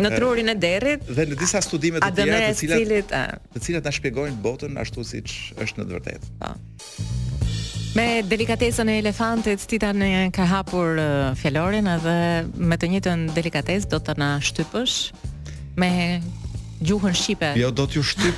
në 0.03 0.09
trurin 0.16 0.51
e 0.51 0.55
derrit 0.59 1.03
dhe 1.07 1.24
në 1.30 1.37
disa 1.39 1.61
studime 1.62 2.01
të 2.03 2.09
tjera 2.16 2.39
të 2.49 2.57
cilat 2.59 2.80
cilit, 2.82 3.12
të 3.55 3.61
cilat 3.62 3.87
na 3.89 3.93
shpjegojnë 3.95 4.41
botën 4.45 4.78
ashtu 4.82 5.05
siç 5.07 5.34
është 5.62 5.78
në 5.78 5.84
të 5.84 5.95
vërtetë. 5.95 6.30
Po. 6.43 6.53
Me 8.01 8.07
delikatesën 8.26 8.89
e 8.89 8.97
elefantit, 9.03 9.62
tita 9.70 9.91
ne 9.95 10.11
ka 10.34 10.47
hapur 10.49 10.97
fjalorin 11.41 11.87
edhe 11.95 12.16
me 12.57 12.78
të 12.80 12.93
njëjtën 12.97 13.26
delikatesë 13.37 13.91
do 13.93 14.01
ta 14.03 14.16
na 14.20 14.32
shtypësh 14.43 14.99
me 15.80 15.93
gjuhën 16.83 17.14
shqipe. 17.14 17.53
Jo, 17.57 17.70
do 17.72 17.87
t'ju 17.87 18.03
shtyp, 18.03 18.35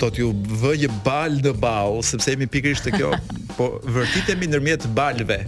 do 0.00 0.10
t'ju 0.10 0.30
vë 0.62 0.74
një 0.84 0.90
bal 1.04 1.36
në 1.42 1.52
bau 1.62 1.98
sepse 2.06 2.32
jemi 2.32 2.48
pikërisht 2.50 2.86
të 2.86 2.94
kjo, 2.98 3.10
po 3.56 3.70
vërtitemi 3.86 4.48
ndërmjet 4.50 4.86
balve. 4.96 5.40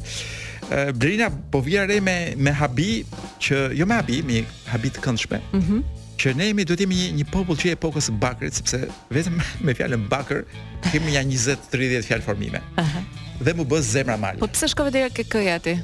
Brina 0.97 1.29
po 1.53 1.61
vjen 1.63 1.89
re 1.91 2.01
me 2.01 2.17
me 2.39 2.53
habi 2.57 3.03
që 3.43 3.75
jo 3.79 3.87
me 3.87 3.99
habi, 3.99 4.21
me 4.29 4.43
habi 4.73 4.93
të 4.95 5.05
këndshme. 5.09 5.43
Mhm. 5.57 5.67
Mm 5.73 5.99
që 6.23 6.37
ne 6.39 6.45
jemi 6.47 6.63
duhet 6.69 6.79
jemi 6.85 6.95
një, 6.95 7.07
një 7.19 7.25
popull 7.33 7.57
që 7.59 7.71
e 7.73 7.73
epokës 7.75 8.07
së 8.07 8.13
bakrit 8.21 8.55
sepse 8.55 8.79
vetëm 9.11 9.41
me 9.67 9.73
fjalën 9.75 10.05
bakër 10.13 10.45
kemi 10.93 11.17
ja 11.17 11.23
20-30 11.27 12.07
fjalë 12.07 12.23
formime. 12.23 12.61
Aha. 12.79 13.03
Dhe 13.43 13.55
më 13.59 13.65
bë 13.67 13.81
zemra 13.83 14.15
mal. 14.21 14.39
Po 14.39 14.47
pse 14.53 14.69
shkove 14.71 14.93
deri 14.95 15.11
ke 15.17 15.25
këja 15.27 15.57
ti? 15.65 15.75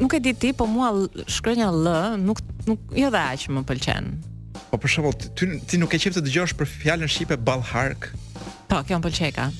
nuk 0.00 0.16
e 0.16 0.20
di 0.24 0.32
ti, 0.40 0.54
po 0.56 0.64
mua 0.66 0.90
shkronja 1.28 1.68
L 1.70 1.94
nuk 2.24 2.40
nuk 2.66 2.96
jo 2.96 3.12
dha 3.12 3.26
aq 3.36 3.46
më 3.52 3.64
pëlqen. 3.68 4.08
Po 4.72 4.80
për 4.80 4.94
shembull, 4.96 5.16
ti, 5.36 5.48
ti 5.68 5.78
nuk 5.82 5.92
e 5.94 6.00
qep 6.00 6.16
të 6.16 6.24
dëgjosh 6.24 6.56
për 6.58 6.70
fjalën 6.78 7.10
shqipe 7.12 7.36
ballhark? 7.44 8.08
Po, 8.70 8.80
kjo 8.86 8.98
më 9.00 9.04
pëlqeka. 9.10 9.50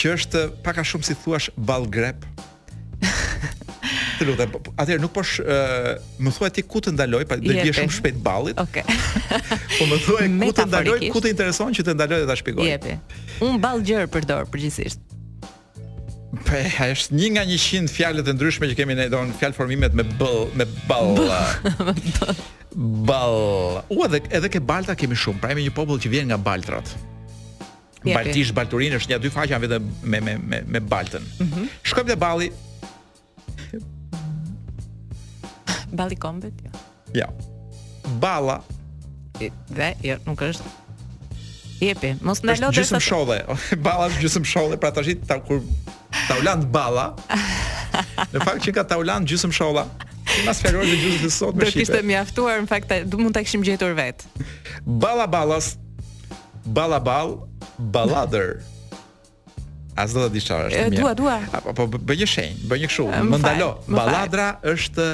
Që 0.00 0.14
është 0.16 0.46
pak 0.64 0.80
a 0.80 0.86
shumë 0.86 1.10
si 1.10 1.16
thuash 1.20 1.52
ballgrep. 1.66 2.24
Të 4.20 4.26
lutem. 4.28 4.50
Po, 4.52 4.60
po, 4.66 4.72
atëherë 4.80 5.02
nuk 5.02 5.12
po 5.14 5.24
sh, 5.26 5.44
më 6.22 6.32
thuaj 6.36 6.50
ti 6.56 6.64
ku 6.66 6.82
të 6.82 6.92
ndaloj, 6.94 7.24
pa 7.30 7.38
do 7.40 7.54
të 7.54 7.70
shumë 7.78 7.96
shpejt 7.98 8.20
ballit. 8.24 8.58
Okej. 8.62 8.84
Okay. 8.84 9.60
po 9.78 9.88
më 9.90 9.98
thuaj 10.06 10.26
ku 10.34 10.50
të 10.60 10.66
ndaloj, 10.70 10.98
ku 11.14 11.22
të 11.24 11.32
intereson 11.34 11.76
që 11.76 11.86
të 11.88 11.96
ndaloj 11.98 12.20
dhe 12.24 12.30
ta 12.30 12.36
shpjegoj. 12.40 12.68
Jepi. 12.68 12.96
Un 13.46 13.58
ball 13.64 13.82
gjër 13.88 14.10
për 14.12 14.28
dorë 14.30 14.50
përgjithsisht. 14.54 15.06
Pe, 16.46 16.60
është 16.92 17.16
një 17.18 17.28
nga 17.34 17.42
100 17.50 17.90
fjalët 17.90 18.28
e 18.30 18.34
ndryshme 18.36 18.68
që 18.70 18.76
kemi 18.78 18.94
ne 18.94 19.08
don 19.10 19.32
fjalë 19.34 19.56
formimet 19.56 19.96
me 19.98 20.04
b 20.06 20.28
me 20.60 20.66
ball. 20.86 21.18
ball. 23.10 23.40
U 23.90 24.04
edhe 24.06 24.22
edhe 24.38 24.50
ke 24.54 24.62
balta 24.62 24.94
kemi 24.98 25.18
shumë, 25.18 25.42
pra 25.42 25.56
një 25.58 25.72
popull 25.74 25.98
që 26.00 26.12
vjen 26.14 26.30
nga 26.30 26.38
baltrat. 26.40 26.92
Baltish, 28.06 28.54
balturin 28.56 28.94
është 28.96 29.10
një 29.12 29.16
dy 29.26 29.30
faqe 29.34 29.58
vetëm 29.66 29.90
me 30.08 30.22
me 30.24 30.36
me 30.40 30.62
me 30.70 30.80
baltën. 30.92 31.26
Mm 31.42 31.50
-hmm. 31.50 31.66
Shkojmë 31.84 32.14
te 32.14 32.20
balli, 32.22 32.46
Balli 36.00 36.16
kombit, 36.16 36.54
jo. 36.64 36.70
Ja. 37.12 37.28
Balla 38.16 38.62
e 39.44 39.50
vë, 39.76 39.90
jo, 40.08 40.16
nuk 40.24 40.40
është. 40.46 40.72
Jepi, 41.80 42.14
mos 42.28 42.40
ndalo 42.44 42.70
të 42.72 42.80
gjysmë 42.80 43.00
shollë. 43.04 43.36
Balla 43.84 44.06
është 44.08 44.22
gjysmë 44.24 44.48
shollë, 44.54 44.78
pra 44.80 44.94
tash 44.96 45.12
ta 45.28 45.36
kur 45.44 45.60
ta 46.24 46.40
u 46.40 46.44
lënë 46.46 46.70
balla. 46.74 47.06
Në 48.32 48.40
fakt 48.44 48.64
që 48.64 48.72
ka 48.80 48.84
ta 48.88 48.96
u 49.00 49.04
lënë 49.04 49.28
gjysmë 49.32 49.52
shollë. 49.58 49.84
Mas 50.46 50.60
fjalor 50.62 50.84
të 50.86 50.96
gjysmë 51.00 51.20
të 51.24 51.30
sot 51.34 51.56
me 51.58 51.66
shitë. 51.68 51.88
Do 51.90 51.96
të 51.98 52.06
mjaftuar, 52.08 52.60
në 52.64 52.70
fakt 52.70 52.92
do 53.10 53.18
mund 53.20 53.34
ta 53.34 53.40
kishim 53.42 53.64
gjetur 53.66 53.96
vet. 53.98 54.22
Balla 55.02 55.26
ballas. 55.28 55.72
Balla 56.76 57.00
ball, 57.02 57.36
balladër. 57.92 58.60
As 59.98 60.14
do 60.14 60.22
të 60.22 60.30
di 60.36 60.42
çfarë 60.44 60.68
është. 60.68 61.00
Dua, 61.00 61.14
dua. 61.18 61.38
Apo 61.58 61.74
po, 61.80 61.88
bëj 61.98 62.22
një 62.22 62.28
shenjë, 62.36 62.54
bëj 62.70 62.84
një 62.84 62.90
kështu, 62.92 63.08
më 63.34 63.40
ndalo. 63.42 63.70
Balladra 63.90 64.50
është 64.74 65.08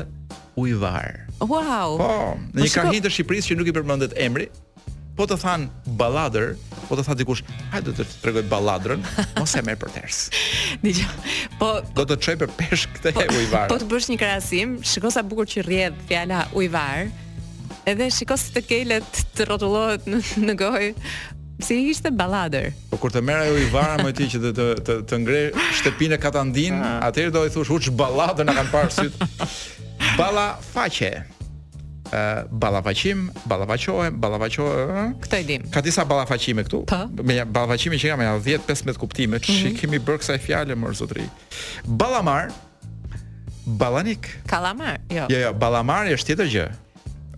ujvar. 0.57 1.29
Wow. 1.45 1.89
Po, 2.01 2.11
në 2.57 2.63
po 2.63 2.65
një 2.65 2.71
kahin 2.75 3.05
të 3.05 3.13
Shqipërisë 3.13 3.53
që 3.53 3.59
nuk 3.61 3.69
i 3.71 3.75
përmendet 3.77 4.17
emri, 4.21 4.49
po 5.17 5.27
të 5.29 5.37
than 5.41 5.69
balladër, 6.01 6.55
po 6.89 6.97
të 6.97 7.05
thatë 7.07 7.23
dikush, 7.23 7.43
hajde 7.73 7.93
të 7.99 8.05
të 8.07 8.17
tregoj 8.23 8.43
balladrën, 8.51 9.05
mos 9.39 9.55
e 9.57 9.63
merr 9.65 9.79
për 9.81 9.95
ters. 9.99 10.23
Dije, 10.85 11.07
Po 11.61 11.71
do 11.97 12.05
të 12.09 12.19
çoj 12.25 12.39
për 12.43 12.53
pesh 12.59 12.87
këtë 12.97 13.13
po, 13.17 13.25
ujvar. 13.41 13.71
Po 13.73 13.79
të 13.81 13.89
bësh 13.93 14.11
një 14.13 14.19
krahasim, 14.25 14.75
shikoj 14.85 15.13
sa 15.17 15.25
bukur 15.27 15.49
që 15.49 15.65
rrjedh 15.69 16.03
fjala 16.09 16.43
ujvar. 16.57 17.07
Edhe 17.87 18.09
shikoj 18.11 18.41
të 18.57 18.65
kelet 18.69 19.25
të 19.37 19.47
rrotullohet 19.49 20.09
në, 20.11 20.23
në 20.45 20.59
gojë. 20.61 20.93
Si 21.65 21.73
ishte 21.89 22.11
balladër. 22.13 22.67
Po 22.91 22.99
kur 23.01 23.13
të 23.15 23.23
merr 23.25 23.47
ajo 23.47 23.55
ujvara 23.63 23.95
më 24.05 24.11
ti 24.19 24.27
që 24.35 24.43
të 24.45 24.51
të 24.57 24.67
të, 24.85 24.97
të 25.09 25.21
ngre 25.23 25.41
shtëpinë 25.81 26.19
katandin, 26.21 26.77
ah. 26.85 26.99
atëherë 27.09 27.33
do 27.33 27.47
i 27.49 27.53
thosh 27.55 27.73
uç 27.73 27.89
balladën 27.97 28.45
na 28.51 28.59
kanë 28.59 28.73
parë 28.75 28.93
syt. 28.93 29.17
Balla 30.16 30.51
faqe. 30.61 31.11
Ë 32.07 32.14
uh, 32.16 32.53
balla 32.55 32.78
faqim, 32.86 33.24
balla 33.51 33.66
faqohem, 33.66 34.20
faqohem. 34.20 34.94
Uh, 34.94 35.14
Kto 35.24 35.38
dim. 35.42 35.64
Ka 35.74 35.82
disa 35.82 36.05
balla 36.07 36.22
faqime 36.26 36.62
këtu. 36.62 36.84
Pa? 36.86 37.05
Po. 37.11 37.24
Me 37.26 37.40
balla 37.44 37.74
që 37.74 37.99
kam 38.12 38.22
ja 38.22 38.36
10 38.38 38.62
15 38.68 38.97
kuptime. 39.01 39.36
Mm 39.36 39.40
-hmm. 39.42 39.78
Kemi 39.80 39.99
bër 39.99 40.18
kësaj 40.18 40.38
fjalë 40.38 40.74
më 40.76 40.94
zotri. 40.94 41.26
Ballamar. 41.84 42.53
Ballanik. 43.66 44.38
Kalamar, 44.47 44.99
jo. 45.11 45.26
Jo, 45.28 45.38
jo, 45.38 45.53
ballamari 45.55 46.12
është 46.14 46.26
tjetër 46.26 46.47
gjë. 46.47 46.68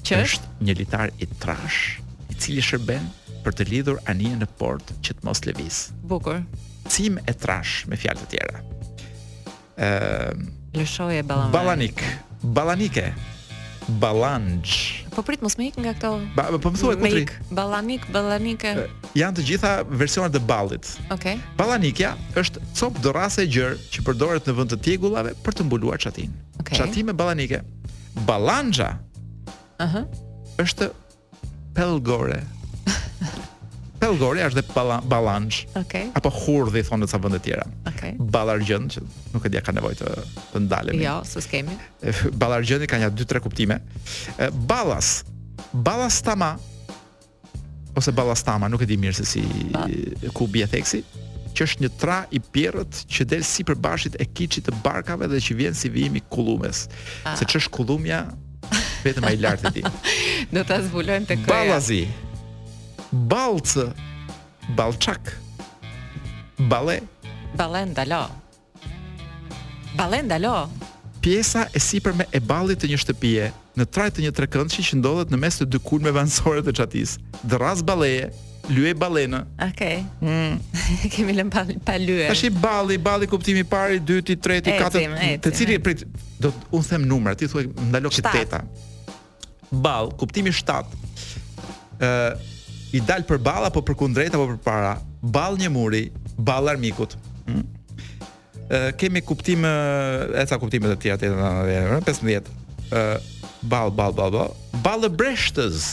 Që 0.03 0.23
është 0.23 0.45
një 0.61 0.75
litar 0.79 1.11
i 1.19 1.27
trash, 1.39 2.01
i 2.31 2.35
cili 2.35 2.61
shërben 2.61 3.01
për 3.45 3.53
të 3.57 3.65
lidhur 3.71 3.97
anijen 4.07 4.39
në 4.41 4.47
port 4.59 4.93
që 5.01 5.15
të 5.15 5.21
mos 5.25 5.41
lëviz. 5.41 5.89
Bukur. 6.05 6.45
Cim 6.89 7.19
e 7.27 7.33
trash 7.33 7.87
me 7.89 7.97
fjalë 7.97 8.19
të 8.21 8.27
tjera. 8.31 8.61
Ë, 9.79 9.85
uh, 9.85 10.33
lëshoje 10.77 11.23
ballamar. 11.23 11.51
Ballanik. 11.53 12.05
Balanike. 12.45 13.11
Balanj. 13.99 15.01
Po 15.17 15.25
prit 15.25 15.41
mos 15.41 15.57
më 15.57 15.73
ik 15.73 15.77
nga 15.81 15.93
këto. 15.97 16.21
Ba, 16.37 16.53
po 16.61 16.69
më 16.71 16.77
thuaj 16.77 16.97
kutri. 17.01 17.25
Ik, 17.25 17.33
balanik, 17.49 18.05
balanike. 18.13 18.75
Janë 19.17 19.41
të 19.41 19.45
gjitha 19.49 19.71
versionat 19.89 20.37
e 20.37 20.43
ballit. 20.45 20.85
Okej. 21.09 21.41
Okay. 21.41 21.41
Balanikja 21.57 22.13
është 22.39 22.61
copë 22.77 23.01
dorrase 23.07 23.47
gjër 23.49 23.79
që 23.89 24.05
përdoret 24.05 24.45
në 24.47 24.55
vend 24.61 24.75
të 24.75 24.79
tjegullave 24.85 25.33
për 25.41 25.57
të 25.57 25.67
mbuluar 25.67 25.97
çatin. 26.05 26.29
Okay. 26.61 26.77
Çati 26.77 27.03
me 27.09 27.17
balanike. 27.17 27.65
Balanxha. 28.29 29.01
Aha. 29.81 30.05
Uh 30.05 30.05
-huh. 30.05 30.05
Është 30.63 30.93
pellgore. 31.73 32.43
Pelgori 33.99 34.43
është 34.47 34.63
dhe 34.63 34.99
balanç. 35.11 35.65
Okej. 35.75 35.81
Okay. 35.83 36.09
Apo 36.17 36.31
hurdhi 36.31 36.85
thonë 36.87 37.09
ca 37.11 37.21
vende 37.23 37.41
tjera. 37.43 37.65
Okej. 37.91 38.13
Okay. 38.15 38.31
Ballargjend 38.35 38.95
që 38.95 39.03
nuk 39.35 39.47
e 39.47 39.51
di 39.55 39.63
ka 39.67 39.75
nevojë 39.75 39.99
të 40.01 40.13
të 40.55 40.63
ndalemi. 40.67 41.03
Jo, 41.07 41.17
s'u 41.27 41.43
kemi. 41.51 41.75
Ballargjendi 42.39 42.89
ka 42.91 43.01
nja 43.03 43.11
2-3 43.13 43.43
kuptime. 43.45 43.81
Ballas. 44.71 45.25
Ballastama. 45.73 46.55
Ose 47.99 48.15
ballastama, 48.15 48.69
nuk 48.71 48.85
e 48.85 48.89
di 48.89 48.99
mirë 49.01 49.19
se 49.19 49.25
si 49.27 49.43
ba. 49.75 49.87
ku 50.37 50.47
bie 50.47 50.67
theksi, 50.71 51.01
që 51.57 51.65
është 51.67 51.83
një 51.85 51.91
tra 51.99 52.19
i 52.31 52.39
pirrët 52.39 53.01
që 53.11 53.27
del 53.33 53.43
sipër 53.43 53.75
bashit 53.83 54.15
e 54.23 54.27
kiçit 54.29 54.69
të 54.69 54.77
barkave 54.85 55.27
dhe 55.33 55.41
që 55.49 55.57
vjen 55.65 55.75
si 55.75 55.91
vijim 55.91 56.15
i 56.21 56.23
kullumës. 56.31 56.85
Ah. 57.27 57.35
Se 57.35 57.49
është 57.49 57.75
kullumja? 57.75 58.29
Vetëm 59.03 59.27
ai 59.31 59.37
lart 59.39 59.63
e 59.63 59.71
ti 59.77 59.83
Do 60.53 60.63
ta 60.67 60.79
zbulojmë 60.83 61.27
tek 61.31 61.45
ballazi 61.47 62.03
balcë, 63.13 63.89
balçak, 64.77 65.37
bale. 66.69 67.03
Bale 67.57 67.85
ndalo. 67.87 68.29
Bale 69.97 70.23
ndalo. 70.23 70.69
Pjesa 71.21 71.69
e 71.75 71.81
sipërme 71.81 72.29
e 72.33 72.41
ballit 72.41 72.79
të 72.79 72.89
një 72.93 72.99
shtëpie 73.03 73.47
në 73.79 73.87
trajt 73.91 74.19
të 74.19 74.27
një 74.29 74.33
trekëndshi 74.37 74.85
që 74.87 74.99
ndodhet 75.01 75.33
në 75.33 75.39
mes 75.41 75.57
të 75.59 75.67
dy 75.67 75.81
kulmeve 75.83 76.21
anësore 76.21 76.63
të 76.63 76.75
çatis. 76.79 77.17
Dras 77.43 77.83
balleje, 77.85 78.29
lye 78.71 78.93
balenë. 78.95 79.41
Okej. 79.71 80.05
Okay. 80.05 80.05
Mm. 80.23 80.79
Kemi 81.15 81.37
lënë 81.39 81.53
pa, 81.53 81.65
pa 81.89 81.97
lye. 82.01 82.29
Tash 82.29 82.45
i 82.47 82.53
balli, 82.55 82.99
balli 83.03 83.27
kuptimi 83.31 83.65
i 83.65 83.69
parë, 83.69 83.99
i 83.99 84.03
dytë, 84.09 84.37
i 84.37 84.39
tretë, 84.47 84.71
i 84.77 84.85
katërt, 84.85 85.19
te 85.47 85.55
cili 85.59 85.79
e 85.79 85.83
prit 85.89 86.05
do 86.39 86.53
të 86.55 86.71
u 86.79 86.85
them 86.87 87.09
numra, 87.11 87.35
ti 87.39 87.49
thuaj 87.51 87.67
ndalo 87.91 88.13
këtë 88.15 88.35
teta. 88.37 88.63
Ball, 89.73 90.13
kuptimi 90.21 90.53
7. 90.55 90.85
Ë 91.99 92.13
i 92.97 93.01
dal 93.05 93.25
për 93.29 93.41
ball 93.45 93.67
apo 93.69 93.83
për 93.85 93.97
kundrejt 94.01 94.37
apo 94.37 94.47
për 94.55 94.61
para, 94.65 94.95
ball 95.23 95.59
një 95.61 95.71
muri, 95.75 96.07
ball 96.37 96.71
armikut. 96.73 97.17
Mm. 97.49 97.67
kemi 99.01 99.23
kuptim 99.25 99.63
e 99.65 100.43
ca 100.45 100.57
kuptimet 100.61 100.93
e 100.93 100.97
tjera 101.01 101.17
të 101.23 102.13
15. 102.21 102.51
Ë 102.93 103.01
ball 103.73 103.93
ball 103.97 104.13
ball 104.19 104.33
ball. 104.35 104.53
Ball 104.85 105.09
e 105.09 105.11
breshtës. 105.15 105.87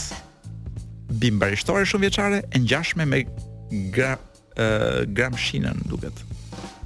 Bim 1.21 1.39
barishtore 1.39 1.85
shumë 1.87 2.07
vjeçare 2.09 2.41
e 2.51 2.59
ngjashme 2.63 3.05
me 3.07 3.21
gra 3.95 4.15
e, 4.55 5.03
gramshinën 5.15 5.85
duket 5.91 6.17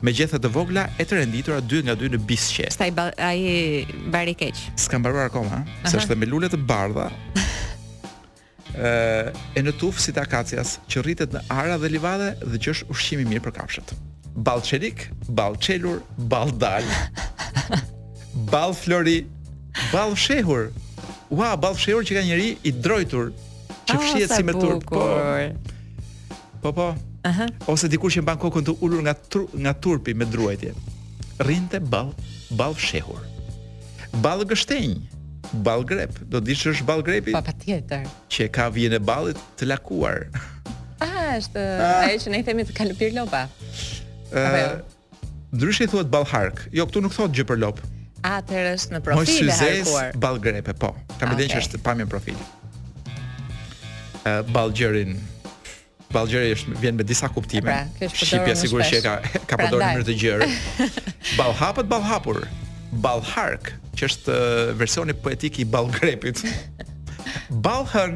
me 0.05 0.13
gjethe 0.15 0.37
të 0.39 0.49
vogla 0.55 0.83
e 0.95 1.03
të 1.03 1.17
renditura 1.17 1.59
dy 1.61 1.81
nga 1.87 1.91
dy 1.99 2.07
në 2.13 2.21
bisqe. 2.29 2.69
Pastaj 2.69 2.93
ai 3.19 3.83
bari 4.13 4.31
keq. 4.39 4.55
Ska 4.79 4.95
mbaruar 4.99 5.27
akoma, 5.27 5.65
se 5.83 5.97
është 5.99 6.13
dhe 6.13 6.19
me 6.21 6.29
lule 6.31 6.47
të 6.47 6.59
bardha. 6.69 7.09
e 8.79 9.63
në 9.65 9.73
tufë 9.79 10.03
si 10.05 10.13
të 10.15 10.21
akacias 10.23 10.77
që 10.89 11.01
rritet 11.03 11.33
në 11.35 11.41
ara 11.51 11.75
dhe 11.81 11.89
livade 11.91 12.29
dhe 12.47 12.59
që 12.61 12.71
është 12.77 12.87
ushqimi 12.93 13.25
mirë 13.27 13.43
për 13.47 13.55
kapshët 13.59 13.91
Balë 14.47 14.63
qelik, 14.63 15.01
balë 15.35 15.59
qelur, 15.59 15.97
balë 16.31 16.53
dal 16.61 16.87
Balë 18.53 18.77
flori 18.79 19.17
Balë 19.91 20.15
shehur 20.21 20.69
Ua, 21.29 21.51
wow, 21.51 21.57
balë 21.61 21.81
shehur 21.81 22.05
që 22.07 22.15
ka 22.19 22.23
njëri 22.29 22.49
i 22.63 22.71
drojtur 22.73 23.33
që 23.89 23.97
oh, 23.97 23.97
ah, 23.97 23.99
fshjet 24.05 24.31
si 24.33 24.45
me 24.47 24.55
turp 24.57 24.85
Po, 24.87 25.03
po, 26.63 26.71
po. 26.75 26.87
Aha. 27.27 27.49
Ose 27.67 27.89
dikur 27.91 28.13
që 28.13 28.23
në 28.23 28.37
kokën 28.39 28.65
të 28.69 28.77
ullur 28.85 29.01
nga, 29.03 29.11
tru, 29.15 29.45
nga 29.65 29.73
turpi 29.75 30.15
me 30.15 30.29
druajtje 30.31 30.71
Rinte 31.45 31.81
balë 31.83 32.55
balë 32.59 32.85
shehur 32.85 33.27
Balë 34.23 34.47
gështenj 34.53 34.95
ballgrep. 35.63 36.11
Do 36.31 36.39
di 36.45 36.55
ç'është 36.57 36.85
ballgrepi? 36.89 37.33
Pa 37.35 37.41
patjetër. 37.45 38.07
Që 38.33 38.47
ka 38.57 38.69
vjen 38.75 38.95
e 38.95 38.99
ballit 39.11 39.39
të 39.59 39.71
lakuar. 39.71 40.25
Ah, 40.99 41.35
është 41.37 41.61
ah. 41.79 41.99
ajo 42.09 42.17
që 42.25 42.31
ne 42.33 42.37
i 42.41 42.43
themi 42.43 42.63
të 42.67 42.73
kalupir 42.75 43.13
lopa. 43.15 43.45
Ëh, 44.35 44.35
uh, 44.35 44.57
jo? 44.57 45.27
Ndryshe 45.55 45.85
thuhet 45.87 46.09
ballhark. 46.11 46.65
Jo, 46.75 46.83
këtu 46.89 46.99
nuk 47.05 47.13
thotë 47.15 47.37
gjë 47.37 47.45
për 47.53 47.59
lop. 47.61 47.79
Atër 48.27 48.67
është 48.73 48.97
në 48.97 49.01
profil 49.05 49.21
e 49.23 49.47
harkuar. 49.47 49.71
Mojë 49.79 49.85
syzes 49.85 50.17
balgrepe, 50.19 50.75
po. 50.81 50.89
Kam 51.13 51.29
okay. 51.31 51.37
edhe 51.37 51.47
që 51.53 51.61
është 51.61 51.79
pamje 51.85 52.03
në 52.03 52.09
profil. 52.11 52.41
Uh, 54.25 54.41
balgjerin. 54.57 55.13
Balgjeri 56.17 56.51
është 56.57 56.75
vjen 56.83 56.99
me 56.99 57.07
disa 57.13 57.31
kuptime. 57.31 57.71
Pra, 57.77 57.85
kjo 58.11 58.25
Shqipja 58.25 58.57
sigur 58.59 58.83
që 58.89 58.99
ka, 59.07 59.15
ka 59.53 59.61
përdorur 59.63 59.85
në 59.85 59.95
pra, 60.01 60.09
të 60.09 60.19
gjërë. 60.19 60.49
Balhapët, 61.39 61.87
balhapur. 61.95 62.43
Ballhark, 62.91 63.73
që 63.97 64.07
është 64.09 64.35
versioni 64.79 65.13
poetik 65.13 65.59
i 65.61 65.65
Ballgrepit. 65.65 66.41
Ballhën 67.65 68.15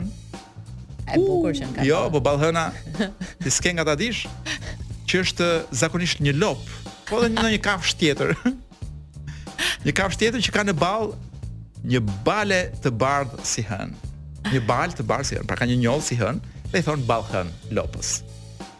e 1.13 1.17
bukur 1.19 1.53
që 1.53 1.85
Jo, 1.85 1.99
po 2.13 2.21
Ballhëna 2.23 2.69
ti 3.43 3.51
s'ke 3.51 3.73
nga 3.75 3.83
ta 3.85 3.93
dish 3.99 4.23
që 5.09 5.21
është 5.25 5.49
zakonisht 5.75 6.23
një 6.23 6.33
lop, 6.39 6.63
po 7.09 7.19
edhe 7.21 7.33
në 7.35 7.51
një 7.53 7.59
kafsh 7.65 7.97
tjetër. 8.01 8.33
Një 9.83 9.91
kafsh 9.95 10.15
tjetër 10.19 10.41
që 10.43 10.51
ka 10.55 10.61
në 10.63 10.73
ball 10.79 11.09
një 11.87 11.99
bale 12.23 12.57
të 12.83 12.87
bardh 12.99 13.33
si 13.47 13.59
hën. 13.67 13.91
Një 14.47 14.61
bal 14.67 14.95
të 14.95 15.03
bardh 15.07 15.27
si 15.27 15.35
hën, 15.37 15.43
pra 15.47 15.57
ka 15.59 15.67
një 15.67 15.75
njoll 15.81 15.99
si 16.03 16.15
hën 16.19 16.39
dhe 16.71 16.79
i 16.81 16.85
thon 16.87 17.03
Ballhën 17.07 17.51
lopës. 17.75 18.15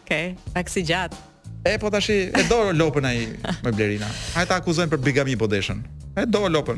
okay, 0.32 0.52
pak 0.56 0.72
si 0.72 0.84
gjatë. 0.88 1.20
E 1.64 1.78
po 1.80 1.88
tash 1.88 2.12
e 2.12 2.28
do 2.44 2.76
lopën 2.76 3.04
ai 3.08 3.24
me 3.64 3.70
Blerina. 3.72 4.04
Ai 4.36 4.44
ta 4.44 4.60
akuzojnë 4.60 4.92
për 4.92 5.00
bigami 5.00 5.32
po 5.40 5.48
deshën. 5.48 5.78
E 6.12 6.26
do 6.28 6.42
lopën. 6.52 6.76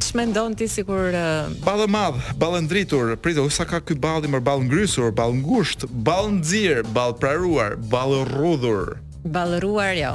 Ç'mendon 0.00 0.56
ti 0.56 0.64
sikur 0.72 1.12
uh... 1.12 1.50
ballë 1.66 1.86
madh, 1.92 2.16
ballë 2.40 2.62
ndritur, 2.64 3.12
pritë 3.20 3.44
sa 3.52 3.66
ka 3.68 3.80
ky 3.84 3.94
balli 4.00 4.30
me 4.32 4.40
ballë 4.40 4.64
ngrysur, 4.70 5.12
ballë 5.12 5.36
ngusht, 5.44 5.84
ballë 6.08 6.32
nxir, 6.40 6.80
ballë 6.96 7.16
praruar, 7.20 7.76
ballë 7.92 8.22
rrudhur. 8.32 8.96
Ballë 9.36 9.60
rruar 9.66 9.94
jo. 10.00 10.14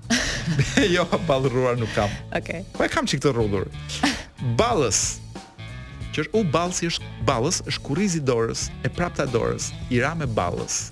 jo, 0.96 1.04
ballë 1.26 1.50
rruar 1.50 1.76
nuk 1.82 1.90
kam. 1.98 2.08
Okej. 2.30 2.62
Okay. 2.62 2.62
Po 2.78 2.86
e 2.86 2.92
kam 2.94 3.10
çik 3.10 3.26
të 3.26 3.34
rrudhur. 3.34 3.66
Ballës. 4.62 5.02
Që 6.14 6.28
është 6.28 6.38
u 6.38 6.46
ballsi 6.54 6.88
është 6.94 7.14
ballës, 7.26 7.64
është 7.66 7.82
kurrizi 7.90 8.22
i 8.22 8.24
dorës, 8.30 8.68
e 8.86 8.90
prapta 8.94 9.26
dorës, 9.26 9.72
i 9.90 9.98
ra 10.06 10.14
me 10.16 10.30
ballës 10.38 10.84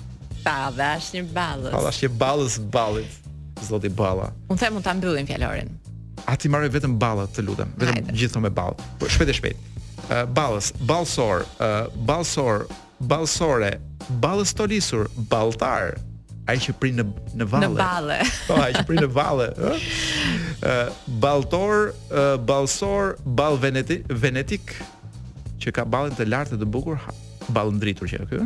padha 0.45 0.90
është 1.01 1.20
një 1.20 1.28
ballës. 1.34 1.72
Padha 1.74 1.92
është 1.95 2.07
një 2.09 2.18
ballës 2.20 2.59
ballit. 2.76 3.16
Zoti 3.64 3.88
balla. 3.97 4.30
Unë 4.53 4.61
them 4.61 4.74
mund 4.76 4.84
ta 4.84 4.92
mbyllim 4.99 5.26
fjalorin. 5.28 5.70
A 6.28 6.34
ti 6.40 6.51
marrë 6.53 6.68
vetëm 6.74 6.99
ballë, 7.01 7.28
të 7.36 7.45
lutem, 7.47 7.70
vetëm 7.80 8.11
gjithë 8.16 8.42
me 8.45 8.51
ballë. 8.57 8.76
Po 9.01 9.09
shpejt 9.12 9.30
e 9.30 9.36
shpejt. 9.38 9.62
Ë 10.12 10.22
balës 10.36 10.68
ballës, 10.74 10.74
ballsor, 10.90 11.45
ë 11.62 11.68
uh, 11.68 11.95
ballsor, 12.09 12.66
ballsore, 13.12 13.70
ballës 14.24 14.53
stolisur, 14.55 15.09
balltar. 15.32 15.95
Ai 16.51 16.59
që 16.61 16.74
prinë 16.76 17.01
në 17.01 17.05
në 17.40 17.47
valle. 17.55 17.64
Në 17.70 17.76
valle. 17.78 18.16
Po 18.49 18.59
ai 18.61 18.72
që 18.76 18.82
prinë 18.88 19.07
në 19.07 19.11
valle, 19.16 19.47
ë? 19.55 19.70
Uh? 19.70 19.86
Ë 20.55 20.72
uh, 20.72 20.97
balltor, 21.24 21.92
ballsor, 22.49 23.14
ball 23.24 23.57
venetik 23.62 24.74
që 25.64 25.72
ka 25.72 25.86
ballin 25.88 26.12
të 26.18 26.26
lartë 26.28 26.61
të 26.61 26.68
bukur. 26.68 27.01
Ha 27.07 27.16
ball 27.53 27.72
ndritur 27.74 28.09
që 28.09 28.24
ky. 28.30 28.38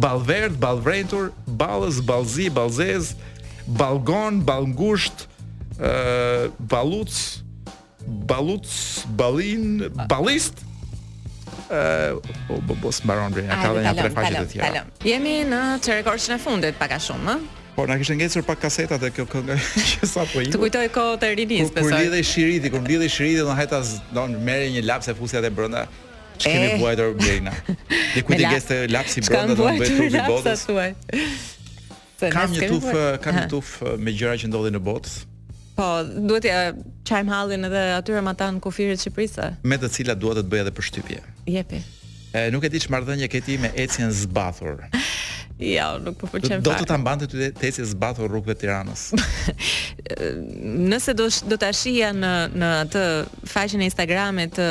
Ball 0.00 0.20
verd, 0.24 0.56
ball 0.60 0.80
vrentur, 0.82 1.32
ballës, 1.58 2.00
ballzi, 2.04 2.48
ballzez, 2.52 3.14
ballgon, 3.66 4.40
ball 4.46 4.68
ngusht, 4.72 5.26
ë 5.76 5.92
balluc, 6.72 7.16
balluc, 8.30 8.70
ballin, 9.18 9.90
ballist. 10.10 10.62
Uh, 11.66 12.14
o, 12.46 12.54
oh, 12.54 12.58
bo, 12.62 12.76
bo, 12.78 12.90
së 12.94 13.02
mbaron 13.02 13.32
a 13.50 13.56
ka 13.58 13.72
dhe 13.74 13.80
një 13.82 13.92
tre 13.98 14.10
faqet 14.14 14.36
e 14.38 14.42
tjera 14.52 14.82
Jemi 15.02 15.32
në 15.50 15.58
të 15.82 15.96
rekord 15.98 16.20
që 16.22 16.36
në 16.36 16.68
pak 16.78 16.92
a 16.94 16.98
shumë, 17.02 17.34
po 17.74 17.80
Por, 17.80 17.88
në 17.90 17.96
kështë 18.02 18.16
ngecër 18.20 18.44
pak 18.46 18.60
kasetat 18.62 19.02
e 19.02 19.10
kjo 19.10 19.24
këngë 19.32 19.56
që 19.88 20.06
sa 20.06 20.22
po 20.30 20.44
ju 20.44 20.52
Të 20.54 20.60
kujtoj 20.62 20.86
ko 20.94 21.08
të 21.18 21.32
rinis, 21.40 21.72
pësoj 21.74 21.86
Kur 21.88 21.96
lidhe 21.98 22.20
i 22.22 22.26
shiriti, 22.28 22.70
kër 22.70 22.86
lidhe 22.86 23.10
shiriti, 23.10 23.42
në 23.48 23.58
hajta 23.58 23.82
në 24.14 24.28
meri 24.46 24.70
një 24.76 24.84
lapë 24.86 25.08
se 25.08 25.16
fusia 25.18 25.42
dhe 25.42 25.50
brënda 25.58 25.88
që 26.38 26.48
kemi 26.52 26.66
eh. 26.72 26.78
buajtër 26.80 27.12
Blejna. 27.20 27.52
Dhe 28.14 28.20
ku 28.26 28.32
ti 28.36 28.44
gjeste 28.48 28.76
lapsi 28.92 29.22
brënda 29.26 29.56
do 29.56 29.66
të 29.66 29.76
bëjtë 29.82 29.96
tuk 29.96 30.16
i 30.16 30.26
botës. 30.28 30.66
kam 32.32 32.48
një 32.54 32.68
tuf, 32.72 32.86
kam 33.24 33.34
një 33.40 33.46
tuf 33.52 33.72
me 34.00 34.12
gjëra 34.14 34.36
që 34.42 34.52
ndodhin 34.52 34.76
në 34.78 34.82
botë. 34.88 35.14
Po, 35.76 35.86
duhet 36.24 36.46
ja 36.48 36.60
çajm 37.08 37.28
hallin 37.28 37.68
edhe 37.68 37.82
atyre 37.98 38.22
më 38.24 38.36
tan 38.40 38.60
kufirit 38.64 39.00
Shqipërisë. 39.02 39.50
Me 39.68 39.76
të 39.80 39.90
cilat 39.98 40.20
dua 40.22 40.36
të 40.38 40.46
bëjë 40.48 40.66
edhe 40.68 40.74
përshtypje. 40.78 41.18
Jepi. 41.52 41.82
E, 42.36 42.46
nuk 42.52 42.64
e 42.64 42.70
di 42.72 42.80
çmarrdhënie 42.84 43.28
ke 43.32 43.42
ti 43.44 43.58
me 43.60 43.70
ecjen 43.80 44.12
zbathur. 44.12 44.80
Ja, 45.58 45.94
nuk 45.96 46.16
po 46.20 46.28
pëlqen 46.30 46.58
fare. 46.58 46.64
Do 46.66 46.72
të 46.76 46.84
ta 46.90 46.96
mbante 47.00 47.24
ty 47.32 47.46
tesë 47.56 47.86
zbathur 47.94 48.28
rrugëve 48.28 48.52
të 48.52 48.60
Tiranës. 48.66 49.04
Nëse 50.92 51.14
do 51.16 51.30
do 51.48 51.56
ta 51.60 51.70
shihja 51.76 52.10
në 52.12 52.32
në 52.60 52.70
atë 52.84 53.04
faqen 53.48 53.80
e 53.80 53.88
Instagramit 53.88 54.52
të 54.58 54.66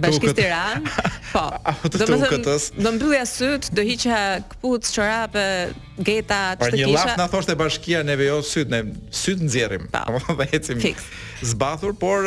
Bashkisë 0.00 0.34
Tiranë, 0.40 0.94
po. 1.34 1.44
Do 1.84 2.00
të 2.00 2.08
thonë, 2.14 2.56
do 2.86 2.94
mbyllja 2.96 3.26
syt, 3.28 3.68
do 3.76 3.84
hiqja 3.84 4.22
kput, 4.54 4.88
çorape, 4.94 5.44
geta, 6.00 6.40
çfarë 6.62 6.64
kisha. 6.64 6.64
Pra, 6.64 6.72
po 6.72 6.80
një 6.80 6.90
lap 6.96 7.14
na 7.20 7.28
thoshte 7.36 7.58
bashkia 7.60 8.00
ne 8.08 8.16
jo 8.24 8.40
syt, 8.44 8.72
ne 8.72 8.82
syt 9.12 9.44
nxjerrim. 9.50 9.88
Po, 9.92 10.40
fix. 10.80 11.10
Zbathur, 11.44 11.92
por 11.92 12.24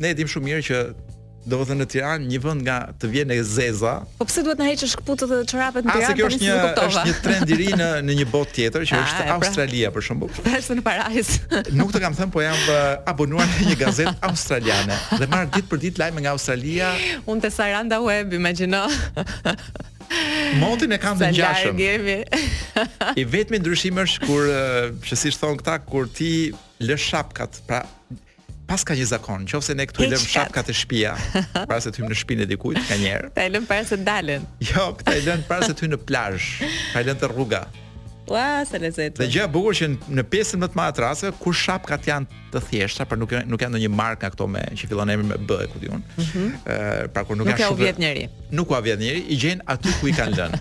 ne 0.00 0.14
e 0.14 0.16
dim 0.16 0.32
shumë 0.32 0.48
mirë 0.48 0.66
që 0.70 0.84
do 1.46 1.58
të 1.58 1.64
thënë 1.68 1.80
në 1.82 1.86
Tiranë, 1.90 2.26
një 2.32 2.38
vend 2.42 2.62
nga 2.66 2.74
të 3.02 3.08
vjen 3.10 3.32
e 3.34 3.38
zeza. 3.46 3.92
Po 4.20 4.26
pse 4.28 4.44
duhet 4.46 4.60
na 4.62 4.68
heqësh 4.68 4.92
këputët 5.00 5.30
dhe 5.32 5.38
çorapet 5.50 5.86
në 5.86 5.90
ah, 5.90 5.98
Tiranë? 5.98 6.08
Ase 6.08 6.18
kjo 6.18 6.26
është 6.30 6.42
një 6.42 6.86
është 6.86 7.04
një 7.08 7.14
trend 7.24 7.52
i 7.52 7.56
ri 7.58 7.68
në 7.78 7.88
në 8.10 8.16
një 8.20 8.26
botë 8.30 8.56
tjetër 8.58 8.86
që 8.90 8.98
ah, 8.98 9.06
është 9.06 9.20
pra- 9.26 9.36
Australia 9.38 9.90
për 9.96 10.06
shemb. 10.08 10.26
Pra 10.38 10.54
është 10.60 10.78
në 10.78 10.84
Parajs. 10.86 11.30
Nuk 11.80 11.92
të 11.94 12.02
kam 12.04 12.16
thënë, 12.18 12.34
po 12.36 12.44
jam 12.44 12.58
uh, 12.62 12.82
abonuar 13.10 13.50
në 13.56 13.68
një 13.72 13.78
gazetë 13.82 14.14
australiane 14.30 14.98
dhe 15.18 15.30
marr 15.32 15.50
ditë 15.56 15.70
për 15.72 15.82
ditë 15.86 16.02
lajme 16.04 16.24
nga 16.26 16.36
Australia. 16.36 16.92
Unë 17.26 17.46
te 17.48 17.52
Saranda 17.56 17.98
Web, 18.04 18.38
imagjino. 18.38 18.84
Motin 20.62 20.92
e 20.94 20.98
kam 21.00 21.16
të 21.18 21.32
ngjashëm. 21.32 23.16
I 23.18 23.24
vetmi 23.32 23.58
ndryshim 23.62 23.98
është 24.04 24.28
kur 24.28 24.46
uh, 24.46 24.92
që 25.02 25.22
si 25.26 25.34
thon 25.42 25.58
këta 25.60 25.80
kur 25.88 26.06
ti 26.12 26.30
lë 26.82 26.98
shapkat, 27.00 27.62
pra 27.66 27.82
pas 28.72 28.88
ka 28.88 28.96
një 28.96 29.04
zakon, 29.12 29.42
nëse 29.44 29.74
ne 29.76 29.84
këtu 29.88 30.06
i 30.06 30.10
lëm 30.14 30.22
shapka 30.24 30.62
të 30.64 30.74
shtëpia, 30.78 31.12
para 31.68 31.80
se 31.84 31.92
të 31.92 32.00
hym 32.02 32.08
në 32.10 32.16
shtëpinë 32.16 32.46
e 32.46 32.48
dikujt, 32.54 32.80
ka 32.88 32.96
një 32.96 33.10
herë. 33.12 33.30
Ta 33.36 33.44
lëm 33.52 33.66
para 33.68 33.84
se 33.84 33.98
të 34.00 34.06
dalën. 34.08 34.46
Jo, 34.72 34.86
i 35.12 35.18
lëm 35.26 35.44
para 35.50 35.66
se 35.68 35.74
të 35.76 35.84
hyn 35.86 35.92
në 35.98 36.02
plazh, 36.08 36.48
ta 36.94 37.04
lëm 37.04 37.20
te 37.20 37.28
rruga. 37.32 37.62
Ua, 38.32 38.44
sa 38.64 38.78
lezet. 38.80 39.18
Dhe 39.18 39.26
gjë 39.28 39.48
bukur 39.52 39.76
që 39.76 39.90
në 40.14 40.24
pjesën 40.32 40.60
më 40.62 40.70
të 40.72 40.78
madhe 40.78 40.94
të 41.00 41.02
rasteve, 41.04 41.34
kur 41.42 41.56
shapkat 41.58 42.06
janë 42.08 42.44
të 42.54 42.62
thjeshta, 42.68 43.04
pra 43.10 43.18
nuk 43.18 43.34
janë 43.34 43.50
nuk 43.50 43.64
janë 43.64 43.74
ndonjë 43.76 43.90
markë 43.98 44.30
këto 44.36 44.46
me 44.48 44.62
që 44.78 44.88
fillon 44.92 45.12
emrin 45.14 45.28
me 45.34 45.40
B, 45.42 45.58
e 45.58 45.68
ku 45.72 45.80
diun. 45.82 46.00
Ëh, 46.00 46.22
mm 46.22 46.28
-hmm. 46.28 47.12
pra 47.12 47.26
kur 47.28 47.36
nuk, 47.36 47.50
nuk 47.50 47.58
janë 47.58 47.68
shumë. 47.68 47.72
Nuk 47.72 47.76
ka 47.76 47.82
vjet 47.84 48.00
njerëj. 48.00 48.28
Nuk 48.56 48.68
ka 48.72 48.80
vjet 48.80 48.98
njerëj, 49.04 49.22
i 49.28 49.40
gjejnë 49.42 49.62
aty 49.66 49.88
ku 50.00 50.06
i 50.08 50.14
kanë 50.16 50.36
lënë. 50.38 50.58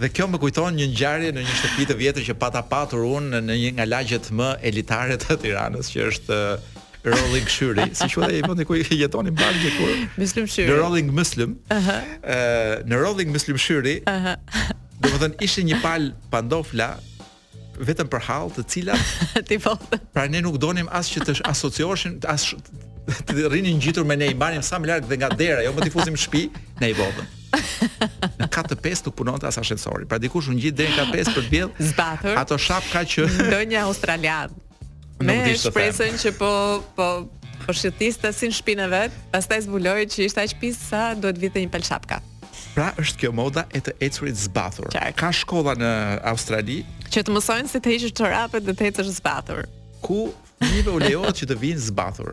Dhe 0.00 0.08
kjo 0.14 0.24
më 0.32 0.38
kujton 0.40 0.72
një 0.80 0.86
ngjarje 0.94 1.32
në 1.34 1.40
një 1.44 1.54
shtëpi 1.58 1.82
të 1.90 1.94
vjetër 2.02 2.22
që 2.28 2.34
pata 2.44 2.62
patur 2.62 3.00
unë 3.18 3.40
në 3.44 3.54
një 3.62 3.70
nga 3.76 3.84
lagjet 3.90 4.30
më 4.30 4.48
elitare 4.62 5.14
të 5.18 5.32
Tiranës, 5.42 5.86
që 5.92 5.98
është 6.12 6.38
Rolling 7.04 7.46
Shuri, 7.48 7.84
si 7.96 8.06
që 8.12 8.28
dhe 8.28 8.56
i 8.62 8.66
ku 8.68 8.76
jetonin 8.76 9.34
bashkë 9.36 9.62
një 9.64 9.70
kur. 9.76 9.92
Muslim 10.20 10.46
Shuri. 10.52 10.66
Në 10.68 10.76
Rolling 10.82 11.12
Muslim. 11.16 11.54
Uh 11.70 11.76
eh, 11.76 11.88
-huh. 11.88 12.82
në 12.90 12.98
Rolling 13.00 13.30
Muslim 13.32 13.58
Shuri, 13.58 13.94
uh 14.04 14.12
-huh. 14.12 14.36
do 15.00 15.08
më 15.20 15.28
ishe 15.46 15.62
një 15.64 15.76
pal 15.82 16.12
pandofla 16.30 16.90
vetëm 17.88 18.08
për 18.12 18.20
halë 18.28 18.52
të 18.56 18.62
cilat 18.68 19.04
ti 19.48 19.58
po. 19.58 19.78
Pra 20.12 20.26
ne 20.28 20.40
nuk 20.40 20.58
donim 20.60 20.88
as 20.92 21.08
që 21.08 21.18
të 21.26 21.40
asocioheshin 21.44 22.20
as 22.28 22.54
të 23.26 23.48
rrinin 23.48 23.76
ngjitur 23.80 24.04
me 24.04 24.16
ne, 24.16 24.26
i 24.26 24.34
marrim 24.34 24.62
sa 24.62 24.76
më 24.78 24.86
larg 24.86 25.04
dhe 25.08 25.16
nga 25.16 25.28
dera, 25.28 25.62
jo 25.64 25.72
më 25.72 25.80
të 25.86 25.90
fuzim 25.90 26.14
në 26.14 26.20
shtëpi, 26.24 26.44
ne 26.80 26.90
i 26.90 26.94
bodëm. 27.00 27.26
Në 28.40 28.46
katë 28.54 28.76
pesë 28.84 29.02
nuk 29.06 29.14
punonte 29.16 29.46
as 29.46 29.58
ashensori. 29.58 30.04
Pra 30.06 30.18
dikush 30.18 30.48
u 30.52 30.52
ngjit 30.52 30.74
deri 30.76 30.92
në 30.92 30.96
katë 31.00 31.12
pesë 31.16 31.32
për 31.36 31.44
diell. 31.50 31.70
Zbatur. 31.78 32.36
Ato 32.38 32.56
ka 32.92 33.00
që 33.12 33.24
ndonjë 33.48 33.80
australian. 33.88 34.48
Me 35.20 35.52
shpresën 35.60 36.16
që 36.16 36.30
po 36.40 36.50
po 36.96 37.06
po 37.60 37.72
shitiste 37.76 38.30
si 38.32 38.48
në 38.48 38.56
shpinë 38.56 38.86
vet, 38.88 39.16
pastaj 39.34 39.66
zbuloi 39.66 40.06
që 40.08 40.24
ishte 40.26 40.40
aq 40.40 40.54
pis 40.62 40.78
sa 40.80 41.10
duhet 41.14 41.36
vite 41.42 41.60
një 41.60 41.68
pelshapka. 41.74 42.22
Pra 42.72 42.88
është 43.00 43.24
kjo 43.26 43.32
moda 43.36 43.66
e 43.76 43.82
të 43.84 43.92
ecurit 44.06 44.38
zbathur. 44.40 44.88
Ka 45.18 45.28
shkolla 45.34 45.76
në 45.76 45.90
Australi 46.32 46.80
që 47.12 47.24
të 47.26 47.36
mësojnë 47.36 47.68
si 47.68 47.82
të 47.82 47.92
heqësh 47.94 48.16
çorapet 48.16 48.64
dhe 48.64 48.74
të 48.78 48.88
ecësh 48.88 49.12
zbathur. 49.18 49.68
Ku 50.00 50.30
fëmijëve 50.56 50.94
u 50.94 51.02
lejohet 51.04 51.42
që 51.42 51.50
të 51.52 51.58
vinë 51.66 51.84
zbathur? 51.90 52.32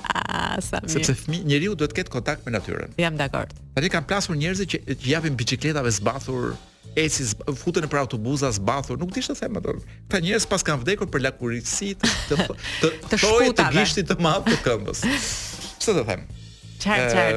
Ah, 0.00 0.56
sa 0.70 0.80
mirë. 0.80 0.94
Sepse 0.94 1.18
fëmi 1.26 1.42
njeriu 1.50 1.76
duhet 1.76 1.92
të 1.92 2.00
ketë 2.00 2.14
kontakt 2.16 2.48
me 2.48 2.54
natyrën. 2.56 2.96
Jam 3.02 3.20
dakord. 3.20 3.52
Tani 3.76 3.92
kanë 3.92 4.08
plasur 4.08 4.40
njerëz 4.40 4.64
që 4.72 4.80
japin 5.04 5.36
bicikletave 5.36 5.92
zbathur 5.98 6.54
eci 6.96 7.24
futën 7.56 7.86
për 7.88 8.00
autobusa 8.02 8.50
zbathur, 8.52 8.98
nuk 9.00 9.12
dishte 9.16 9.34
them 9.38 9.56
atë. 9.60 9.74
Këta 10.10 10.20
njerëz 10.26 10.46
pas 10.50 10.64
kanë 10.66 10.82
vdekur 10.84 11.08
për 11.12 11.22
lakurisë 11.28 11.90
të 12.02 12.10
të 12.30 12.46
të, 12.82 13.12
të 13.58 13.68
gishtit 13.78 14.10
të 14.10 14.16
madh 14.22 14.48
të 14.50 14.58
këmbës. 14.66 15.04
Çfarë 15.78 15.98
të 15.98 16.04
them? 16.10 16.26
Çaj 16.82 17.04
çaj. 17.14 17.34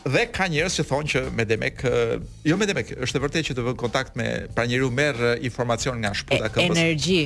Dhe 0.00 0.24
ka 0.32 0.46
njerëz 0.50 0.78
që 0.80 0.84
thonë 0.88 1.10
që 1.12 1.22
me 1.36 1.44
Demek, 1.48 1.82
jo 2.48 2.56
me 2.56 2.68
Demek, 2.68 2.94
është 3.04 3.20
e 3.20 3.24
vërtetë 3.24 3.48
që 3.50 3.56
të 3.58 3.64
vë 3.68 3.74
kontakt 3.80 4.14
me 4.16 4.28
pra 4.56 4.64
njeriu 4.68 4.88
merr 4.96 5.34
informacion 5.44 5.98
nga 6.00 6.12
shputa 6.16 6.48
këmbës. 6.52 6.76
Energji. 6.80 7.22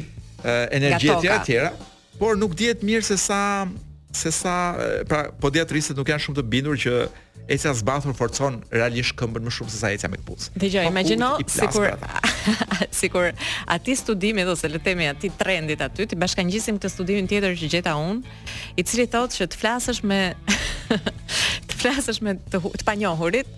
Energjia 0.74 1.18
e 1.24 1.40
tjera, 1.46 1.74
por 2.18 2.38
nuk 2.38 2.54
dihet 2.58 2.82
mirë 2.86 3.06
se 3.06 3.16
sa 3.18 3.40
se 4.16 4.30
sa 4.30 4.74
pra 5.10 5.28
podiatristët 5.42 5.98
nuk 5.98 6.08
janë 6.08 6.24
shumë 6.26 6.38
të 6.38 6.44
bindur 6.48 6.78
që 6.78 6.94
ecja 7.50 7.72
zbathur 7.76 8.14
forcon 8.16 8.60
realisht 8.72 9.16
këmbën 9.18 9.44
më 9.44 9.52
shumë 9.58 9.74
se 9.74 9.80
sa 9.82 9.90
ecja 9.94 10.08
me 10.08 10.16
këpucë. 10.22 10.54
Dgjoj, 10.62 10.86
po, 10.86 10.92
imagjino 10.94 11.30
sikur 11.50 11.88
pra, 12.00 12.20
sikur 13.02 13.28
aty 13.76 13.96
studimit 13.98 14.48
ose 14.50 14.70
le 14.70 14.78
të 14.80 14.86
themi 14.90 15.08
aty 15.10 15.32
trendit 15.34 15.82
aty 15.84 16.06
ti 16.14 16.18
bashkangjisim 16.20 16.78
këtë 16.80 16.92
studimin 16.94 17.28
tjetër 17.30 17.58
që 17.60 17.72
gjeta 17.76 17.96
unë, 17.98 18.36
i 18.78 18.86
cili 18.86 19.08
thotë 19.10 19.40
që 19.42 19.50
të 19.54 19.60
flasësh 19.62 20.04
me 20.06 20.20
të 21.68 21.80
flasësh 21.82 22.22
me 22.24 22.36
të, 22.46 22.62
të 22.62 22.86
panjohurit 22.86 23.50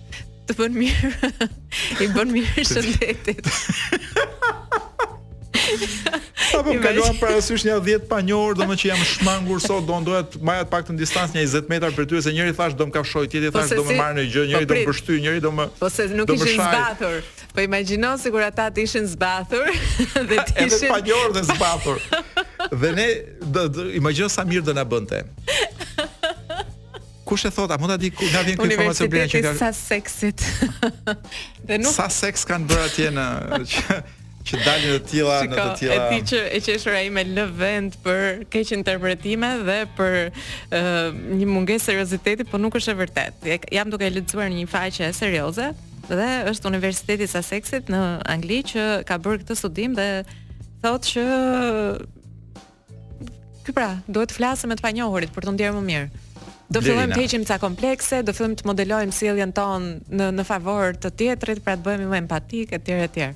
të 0.47 0.57
bën 0.59 0.77
mirë 0.81 1.33
i 2.05 2.11
bën 2.17 2.33
mirë 2.37 2.63
shëndetit. 2.73 4.63
Apo 6.53 6.71
kaluam 6.79 7.17
para 7.19 7.35
sysh 7.43 7.65
një 7.67 7.75
10 7.83 8.07
panjor, 8.09 8.55
domethënë 8.57 8.79
që 8.81 8.89
jam 8.91 9.01
shmangur 9.11 9.61
sot, 9.61 9.83
do 9.89 9.97
ndoja 10.03 10.23
të 10.31 10.41
maja 10.47 10.63
të 10.65 10.71
paktën 10.71 10.99
distancë 10.99 11.37
një 11.39 11.43
20 11.51 11.71
metra 11.73 11.89
për 11.95 12.07
ty 12.07 12.21
se 12.23 12.33
njëri 12.35 12.53
thash 12.57 12.77
do 12.79 12.87
më 12.87 12.95
kafshoj, 12.95 13.25
tjetri 13.33 13.51
thash 13.53 13.73
po 13.73 13.81
do 13.81 13.85
më 13.89 13.97
marr 13.99 14.17
në 14.19 14.25
gjë, 14.31 14.45
po 14.47 14.47
njëri 14.47 14.71
do 14.71 14.73
më 14.73 14.85
përshtyj, 14.87 15.19
njëri 15.25 15.43
do 15.45 15.51
më 15.57 15.67
Po 15.81 15.89
se 15.91 16.07
nuk 16.15 16.31
ishin 16.37 16.63
zbathur. 16.63 17.31
Po 17.53 17.65
imagjino 17.65 18.13
sikur 18.23 18.47
ata 18.47 18.69
të 18.71 18.85
ishin 18.87 19.07
zbathur 19.11 19.71
dhe 20.31 20.37
të 20.37 20.67
ishin 20.67 20.87
edhe 20.87 20.91
panjor 20.95 21.35
dhe 21.35 21.45
zbathur. 21.51 22.03
Dhe 22.71 22.93
ne 22.95 23.09
imagjino 23.99 24.29
sa 24.31 24.47
mirë 24.47 24.69
do 24.69 24.77
na 24.77 24.87
bënte. 24.87 25.25
Kush 27.27 27.43
e 27.49 27.49
thot, 27.51 27.67
a 27.67 27.75
mund 27.75 27.91
ta 27.91 27.97
di 27.99 28.07
na 28.31 28.39
vjen 28.39 28.55
këtë 28.55 28.75
informacion 28.77 29.15
që 29.33 29.41
ka? 29.43 29.51
Sa 29.59 29.69
seksit. 29.75 30.45
dhe 31.67 31.81
nuk 31.81 31.91
Sa 31.91 32.05
seks 32.13 32.47
kanë 32.47 32.69
bërë 32.71 32.85
atje 32.87 33.11
në 33.17 33.25
që... 33.67 33.97
që 34.47 34.59
dalin 34.63 34.95
të 34.95 35.11
tilla 35.11 35.37
në 35.43 35.55
të 35.57 35.67
tilla. 35.81 35.95
E 35.95 36.07
di 36.11 36.19
që 36.31 36.39
e 36.55 36.61
qeshur 36.63 36.95
ai 36.97 37.07
me 37.13 37.23
lë 37.27 37.45
vend 37.59 37.97
për 38.03 38.43
keq 38.53 38.71
interpretime 38.77 39.49
dhe 39.67 39.77
për 39.97 40.17
uh, 40.31 41.07
një 41.37 41.47
mungesë 41.51 41.89
serioziteti, 41.91 42.45
por 42.47 42.61
nuk 42.63 42.77
është 42.79 42.93
e 42.95 42.99
vërtetë. 43.01 43.55
Jam 43.77 43.91
duke 43.91 44.09
lexuar 44.13 44.49
një 44.53 44.67
faqe 44.71 45.11
serioze 45.15 45.71
dhe 46.07 46.29
është 46.51 46.69
Universiteti 46.71 47.25
i 47.27 47.31
Sussexit 47.31 47.89
në 47.91 48.01
Angli 48.31 48.61
që 48.69 48.85
ka 49.09 49.17
bërë 49.23 49.41
këtë 49.43 49.57
studim 49.59 49.97
dhe 49.97 50.07
thotë 50.83 51.15
që 51.15 51.25
ky 53.67 53.73
pra, 53.75 53.89
duhet 54.07 54.31
të 54.31 54.37
flasim 54.37 54.71
me 54.71 54.77
të 54.79 54.85
panjohurit 54.85 55.33
për 55.35 55.49
të 55.49 55.55
ndjerë 55.57 55.75
më 55.75 55.83
mirë. 55.89 56.09
Do 56.67 56.81
fillojmë 56.83 57.15
të 57.15 57.19
heqim 57.25 57.43
ca 57.47 57.55
komplekse, 57.63 58.21
do 58.27 58.33
fillojmë 58.35 58.57
të 58.59 58.67
modelojmë 58.67 59.15
sjelljen 59.15 59.53
tonë 59.55 60.15
në 60.19 60.29
në 60.35 60.45
favor 60.47 60.95
të 60.99 61.11
tjetrit, 61.19 61.61
pra 61.63 61.75
të 61.79 61.85
bëhemi 61.85 62.09
më 62.11 62.23
empatik 62.25 62.73
etj 62.75 62.95
etj. 63.05 63.29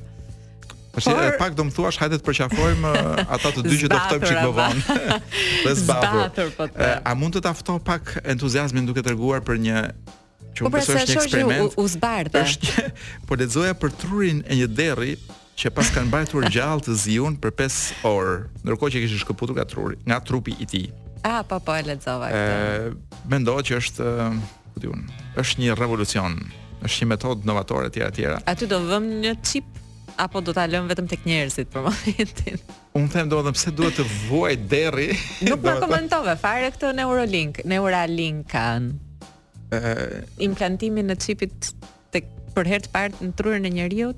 Është 0.91 1.11
Por... 1.15 1.35
pak 1.39 1.53
do 1.55 1.63
më 1.67 1.71
thuash 1.75 1.97
hajde 2.01 2.17
të 2.19 2.25
përqafojmë 2.27 2.89
ata 3.31 3.51
të 3.55 3.61
dy 3.63 3.77
që 3.83 3.89
do 3.93 3.99
ftojmë 4.05 4.27
çik 4.29 4.39
më 4.41 4.49
vonë. 4.57 4.81
po 5.65 5.73
zbatur. 5.79 6.49
A 7.07 7.13
mund 7.15 7.37
të 7.37 7.43
ta 7.45 7.53
ftoj 7.55 7.77
pak 7.87 8.11
entuziazmin 8.33 8.87
duke 8.89 9.03
treguar 9.05 9.43
për 9.47 9.61
një 9.65 9.77
që 10.57 10.65
po 10.65 10.71
pra, 10.73 10.81
është 10.83 10.99
një 10.99 11.19
eksperiment. 11.23 11.77
U, 11.79 11.85
u 11.85 12.41
Është 12.43 12.75
po 13.29 13.39
lexoja 13.39 13.75
për 13.79 13.95
trurin 14.03 14.43
e 14.51 14.57
një 14.61 14.67
derri 14.77 15.13
që 15.61 15.71
pas 15.75 15.87
kanë 15.95 16.09
mbajtur 16.09 16.49
gjallë 16.51 16.85
të 16.89 16.97
ziun 17.05 17.37
për 17.43 17.55
5 17.63 17.81
orë, 18.11 18.35
ndërkohë 18.65 18.95
që 18.97 19.05
kishte 19.05 19.23
shkëputur 19.23 19.55
nga 19.59 19.67
truri, 19.69 19.99
nga 20.09 20.17
trupi 20.25 20.57
i 20.59 20.67
tij. 20.67 20.89
Ah, 21.23 21.43
po 21.47 21.59
po 21.63 21.75
e 21.77 21.85
lexova 21.87 22.31
këtë. 22.33 22.95
Ë, 22.97 23.19
mendoj 23.31 23.59
që 23.69 23.77
është, 23.79 24.09
po 24.75 24.81
diun, 24.83 25.05
është 25.39 25.63
një 25.63 25.77
revolucion 25.79 26.41
është 26.81 27.05
një 27.05 27.11
metodë 27.11 27.45
novatore 27.45 27.91
e 27.91 27.93
tjera 27.93 28.09
e 28.09 28.15
tjera. 28.17 28.39
Aty 28.49 28.65
do 28.71 28.79
vëmë 28.89 29.19
një 29.21 29.35
çip 29.45 29.67
apo 30.21 30.37
do 30.45 30.53
ta 30.55 30.67
lëm 30.69 30.85
vetëm 30.91 31.07
tek 31.09 31.23
njerëzit 31.25 31.71
për 31.73 31.85
momentin. 31.87 32.59
Un 32.97 33.07
them 33.09 33.29
do 33.31 33.41
pse 33.55 33.71
duhet 33.75 33.97
të 34.01 34.05
vuaj 34.27 34.55
derri. 34.71 35.09
Nuk 35.49 35.63
po 35.63 35.75
komentove 35.81 36.35
fare 36.41 36.69
këtë 36.75 36.93
Neuralink, 37.01 37.63
Neuralinkan. 37.71 38.91
ë 39.71 39.79
implantimin 40.43 41.07
në 41.07 41.15
chipit 41.23 41.71
tek 42.11 42.25
për 42.57 42.67
herë 42.67 42.85
të 42.85 42.91
parë 42.91 43.21
në 43.25 43.29
trurin 43.39 43.65
e 43.65 43.71
njeriu. 43.77 44.11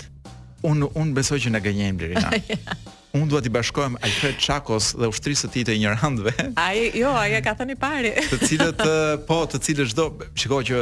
Un 0.66 0.82
un 0.97 1.12
besoj 1.14 1.38
që 1.43 1.51
na 1.54 1.60
gënjejmë 1.62 1.99
deri 2.01 2.18
na. 2.18 2.78
Un 3.14 3.28
dua 3.30 3.43
t'i 3.45 3.51
bashkohem 3.54 3.97
Alfred 4.01 4.39
Chakos 4.41 4.93
dhe 4.97 5.12
ushtrisë 5.12 5.43
së 5.45 5.51
tij 5.54 5.64
të 5.68 5.74
një 5.78 6.54
Ai 6.58 6.89
jo, 6.97 7.12
ai 7.14 7.41
ka 7.45 7.54
thënë 7.54 7.76
i 7.76 7.76
pari. 7.78 8.14
Të 8.32 8.38
cilët 8.47 8.82
po, 9.30 9.43
të 9.54 9.62
cilët 9.68 9.91
çdo, 9.93 10.08
shikoj 10.34 10.64
që 10.72 10.80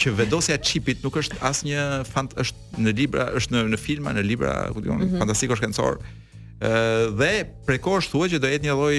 që 0.00 0.12
vendosja 0.18 0.56
çipit 0.62 1.02
nuk 1.04 1.16
është 1.20 1.38
asnjë 1.48 1.84
fant 2.10 2.32
është 2.40 2.84
në 2.84 2.94
libra, 2.98 3.28
është 3.40 3.54
në 3.56 3.62
në 3.72 3.78
filma, 3.80 4.12
në 4.16 4.24
libra, 4.28 4.54
ku 4.76 4.82
diun, 4.84 4.98
mm 5.00 5.06
-hmm. 5.08 5.20
fantastiko 5.24 5.56
shkencor. 5.56 5.98
Ë 6.60 7.16
dhe 7.20 7.32
prekosh 7.68 8.08
thuaj 8.12 8.28
që 8.34 8.38
do 8.44 8.48
jetë 8.52 8.64
një 8.68 8.76
lloj 8.76 8.96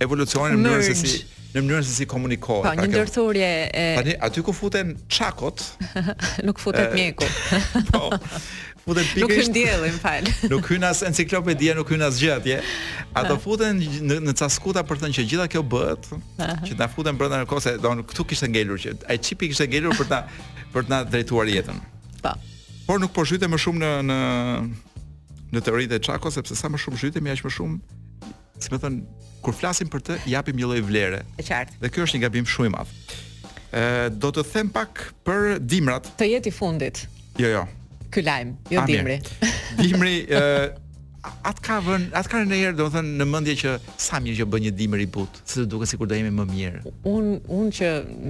evolucioni 0.00 0.54
në 0.54 0.62
mënyrën 0.62 0.86
se 0.86 0.94
si 0.94 1.24
në 1.54 1.62
mënyrën 1.64 1.82
se 1.84 1.94
si 1.94 2.06
komunikohet. 2.06 2.64
Po, 2.64 2.72
pra 2.74 2.76
një 2.84 2.88
ndërthurje 2.92 3.50
e 3.82 3.86
Tani 3.96 4.14
aty 4.26 4.42
ku 4.46 4.52
futen 4.52 4.94
çakot, 5.08 5.58
nuk 6.46 6.58
futet 6.60 6.94
mjeku. 6.94 7.26
po. 7.92 8.10
futen 8.88 9.06
pikë. 9.12 9.22
Nuk 9.24 9.34
është 9.38 9.52
ndjellim 9.54 9.98
fal. 10.00 10.28
Nuk 10.52 10.68
hyn 10.72 10.86
as 10.88 11.02
enciklopedia, 11.06 11.74
nuk 11.78 11.90
hyn 11.92 12.04
as 12.06 12.18
gjë 12.22 12.32
atje. 12.38 12.56
Ato 13.18 13.36
futen 13.42 13.80
në 14.08 14.20
në 14.28 14.34
caskuta 14.38 14.84
për 14.88 15.00
të 15.00 15.04
thënë 15.06 15.18
që 15.18 15.26
gjitha 15.32 15.48
kjo 15.52 15.62
bëhet, 15.74 16.10
që 16.68 16.78
na 16.80 16.88
futen 16.92 17.18
brenda 17.20 17.42
në 17.42 17.48
kose, 17.50 17.76
do 17.82 17.92
këtu 18.10 18.26
kishte 18.32 18.50
ngelur 18.52 18.80
që 18.84 18.96
ai 19.10 19.18
çipi 19.20 19.50
kishte 19.52 19.68
ngelur 19.70 19.96
për 19.98 20.10
ta 20.10 20.22
për 20.74 20.88
të 20.88 20.92
na 20.94 21.00
drejtuar 21.08 21.50
jetën. 21.50 21.78
Po. 22.24 22.32
Por 22.88 23.00
nuk 23.02 23.12
po 23.16 23.26
zhyte 23.28 23.48
më 23.52 23.60
shumë 23.64 23.84
në 23.84 23.94
në 24.08 24.18
në 25.56 25.62
teoritë 25.64 25.96
e 25.96 26.02
Çako 26.04 26.28
sepse 26.32 26.52
sa 26.58 26.68
më 26.68 26.76
shumë 26.84 26.98
zhyte 27.04 27.20
më 27.24 27.32
aq 27.36 27.46
më 27.46 27.50
shumë, 27.56 28.02
si 28.60 28.68
më 28.72 28.78
thon, 28.82 28.98
kur 29.44 29.54
flasim 29.56 29.88
për 29.90 30.02
të, 30.04 30.18
japim 30.34 30.58
një 30.60 30.68
lloj 30.68 30.82
vlere. 30.84 31.22
E 31.40 31.46
qartë. 31.46 31.78
Dhe 31.80 31.88
ky 31.92 32.02
është 32.04 32.18
një 32.20 32.26
gabim 32.26 32.48
shumë 32.48 32.68
i 32.68 32.72
madh. 32.74 32.92
Ë 33.72 33.86
do 34.20 34.28
të 34.34 34.44
them 34.52 34.68
pak 34.76 35.06
për 35.24 35.56
dimrat. 35.64 36.10
Të 36.20 36.28
jetë 36.34 36.52
i 36.52 36.52
fundit. 36.58 37.06
Jo, 37.40 37.48
jo 37.48 37.64
ky 38.10 38.22
lajm, 38.22 38.56
jo 38.70 38.82
dimri. 38.88 39.20
Dimri 39.78 40.14
ë 40.26 40.86
At 41.44 41.58
ka 41.58 41.80
vën, 41.82 42.04
at 42.16 42.28
ka 42.30 42.38
në 42.46 42.56
herë, 42.60 42.74
domethënë 42.78 43.16
në 43.20 43.24
mendje 43.28 43.54
që 43.58 43.70
sa 44.00 44.20
mirë 44.22 44.38
që 44.38 44.44
bën 44.48 44.62
një 44.68 44.70
dimër 44.78 45.00
i 45.02 45.06
but, 45.12 45.40
se 45.44 45.58
do 45.58 45.64
duket 45.74 45.90
sikur 45.90 46.06
do 46.08 46.14
jemi 46.16 46.30
më 46.32 46.44
mirë. 46.52 46.92
Un 47.10 47.40
un 47.52 47.66
që 47.74 47.88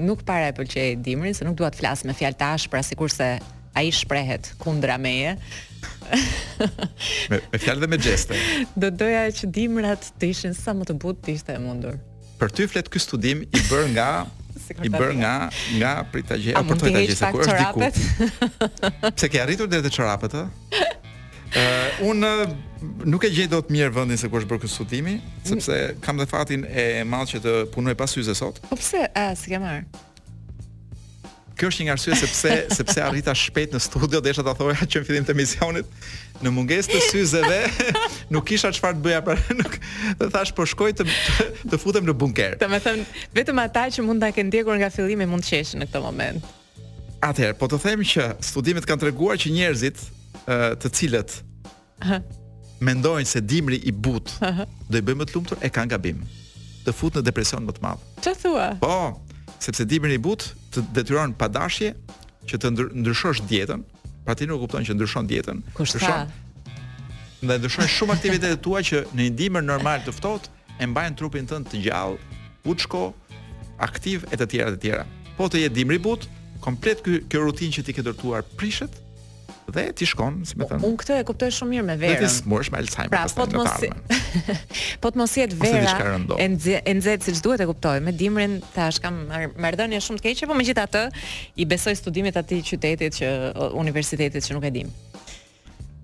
nuk 0.08 0.22
para 0.26 0.48
e 0.50 0.54
pëlqej 0.56 0.96
dimrin, 1.04 1.36
se 1.36 1.44
nuk 1.46 1.54
dua 1.60 1.68
të 1.70 1.78
flas 1.82 2.02
me 2.08 2.16
fjalë 2.16 2.38
tash, 2.40 2.64
pra 2.72 2.80
sikurse 2.82 3.28
ai 3.76 3.92
shprehet 3.92 4.50
kundra 4.58 4.96
meje. 4.98 5.36
me 7.30 7.38
me 7.52 7.58
fjalë 7.60 7.80
dhe 7.84 7.90
me 7.92 7.98
gjeste. 8.00 8.34
Do 8.80 8.90
doja 9.04 9.22
që 9.36 9.44
dimrat 9.52 10.08
të 10.18 10.32
ishin 10.32 10.54
sa 10.56 10.72
më 10.74 10.88
të 10.88 10.94
butë, 11.02 11.20
të 11.26 11.34
ishte 11.36 11.52
e 11.60 11.62
mundur. 11.68 11.94
Për 12.40 12.50
ty 12.56 12.66
flet 12.72 12.88
ky 12.88 12.98
studim 13.04 13.44
i 13.44 13.60
bër 13.70 13.84
nga 13.94 14.10
si 14.68 14.76
I 14.86 14.90
bër 14.92 15.12
nga 15.20 15.34
nga 15.80 15.92
prita 16.12 16.36
gjeja 16.36 16.62
për 16.68 16.80
të 16.80 17.04
se 17.16 17.30
ku 17.32 17.42
është 17.44 17.58
diku. 17.62 19.12
Pse 19.16 19.30
ke 19.32 19.40
arritur 19.42 19.70
deri 19.70 19.84
te 19.88 19.92
çorapet 19.96 20.36
ë? 20.38 20.46
Ë 21.58 21.60
un 22.10 22.26
nuk 23.08 23.24
e 23.24 23.30
gjej 23.32 23.48
dot 23.50 23.72
mirë 23.72 23.90
vendin 23.96 24.20
se 24.20 24.28
ku 24.28 24.38
është 24.40 24.50
bërë 24.50 24.64
ky 24.66 24.72
studimi, 24.72 25.16
sepse 25.48 25.78
kam 26.04 26.20
dhe 26.20 26.28
fatin 26.28 26.66
e 26.68 26.86
madh 27.08 27.30
që 27.32 27.42
të 27.46 27.56
punoj 27.74 27.96
pas 27.98 28.12
syze 28.12 28.36
sot. 28.38 28.60
Po 28.68 28.76
pse? 28.78 29.06
A, 29.16 29.30
si 29.38 29.48
ke 29.54 29.58
marr? 29.62 29.86
kjo 31.58 31.68
është 31.72 31.82
një 31.82 31.86
nga 31.88 31.94
arsye 31.96 32.18
sepse 32.22 32.52
sepse 32.78 33.02
arrita 33.02 33.34
shpejt 33.36 33.74
në 33.74 33.80
studio 33.82 34.20
desha 34.24 34.44
ta 34.46 34.54
thoja 34.56 34.78
që 34.86 35.02
në 35.02 35.08
fillim 35.08 35.26
të 35.26 35.34
emisionit 35.34 35.90
në 36.44 36.52
mungesë 36.54 36.92
të 36.92 37.00
syzeve 37.08 37.58
nuk 38.36 38.46
kisha 38.52 38.70
çfarë 38.76 38.98
të 39.00 39.06
bëja 39.08 39.22
para 39.26 39.56
nuk 39.58 39.76
dhe 40.20 40.30
thash 40.36 40.54
po 40.54 40.66
shkoj 40.70 40.92
të, 41.00 41.06
të 41.72 41.80
futem 41.82 42.06
në 42.08 42.14
bunker. 42.20 42.54
Do 42.60 42.66
të 42.66 42.80
them 42.84 43.04
vetëm 43.40 43.62
ata 43.64 43.86
që 43.96 44.06
mund 44.06 44.22
ta 44.22 44.30
kenë 44.36 44.50
ndjekur 44.52 44.78
nga 44.78 44.90
fillimi 44.94 45.26
mund 45.30 45.44
të 45.46 45.50
qeshin 45.58 45.82
në 45.82 45.90
këtë 45.90 46.02
moment. 46.06 46.46
Atëherë, 47.26 47.58
po 47.58 47.66
të 47.70 47.80
them 47.82 48.04
që 48.06 48.28
studimet 48.46 48.86
kanë 48.86 49.02
treguar 49.08 49.40
që 49.42 49.50
njerëzit 49.56 50.04
të 50.84 50.92
cilët 50.94 51.40
mendojnë 52.84 53.26
se 53.26 53.40
dimri 53.42 53.80
i 53.82 53.90
butë 53.90 54.52
do 54.86 55.00
i 55.00 55.02
bëjmë 55.02 55.26
të 55.26 55.34
lumtur 55.34 55.58
e 55.66 55.72
kanë 55.74 55.96
gabim. 55.96 56.20
Të 56.86 56.94
fut 56.94 57.18
në 57.18 57.24
depresion 57.26 57.66
më 57.66 57.74
të 57.74 57.82
madh. 57.82 58.04
Ç'a 58.22 58.36
thua? 58.38 58.68
Po 58.78 59.16
sepse 59.58 59.86
ti 59.88 59.96
i 59.98 60.18
but 60.18 60.54
të 60.72 60.82
detyron 60.94 61.32
pa 61.34 61.48
dashje 61.48 61.94
që 62.48 62.56
të 62.62 62.70
ndryshosh 63.02 63.42
dietën, 63.50 63.82
pra 64.24 64.34
ti 64.34 64.46
nuk 64.46 64.60
kupton 64.62 64.84
që 64.84 64.94
ndryshon 64.96 65.28
dietën. 65.28 65.62
Kushtar. 65.76 66.28
Ne 67.42 67.58
ndryshon 67.58 67.86
shumë 67.86 68.14
aktivitetet 68.16 68.62
tua 68.64 68.80
që 68.82 69.02
në 69.12 69.26
një 69.26 69.34
dimër 69.40 69.66
normal 69.68 70.00
të 70.06 70.14
ftohtë 70.16 70.76
e 70.82 70.86
mbajnë 70.88 71.18
trupin 71.20 71.46
tënd 71.50 71.68
të 71.72 71.82
gjallë, 71.88 72.18
uçko, 72.72 73.02
aktiv 73.88 74.24
e 74.32 74.38
të 74.38 74.48
tjera 74.52 74.72
të 74.74 74.80
tjera. 74.84 75.04
Po 75.36 75.46
të 75.50 75.60
jetë 75.64 75.74
dimri 75.78 75.98
but, 76.08 76.26
komplet 76.64 77.02
ky 77.04 77.20
ky 77.28 77.38
rutinë 77.42 77.76
që 77.78 77.84
ti 77.88 77.94
ke 77.98 78.04
dorëtuar 78.06 78.46
prishet, 78.58 78.94
dhe 79.72 79.84
ti 79.96 80.06
shkon, 80.08 80.40
si 80.48 80.56
më 80.58 80.68
thënë. 80.70 80.84
Unë 80.88 80.98
këtë 81.02 81.16
e 81.20 81.24
kuptoj 81.28 81.50
shumë 81.54 81.72
mirë 81.74 81.86
me 81.88 81.96
verën. 82.00 82.22
Ti 82.22 82.28
smursh 82.42 82.70
me 82.72 82.80
Alzheimer. 82.80 83.12
Pra, 83.12 83.24
po 83.36 83.44
të 83.48 83.58
mos 83.58 83.72
si... 83.76 83.90
po 85.02 85.12
të 85.12 85.20
mos 85.20 85.34
jetë 85.36 85.58
vera 85.60 85.94
e 86.38 86.94
nxehtë 86.96 87.28
siç 87.28 87.42
duhet 87.44 87.62
e 87.64 87.68
kuptoj. 87.68 87.98
Me 88.08 88.14
dimrin 88.16 88.58
thash 88.74 89.00
kam 89.04 89.24
marrëdhënie 89.30 90.00
shumë 90.04 90.22
të 90.22 90.26
keqe, 90.30 90.48
po 90.50 90.56
megjithatë 90.58 91.04
i 91.62 91.68
besoj 91.70 91.96
studimit 92.00 92.38
aty 92.40 92.62
të 92.62 92.70
qytetit 92.72 93.20
që 93.20 93.32
universitetit 93.82 94.46
që 94.48 94.56
nuk 94.56 94.68
e 94.68 94.72
dim. 94.80 94.94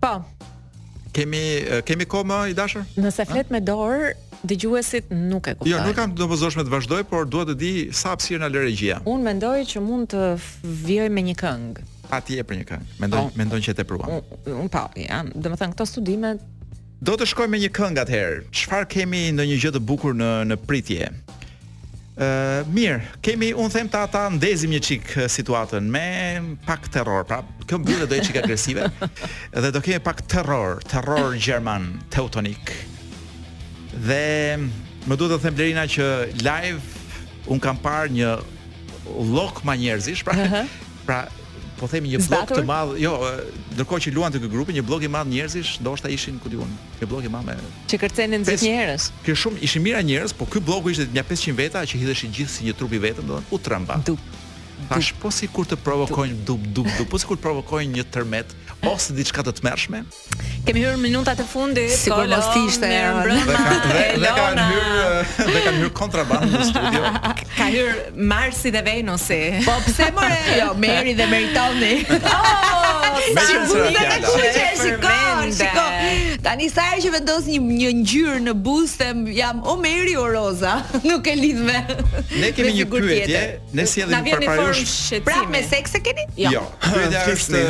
Po. 0.05 0.19
Kemi 1.15 1.45
kemi 1.87 2.09
kohë 2.11 2.27
më 2.29 2.39
i 2.51 2.55
dashur? 2.59 2.85
Nëse 3.01 3.27
flet 3.33 3.53
me 3.55 3.63
dorë 3.65 4.13
Dëgjuesit 4.45 5.07
nuk 5.09 5.47
e 5.49 5.55
kuptojnë. 5.55 5.71
Jo, 5.73 5.79
nuk 5.87 5.95
kam 5.97 6.11
të 6.13 6.19
dëpozoshme 6.21 6.67
të 6.67 6.73
vazhdoj, 6.75 7.07
por 7.09 7.25
duhet 7.33 7.49
të 7.49 7.55
di 7.63 7.71
sa 7.97 8.11
hapësirë 8.13 8.43
në 8.43 8.51
lëregjia. 8.53 8.99
Unë 9.09 9.25
mendoj 9.31 9.55
që 9.71 9.81
mund 9.81 10.11
të 10.13 10.27
vjoj 10.85 11.07
me 11.17 11.23
një 11.31 11.37
këngë 11.41 11.85
pa 12.09 12.21
ti 12.25 12.39
e 12.41 12.45
për 12.47 12.59
një 12.61 12.67
këngë. 12.71 12.91
Mendoj 13.03 13.21
oh, 13.21 13.31
mendoj 13.39 13.61
që 13.67 13.75
e 13.75 13.79
tepruam. 13.79 14.19
Un, 14.19 14.69
pa, 14.73 14.87
papi, 14.89 15.07
ha. 15.09 15.23
Ja. 15.25 15.35
Domethën 15.45 15.73
këto 15.75 15.87
studime 15.89 16.35
do 17.05 17.17
të 17.21 17.27
shkojmë 17.33 17.53
me 17.53 17.59
një 17.67 17.71
këngë 17.75 18.01
atëherë. 18.05 18.39
Çfarë 18.55 18.87
kemi 18.95 19.25
ndonjë 19.37 19.59
gjë 19.65 19.73
të 19.77 19.81
bukur 19.85 20.15
në 20.17 20.29
në 20.53 20.59
pritje? 20.65 21.11
Ëh, 22.15 22.25
uh, 22.25 22.71
mirë, 22.71 23.01
kemi 23.27 23.49
un 23.59 23.73
them 23.75 23.89
ta 23.91 24.05
ata 24.07 24.23
ndezim 24.31 24.71
një 24.71 24.81
çik 24.87 25.11
situatën 25.35 25.87
me 25.91 26.05
pak 26.65 26.87
terror, 26.95 27.25
pra 27.27 27.41
kjo 27.67 27.81
mbyllë 27.83 28.07
do 28.07 28.15
të 28.15 28.29
çik 28.31 28.39
agresive. 28.45 28.87
dhe 29.65 29.73
do 29.75 29.83
kemi 29.85 29.99
pak 30.01 30.23
terror, 30.31 30.79
terror 30.89 31.35
gjerman, 31.35 31.91
teutonik. 32.15 32.71
Dhe 33.93 34.57
më 35.11 35.19
duhet 35.21 35.37
të 35.41 35.43
them 35.43 35.59
Lerina 35.61 35.89
që 35.91 36.07
live 36.47 37.03
un 37.51 37.61
kam 37.61 37.77
parë 37.83 38.15
një 38.15 38.31
lok 39.35 39.65
ma 39.69 39.75
njerëzish, 39.77 40.23
pra. 40.25 40.39
Uh 40.39 40.53
-huh. 40.55 40.79
Pra, 41.05 41.19
po 41.81 41.89
themi 41.91 42.09
një 42.13 42.19
bllok 42.29 42.53
të 42.59 42.63
madh, 42.67 42.93
jo, 43.03 43.13
ndërkohë 43.75 44.03
që 44.07 44.13
luante 44.15 44.41
kë 44.43 44.51
grupi, 44.53 44.75
një 44.77 44.85
bllok 44.87 45.07
i 45.07 45.11
madh 45.11 45.31
njerëzish, 45.31 45.77
ndoshta 45.83 46.11
ishin 46.15 46.39
ku 46.43 46.53
diun, 46.53 46.71
një 47.01 47.09
bllok 47.11 47.27
i 47.29 47.33
madh 47.33 47.49
me 47.51 47.57
që 47.91 48.01
kërcenin 48.05 48.45
nxit 48.45 48.65
njerëz. 48.67 49.09
Kjo 49.27 49.37
shumë 49.45 49.63
ishin 49.67 49.85
mira 49.85 50.03
njerëz, 50.07 50.35
po 50.39 50.47
ky 50.51 50.63
blloku 50.63 50.93
ishte 50.95 51.09
nja 51.15 51.25
500 51.27 51.57
veta 51.59 51.83
që 51.89 52.01
hidheshin 52.03 52.35
gjithë 52.37 52.55
si 52.55 52.69
një 52.69 52.77
trup 52.79 52.95
i 52.99 53.03
vetëm, 53.05 53.27
domethënë 53.31 53.55
u 53.59 53.63
tramba. 53.65 53.99
Dup. 54.07 54.23
Tash 54.91 55.15
po 55.23 55.31
sikur 55.33 55.65
të 55.71 55.79
provokojnë 55.81 56.43
dup 56.47 56.63
dup 56.75 56.89
dup, 56.99 57.07
po 57.11 57.21
sikur 57.23 57.39
të 57.39 57.45
provokojnë 57.47 57.95
një 57.99 58.05
tërmet, 58.15 58.51
ose 58.89 59.15
diçka 59.17 59.43
të 59.47 59.53
tmerrshme. 59.61 60.03
Kemi 60.65 60.81
hyrë 60.81 60.99
minutat 61.01 61.41
e 61.41 61.45
fundit, 61.45 61.93
sikur 61.99 62.29
mos 62.31 62.47
ishte 62.67 62.89
brenda. 62.89 63.59
Dhe 63.59 64.31
ka 64.33 64.45
hyrë, 64.57 65.51
dhe 65.51 65.65
ka 65.67 65.73
hyrë 65.77 65.91
kontrabandë 65.99 66.49
në 66.55 66.63
studio. 66.71 67.03
Ka 67.59 67.67
hyrë 67.69 68.15
Marsi 68.33 68.73
dhe 68.73 68.81
Venusi. 68.87 69.41
Po 69.67 69.75
pse 69.85 70.09
more? 70.17 70.39
Jo, 70.57 70.71
Meri 70.85 71.15
dhe 71.21 71.27
Meritoni. 71.31 71.95
Oh, 73.15 73.21
si 73.21 73.55
u 73.57 73.83
bën 73.85 74.25
Shiko, 74.81 75.11
shiko. 75.55 75.85
Tani 76.43 76.67
sa 76.73 76.83
që 76.99 77.13
vendos 77.15 77.47
një 77.47 77.61
një 77.63 77.91
ngjyrë 78.01 78.41
në 78.49 78.55
buzë, 78.65 79.07
jam 79.37 79.61
o 79.71 79.77
Meri 79.79 80.17
o 80.19 80.25
Roza, 80.33 80.81
nuk 81.07 81.29
e 81.31 81.37
lidh 81.39 81.63
me. 81.63 81.79
Ne 82.43 82.51
kemi 82.57 82.75
një 82.81 82.89
pyetje, 82.91 83.45
ne 83.73 83.87
sjellim 83.93 84.27
për 84.27 84.49
parë. 84.51 84.89
Pra 85.31 85.45
me 85.53 85.63
seks 85.63 85.95
e 86.01 86.03
keni? 86.09 86.27
Jo. 86.51 86.67
Pyetja 86.89 87.23
është 87.37 87.65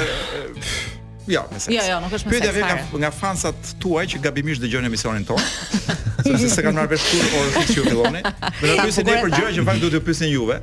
Jo, 1.28 1.42
më 1.52 1.58
sens. 1.58 1.72
Jo, 1.72 1.84
jo, 1.88 2.00
nuk 2.04 2.12
është 2.12 2.12
më 2.28 2.36
sens. 2.36 2.46
Pyetja 2.46 2.54
vjen 2.84 3.00
nga 3.02 3.10
fansat 3.14 3.70
tuaj 3.80 4.04
që 4.12 4.20
gabimisht 4.26 4.60
dëgjojnë 4.64 4.90
emisionin 4.90 5.24
tonë. 5.28 5.50
Sepse 6.26 6.50
s'e 6.52 6.64
kanë 6.64 6.76
marrë 6.76 6.90
vesh 6.92 7.06
kur 7.08 7.36
orë 7.38 7.62
të 7.62 7.76
çu 7.78 7.84
filloni. 7.88 8.20
Do 8.60 8.68
të 8.68 8.76
pyesin 8.84 9.08
ne 9.08 9.16
për 9.22 9.32
gjëra 9.32 9.52
që 9.56 9.64
fakt 9.68 9.82
duhet 9.82 9.96
të 9.96 10.02
pyesin 10.08 10.32
juve. 10.34 10.58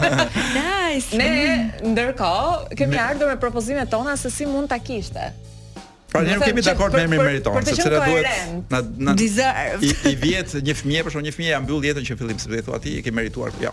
nice. 0.59 1.13
Ne 1.15 1.31
mm. 1.37 1.93
ndërkohë 1.93 2.81
kemi 2.81 2.97
ne... 2.99 3.05
ardhur 3.05 3.31
me 3.33 3.39
propozimet 3.43 3.91
tona 3.93 4.17
se 4.21 4.33
si 4.35 4.49
mund 4.51 4.71
ta 4.73 4.81
kishte. 4.83 5.31
Pra 6.11 6.25
ne 6.27 6.35
nuk 6.35 6.43
kemi 6.49 6.65
dakord 6.67 6.95
me 6.97 7.05
emrin 7.07 7.23
Meriton, 7.23 7.61
sepse 7.63 7.87
ne 7.87 8.01
duhet 8.03 8.73
na 8.75 8.81
na 9.11 9.15
I, 9.15 9.91
i 10.11 10.17
vjet 10.19 10.57
një 10.59 10.75
fëmijë, 10.81 11.05
por 11.07 11.15
shumë 11.15 11.29
një 11.29 11.35
fëmijë 11.37 11.55
ja 11.55 11.61
mbyll 11.63 11.87
jetën 11.87 12.09
që 12.11 12.19
fillim, 12.19 12.41
sepse 12.43 12.65
thua 12.67 12.83
ti 12.83 12.97
e 12.99 13.05
ke 13.07 13.15
merituar. 13.15 13.55
Jo. 13.63 13.71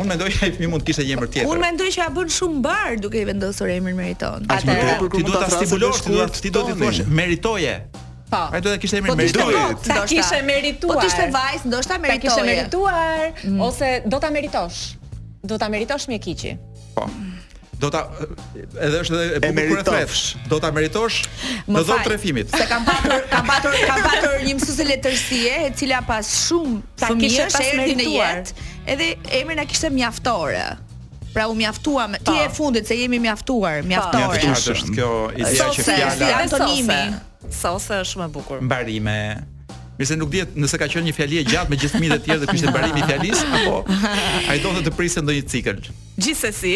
Unë 0.00 0.08
mendoj 0.08 0.28
që 0.32 0.46
ai 0.46 0.50
fëmijë 0.56 0.70
mund 0.72 0.82
të 0.84 0.88
kishte 0.88 1.04
një 1.04 1.16
emër 1.18 1.28
tjetër. 1.32 1.48
Unë 1.52 1.62
mendoj 1.66 1.88
që 1.92 2.02
a 2.02 2.06
bën 2.16 2.30
shumë 2.32 2.58
mbar 2.62 2.94
duke 3.02 3.18
i 3.20 3.24
vendosur 3.28 3.72
emrin 3.72 3.96
meriton. 3.98 4.46
Atë 4.52 4.76
ti 5.02 5.20
duhet 5.20 5.42
ta 5.42 5.50
stimulosh, 5.58 6.00
ti 6.00 6.14
duhet 6.14 6.38
ti 6.46 6.52
do 6.56 6.62
të 6.68 6.76
thuash 6.80 7.00
meritoje. 7.18 7.74
Po. 8.32 8.40
Ai 8.48 8.62
do 8.64 8.72
të 8.72 8.78
kishte 8.80 9.02
emrin 9.02 9.12
po, 9.12 9.18
meritoje. 9.20 9.64
Ta 9.90 9.98
kishte 10.08 10.38
merituar. 10.48 10.96
Po 10.96 11.02
ti 11.04 11.12
ishe 11.12 11.26
vajzë, 11.34 11.68
ndoshta 11.68 11.98
meritoje. 12.04 12.22
Ta 12.22 12.36
kishte 12.38 12.46
merituar 12.48 13.26
mm. 13.42 13.60
ose 13.68 13.92
do 14.08 14.22
ta 14.24 14.32
meritosh. 14.32 14.80
Do 15.52 15.60
ta 15.60 15.68
meritosh 15.72 16.08
mjekiqi. 16.08 16.54
Po 16.96 17.10
do 17.82 17.90
ta 17.90 18.04
edhe 18.82 19.00
është 19.02 19.18
edhe 19.40 19.48
e 19.48 19.50
bukur 19.56 19.80
e 19.80 19.84
thret. 19.86 20.14
Do 20.52 20.58
ta 20.62 20.70
meritosh 20.76 21.16
në 21.66 21.82
dhon 21.88 22.04
trefimit. 22.06 22.52
Se 22.54 22.66
kam 22.70 22.84
patur 22.86 23.24
kam 23.32 23.48
patur 23.48 23.74
kam 23.88 24.04
patur 24.06 24.36
një 24.46 24.54
mësuese 24.58 24.86
letërsie 24.86 25.56
e 25.68 25.72
cila 25.80 25.98
pas 26.06 26.28
shumë 26.46 26.78
ta 27.02 27.10
kishte 27.18 27.48
pas 27.50 27.72
meritim 27.72 28.04
në 28.04 28.08
jetë. 28.18 28.56
Edhe 28.94 29.10
emri 29.40 29.58
na 29.58 29.66
kishte 29.68 29.90
mjaftore. 29.94 30.64
Pra 31.32 31.46
u 31.48 31.56
mjaftua 31.58 32.06
me 32.12 32.18
ti 32.22 32.34
e 32.44 32.48
fundit 32.52 32.86
se 32.86 32.96
jemi 32.98 33.18
mjaftuar, 33.24 33.80
mjaftore. 33.88 34.42
mjaftuar 34.44 34.76
është 34.76 34.94
kjo 34.98 35.10
ideja 35.40 35.70
që 35.72 35.86
fjala 35.88 36.14
si 36.16 36.30
Antonimi. 36.38 37.02
Sose 37.52 37.98
është 38.04 38.12
shumë 38.14 38.28
e 38.28 38.34
bukur. 38.36 38.62
Mbarime. 38.68 39.18
Mirëse 39.98 40.16
nuk 40.20 40.30
diet 40.34 40.54
nëse 40.58 40.78
ka 40.80 40.86
qenë 40.92 41.08
një 41.08 41.16
fjali 41.16 41.40
e 41.42 41.46
gjatë 41.48 41.70
me 41.72 41.78
gjithë 41.80 41.96
fëmijët 41.98 42.18
e 42.20 42.26
tjerë 42.26 42.44
dhe 42.44 42.48
kishte 42.52 42.70
mbarimi 42.72 43.04
fjalis 43.06 43.42
apo 43.44 43.82
ai 44.50 44.58
donte 44.64 44.80
të, 44.82 44.90
të 44.90 44.94
prisë 44.98 45.22
ndonjë 45.24 45.44
cikël. 45.52 45.78
Gjithsesi, 46.16 46.74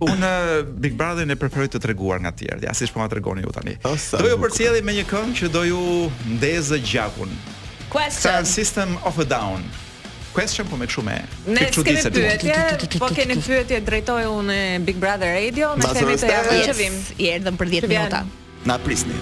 Un 0.00 0.22
eh, 0.22 0.62
Big 0.82 0.92
Brother 0.94 1.26
ne 1.26 1.34
preferoj 1.36 1.68
të 1.74 1.78
treguar 1.82 2.20
nga 2.22 2.30
tjerë, 2.30 2.62
ja 2.62 2.74
siç 2.74 2.92
po 2.92 3.00
ma 3.00 3.08
tregoni 3.08 3.42
ju 3.42 3.50
tani. 3.54 3.74
Do 4.20 4.26
ju 4.28 4.36
përcjellim 4.42 4.84
me 4.84 4.92
një 4.92 5.04
këngë 5.12 5.34
që 5.42 5.48
do 5.48 5.62
ju 5.64 5.80
ndezë 6.38 6.78
gjakun. 6.90 7.30
Question. 7.90 8.44
system 8.44 8.96
of 9.04 9.18
a 9.18 9.24
down. 9.26 9.64
Question 10.32 10.64
po 10.70 10.78
më 10.78 10.86
çu 10.94 11.02
me. 11.02 11.16
Ne 11.50 11.66
kemi 11.74 11.96
pyetje, 12.06 13.00
po 13.02 13.10
keni 13.10 13.34
pyetje 13.42 13.80
drejtoi 13.82 14.28
unë 14.30 14.60
Big 14.86 15.02
Brother 15.02 15.34
Radio, 15.34 15.74
më 15.74 15.90
thënë 15.98 16.16
të 16.22 16.30
ardhë 16.38 16.54
në 16.62 16.68
çvim, 16.70 17.02
i 17.18 17.34
erdhëm 17.34 17.58
për 17.60 17.74
10 17.76 17.90
minuta. 17.90 18.24
Na 18.70 18.78
prisni. 18.86 19.18